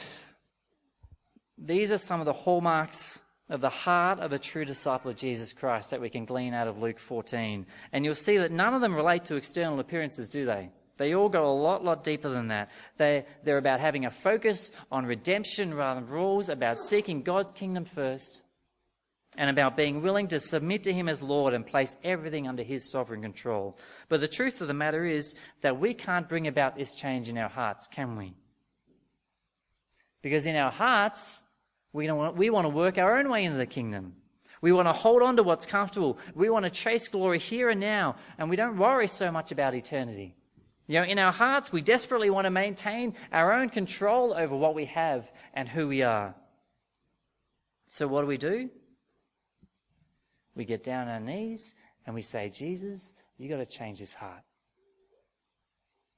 these 1.57 1.93
are 1.93 1.99
some 1.99 2.21
of 2.21 2.27
the 2.27 2.33
hallmarks 2.33 3.23
of 3.49 3.61
the 3.61 3.71
heart 3.71 4.19
of 4.19 4.33
a 4.33 4.39
true 4.39 4.65
disciple 4.65 5.11
of 5.11 5.17
Jesus 5.17 5.53
Christ 5.53 5.91
that 5.91 6.01
we 6.01 6.11
can 6.11 6.25
glean 6.25 6.55
out 6.55 6.67
of 6.67 6.83
Luke 6.83 6.99
14. 6.99 7.67
And 7.93 8.05
you'll 8.05 8.15
see 8.15 8.39
that 8.39 8.51
none 8.51 8.75
of 8.75 8.81
them 8.81 8.95
relate 8.95 9.25
to 9.27 9.37
external 9.37 9.79
appearances, 9.79 10.29
do 10.29 10.45
they? 10.45 10.71
They 10.97 11.15
all 11.15 11.29
go 11.29 11.47
a 11.47 11.55
lot, 11.55 11.85
lot 11.85 12.05
deeper 12.05 12.29
than 12.29 12.49
that. 12.49 12.71
They, 12.99 13.25
they're 13.45 13.59
about 13.59 13.81
having 13.81 14.07
a 14.07 14.11
focus 14.11 14.73
on 14.91 15.07
redemption 15.07 15.73
rather 15.73 16.01
than 16.01 16.11
rules, 16.11 16.49
about 16.49 16.79
seeking 16.79 17.23
God's 17.23 17.53
kingdom 17.53 17.85
first, 17.85 18.43
and 19.37 19.49
about 19.49 19.77
being 19.77 20.03
willing 20.03 20.29
to 20.29 20.41
submit 20.41 20.83
to 20.83 20.93
Him 20.93 21.09
as 21.09 21.23
Lord 21.23 21.55
and 21.55 21.67
place 21.67 21.97
everything 22.05 22.47
under 22.47 22.63
His 22.63 22.91
sovereign 22.91 23.23
control. 23.23 23.79
But 24.09 24.21
the 24.21 24.29
truth 24.29 24.61
of 24.61 24.69
the 24.69 24.75
matter 24.75 25.07
is 25.07 25.35
that 25.63 25.81
we 25.81 25.95
can't 25.95 26.29
bring 26.29 26.47
about 26.47 26.77
this 26.77 26.95
change 26.95 27.29
in 27.29 27.39
our 27.39 27.49
hearts, 27.49 27.89
can 27.89 28.17
we? 28.17 28.35
Because 30.23 30.47
in 30.47 30.57
our 30.57 30.71
hearts, 30.71 31.45
we, 31.93 32.11
want, 32.11 32.37
we 32.37 32.51
want 32.51 32.65
to 32.67 32.69
work 32.69 32.99
our 32.99 33.19
own 33.19 33.29
way 33.31 33.45
into 33.45 33.59
the 33.59 33.67
kingdom. 33.67 34.15
We 34.61 34.73
want 34.73 34.89
to 34.89 34.93
hold 34.93 35.23
on 35.23 35.37
to 35.37 35.43
what's 35.43 35.67
comfortable. 35.67 36.19
We 36.35 36.51
want 36.51 36.65
to 36.65 36.71
chase 36.71 37.09
glory 37.09 37.39
here 37.39 37.71
and 37.71 37.81
now, 37.81 38.17
and 38.39 38.51
we 38.51 38.57
don't 38.57 38.77
worry 38.77 39.07
so 39.07 39.33
much 39.33 39.53
about 39.53 39.75
eternity. 39.75 40.35
You 40.87 41.01
know, 41.01 41.05
in 41.05 41.19
our 41.19 41.33
hearts, 41.33 41.73
we 41.73 41.81
desperately 41.81 42.31
want 42.31 42.47
to 42.47 42.51
maintain 42.51 43.15
our 43.33 43.53
own 43.53 43.71
control 43.71 44.35
over 44.35 44.55
what 44.57 44.75
we 44.75 44.87
have 44.87 45.31
and 45.55 45.69
who 45.69 45.89
we 45.89 46.03
are. 46.03 46.35
So 47.89 48.07
what 48.07 48.23
do 48.23 48.27
we 48.27 48.39
do? 48.39 48.71
We 50.55 50.65
get 50.65 50.83
down 50.83 51.09
on 51.09 51.15
our 51.15 51.21
knees 51.21 51.75
and 52.05 52.15
we 52.15 52.23
say, 52.23 52.51
Jesus, 52.51 53.15
you've 53.39 53.51
got 53.51 53.59
to 53.59 53.67
change 53.67 54.01
this 54.01 54.15
heart. 54.15 54.43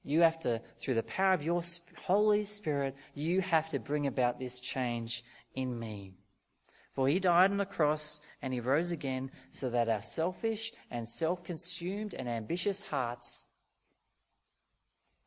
You 0.03 0.21
have 0.21 0.39
to, 0.41 0.61
through 0.79 0.95
the 0.95 1.03
power 1.03 1.33
of 1.33 1.43
your 1.43 1.61
Holy 2.05 2.43
Spirit, 2.43 2.95
you 3.13 3.41
have 3.41 3.69
to 3.69 3.79
bring 3.79 4.05
about 4.05 4.37
this 4.37 4.59
change 4.59 5.23
in 5.55 5.79
me. 5.79 6.13
For 6.91 7.07
he 7.07 7.19
died 7.19 7.51
on 7.51 7.57
the 7.57 7.65
cross 7.65 8.21
and 8.41 8.53
he 8.53 8.59
rose 8.59 8.91
again 8.91 9.31
so 9.49 9.69
that 9.69 9.89
our 9.89 10.01
selfish 10.01 10.71
and 10.91 11.07
self 11.07 11.43
consumed 11.43 12.13
and 12.13 12.29
ambitious 12.29 12.85
hearts 12.85 13.47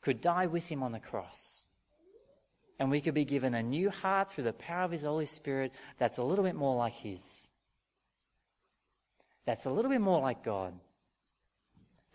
could 0.01 0.21
die 0.21 0.47
with 0.47 0.69
him 0.69 0.83
on 0.83 0.93
the 0.93 1.01
cross. 1.01 1.67
And 2.79 2.91
we 2.91 3.01
could 3.01 3.15
be 3.15 3.25
given 3.25 3.55
a 3.55 3.63
new 3.63 3.91
heart 3.91 4.31
through 4.31 4.45
the 4.45 4.53
power 4.53 4.85
of 4.85 4.93
his 4.93 5.03
Holy 5.03 5.27
Spirit 5.27 5.73
that's 5.99 6.19
a 6.19 6.23
little 6.23 6.45
bit 6.45 6.55
more 6.55 6.77
like 6.77 6.93
his. 6.93 7.51
That's 9.47 9.65
a 9.65 9.71
little 9.71 9.91
bit 9.91 10.01
more 10.01 10.21
like 10.21 10.45
God. 10.45 10.75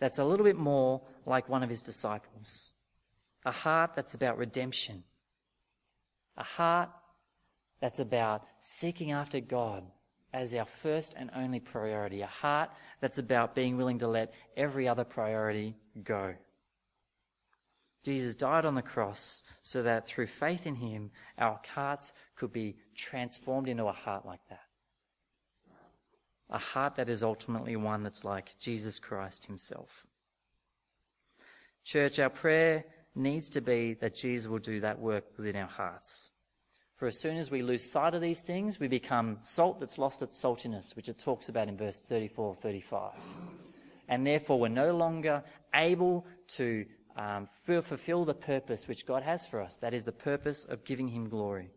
That's 0.02 0.18
a 0.18 0.26
little 0.26 0.44
bit 0.44 0.58
more 0.58 1.04
like 1.28 1.48
one 1.48 1.62
of 1.62 1.70
his 1.70 1.84
disciples. 1.84 2.74
A 3.46 3.52
heart 3.52 3.92
that's 3.96 4.16
about 4.16 4.40
redemption. 4.40 5.04
A 6.36 6.44
heart 6.44 6.90
that's 7.80 8.00
about 8.00 8.44
seeking 8.60 9.12
after 9.12 9.40
God 9.40 9.84
as 10.34 10.56
our 10.56 10.66
first 10.66 11.14
and 11.16 11.30
only 11.36 11.60
priority. 11.60 12.22
A 12.22 12.28
heart 12.28 12.72
that's 13.00 13.20
about 13.20 13.54
being 13.54 13.78
willing 13.78 14.00
to 14.00 14.08
let 14.08 14.34
every 14.58 14.88
other 14.88 15.04
priority 15.04 15.76
go. 16.04 16.34
Jesus 18.04 18.34
died 18.34 18.66
on 18.66 18.74
the 18.74 18.82
cross 18.82 19.44
so 19.62 19.84
that 19.84 20.08
through 20.08 20.26
faith 20.26 20.66
in 20.66 20.78
him, 20.78 21.12
our 21.38 21.60
hearts 21.76 22.12
could 22.36 22.52
be 22.52 22.76
transformed 22.96 23.70
into 23.70 23.86
a 23.86 23.92
heart 23.92 24.26
like 24.26 24.42
that. 24.50 24.71
A 26.52 26.58
heart 26.58 26.96
that 26.96 27.10
is 27.10 27.24
ultimately 27.24 27.76
one 27.76 28.04
that's 28.04 28.26
like 28.26 28.58
Jesus 28.60 29.00
Christ 29.00 29.46
himself. 29.46 30.06
Church, 31.84 32.20
our 32.20 32.30
prayer 32.30 32.86
needs 33.16 33.50
to 33.50 33.62
be 33.62 33.94
that 33.96 34.16
Jesus 34.16 34.48
will 34.48 34.60
do 34.60 34.80
that 34.82 35.00
work 35.00 35.26
within 35.38 35.56
our 35.56 35.68
hearts. 35.68 36.32
For 36.96 37.08
as 37.08 37.20
soon 37.20 37.38
as 37.38 37.50
we 37.50 37.64
lose 37.64 37.90
sight 37.90 38.14
of 38.14 38.22
these 38.22 38.44
things, 38.44 38.80
we 38.80 38.88
become 38.88 39.38
salt 39.42 39.80
that's 39.80 39.98
lost 39.98 40.22
its 40.22 40.40
saltiness, 40.40 40.96
which 40.96 41.10
it 41.10 41.18
talks 41.18 41.50
about 41.50 41.68
in 41.68 41.76
verse 41.76 42.02
34 42.02 42.54
35. 42.54 43.14
And 44.08 44.28
therefore, 44.28 44.60
we're 44.60 44.68
no 44.68 44.96
longer 44.96 45.44
able 45.74 46.28
to 46.50 46.86
um, 47.16 47.48
fulfill 47.66 48.26
the 48.26 48.34
purpose 48.34 48.88
which 48.88 49.06
God 49.06 49.24
has 49.24 49.48
for 49.48 49.62
us. 49.62 49.78
That 49.78 49.94
is 49.94 50.06
the 50.06 50.12
purpose 50.12 50.64
of 50.64 50.84
giving 50.84 51.08
Him 51.08 51.28
glory. 51.28 51.72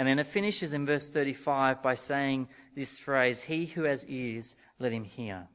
And 0.00 0.08
then 0.08 0.18
it 0.18 0.28
finishes 0.28 0.72
in 0.72 0.86
verse 0.86 1.10
35 1.10 1.82
by 1.82 1.94
saying 1.94 2.48
this 2.74 2.98
phrase, 2.98 3.42
He 3.42 3.66
who 3.66 3.82
has 3.82 4.06
ears, 4.06 4.56
let 4.78 4.92
him 4.92 5.04
hear. 5.04 5.46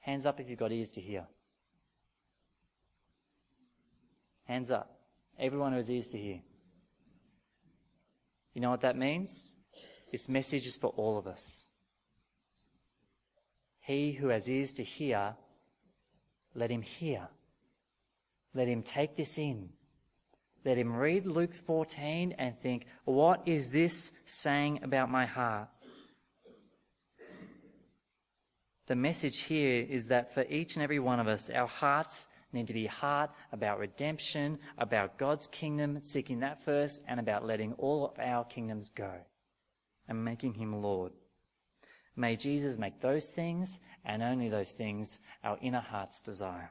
Hands 0.00 0.24
up 0.24 0.40
if 0.40 0.48
you've 0.48 0.58
got 0.58 0.72
ears 0.72 0.90
to 0.92 1.02
hear. 1.02 1.26
Hands 4.44 4.70
up. 4.70 5.00
Everyone 5.38 5.72
who 5.72 5.76
has 5.76 5.90
ears 5.90 6.12
to 6.12 6.18
hear. 6.18 6.40
You 8.54 8.62
know 8.62 8.70
what 8.70 8.80
that 8.80 8.96
means? 8.96 9.56
This 10.10 10.26
message 10.26 10.66
is 10.66 10.78
for 10.78 10.94
all 10.96 11.18
of 11.18 11.26
us. 11.26 11.68
He 13.80 14.12
who 14.12 14.28
has 14.28 14.48
ears 14.48 14.72
to 14.72 14.82
hear, 14.82 15.34
let 16.54 16.70
him 16.70 16.80
hear. 16.80 17.28
Let 18.54 18.66
him 18.66 18.82
take 18.82 19.14
this 19.14 19.36
in. 19.36 19.74
Let 20.64 20.78
him 20.78 20.96
read 20.96 21.26
Luke 21.26 21.52
14 21.52 22.36
and 22.38 22.56
think, 22.56 22.86
what 23.04 23.42
is 23.46 23.70
this 23.70 24.12
saying 24.24 24.80
about 24.82 25.10
my 25.10 25.26
heart? 25.26 25.68
The 28.86 28.96
message 28.96 29.40
here 29.40 29.86
is 29.88 30.08
that 30.08 30.32
for 30.34 30.44
each 30.48 30.76
and 30.76 30.82
every 30.82 30.98
one 30.98 31.20
of 31.20 31.28
us, 31.28 31.50
our 31.50 31.66
hearts 31.66 32.28
need 32.52 32.66
to 32.68 32.72
be 32.74 32.86
heart 32.86 33.30
about 33.52 33.78
redemption, 33.78 34.58
about 34.78 35.18
God's 35.18 35.46
kingdom, 35.46 36.02
seeking 36.02 36.40
that 36.40 36.64
first, 36.64 37.02
and 37.08 37.18
about 37.20 37.46
letting 37.46 37.72
all 37.74 38.06
of 38.06 38.18
our 38.18 38.44
kingdoms 38.44 38.88
go 38.90 39.12
and 40.08 40.24
making 40.24 40.54
Him 40.54 40.82
Lord. 40.82 41.12
May 42.16 42.36
Jesus 42.36 42.78
make 42.78 43.00
those 43.00 43.30
things 43.30 43.80
and 44.04 44.22
only 44.22 44.48
those 44.48 44.72
things 44.72 45.20
our 45.42 45.58
inner 45.60 45.80
heart's 45.80 46.20
desire. 46.20 46.70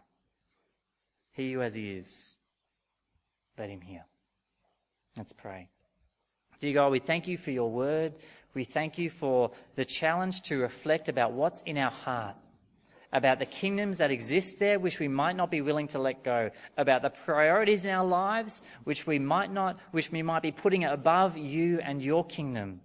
He 1.31 1.51
who 1.53 1.59
has 1.59 1.75
ears, 1.75 2.37
let 3.57 3.69
him 3.69 3.81
hear. 3.81 4.05
Let's 5.17 5.33
pray. 5.33 5.69
Dear 6.59 6.73
God, 6.73 6.91
we 6.91 6.99
thank 6.99 7.27
you 7.27 7.37
for 7.37 7.51
your 7.51 7.69
word. 7.69 8.13
We 8.53 8.63
thank 8.63 8.97
you 8.97 9.09
for 9.09 9.51
the 9.75 9.85
challenge 9.85 10.41
to 10.43 10.59
reflect 10.59 11.09
about 11.09 11.33
what's 11.33 11.61
in 11.63 11.77
our 11.77 11.91
heart 11.91 12.35
about 13.13 13.37
the 13.37 13.45
kingdoms 13.45 13.99
that 13.99 14.11
exist 14.11 14.59
there, 14.59 14.79
which 14.79 14.99
we 14.99 15.07
might 15.07 15.35
not 15.35 15.51
be 15.51 15.61
willing 15.61 15.87
to 15.87 15.99
let 15.99 16.23
go, 16.23 16.49
about 16.77 17.03
the 17.03 17.11
priorities 17.11 17.85
in 17.85 17.91
our 17.91 18.03
lives, 18.03 18.63
which 18.83 19.05
we 19.05 19.19
might 19.19 19.53
not, 19.53 19.79
which 19.91 20.11
we 20.11 20.23
might 20.23 20.41
be 20.41 20.51
putting 20.51 20.83
above 20.83 21.37
you 21.37 21.79
and 21.79 22.03
your 22.03 22.25
kingdom. 22.25 22.81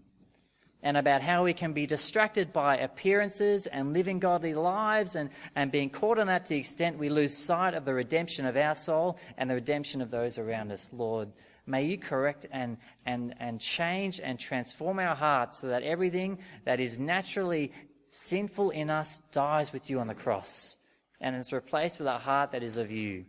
And 0.82 0.96
about 0.96 1.22
how 1.22 1.44
we 1.44 1.52
can 1.52 1.72
be 1.72 1.86
distracted 1.86 2.52
by 2.52 2.76
appearances 2.76 3.66
and 3.66 3.92
living 3.92 4.18
godly 4.18 4.54
lives 4.54 5.16
and, 5.16 5.30
and 5.56 5.72
being 5.72 5.90
caught 5.90 6.18
in 6.18 6.28
that 6.28 6.46
to 6.46 6.54
the 6.54 6.60
extent 6.60 6.98
we 6.98 7.08
lose 7.08 7.36
sight 7.36 7.74
of 7.74 7.84
the 7.84 7.94
redemption 7.94 8.46
of 8.46 8.56
our 8.56 8.74
soul 8.74 9.18
and 9.36 9.50
the 9.50 9.54
redemption 9.54 10.00
of 10.00 10.10
those 10.10 10.38
around 10.38 10.70
us. 10.70 10.90
Lord, 10.92 11.32
may 11.66 11.84
you 11.84 11.98
correct 11.98 12.46
and, 12.52 12.76
and, 13.04 13.34
and 13.40 13.60
change 13.60 14.20
and 14.20 14.38
transform 14.38 15.00
our 15.00 15.16
hearts 15.16 15.58
so 15.58 15.68
that 15.68 15.82
everything 15.82 16.38
that 16.64 16.78
is 16.78 16.98
naturally 16.98 17.72
sinful 18.08 18.70
in 18.70 18.88
us 18.88 19.18
dies 19.32 19.72
with 19.72 19.90
you 19.90 19.98
on 19.98 20.06
the 20.06 20.14
cross 20.14 20.76
and 21.20 21.34
is 21.34 21.52
replaced 21.52 21.98
with 21.98 22.08
a 22.08 22.18
heart 22.18 22.52
that 22.52 22.62
is 22.62 22.76
of 22.76 22.92
you, 22.92 23.24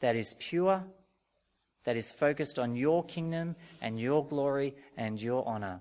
that 0.00 0.14
is 0.14 0.36
pure, 0.38 0.84
that 1.84 1.96
is 1.96 2.12
focused 2.12 2.58
on 2.58 2.76
your 2.76 3.02
kingdom 3.06 3.56
and 3.80 3.98
your 3.98 4.26
glory 4.26 4.74
and 4.98 5.20
your 5.22 5.48
honor 5.48 5.80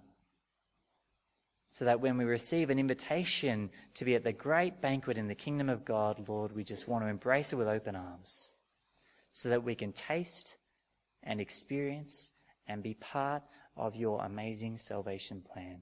so 1.78 1.86
that 1.86 2.02
when 2.02 2.18
we 2.18 2.26
receive 2.26 2.72
an 2.72 2.80
invitation 2.80 3.70
to 3.94 4.04
be 4.04 4.16
at 4.16 4.24
the 4.24 4.34
great 4.34 4.82
banquet 4.82 5.16
in 5.16 5.28
the 5.28 5.36
kingdom 5.36 5.70
of 5.70 5.86
God, 5.86 6.28
Lord, 6.28 6.52
we 6.52 6.64
just 6.64 6.88
want 6.88 7.04
to 7.04 7.08
embrace 7.08 7.54
it 7.54 7.56
with 7.56 7.68
open 7.68 7.96
arms 7.96 8.54
so 9.32 9.50
that 9.50 9.64
we 9.64 9.76
can 9.76 9.94
taste 9.94 10.58
and 11.22 11.40
experience 11.40 12.32
and 12.68 12.82
be 12.82 12.96
part 12.96 13.44
of 13.76 13.96
your 13.96 14.26
amazing 14.26 14.76
salvation 14.80 15.44
plan. 15.54 15.82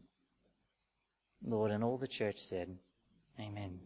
Lord, 1.42 1.72
and 1.72 1.82
all 1.82 1.98
the 1.98 2.10
church 2.10 2.40
said, 2.40 2.76
Amen. 3.40 3.80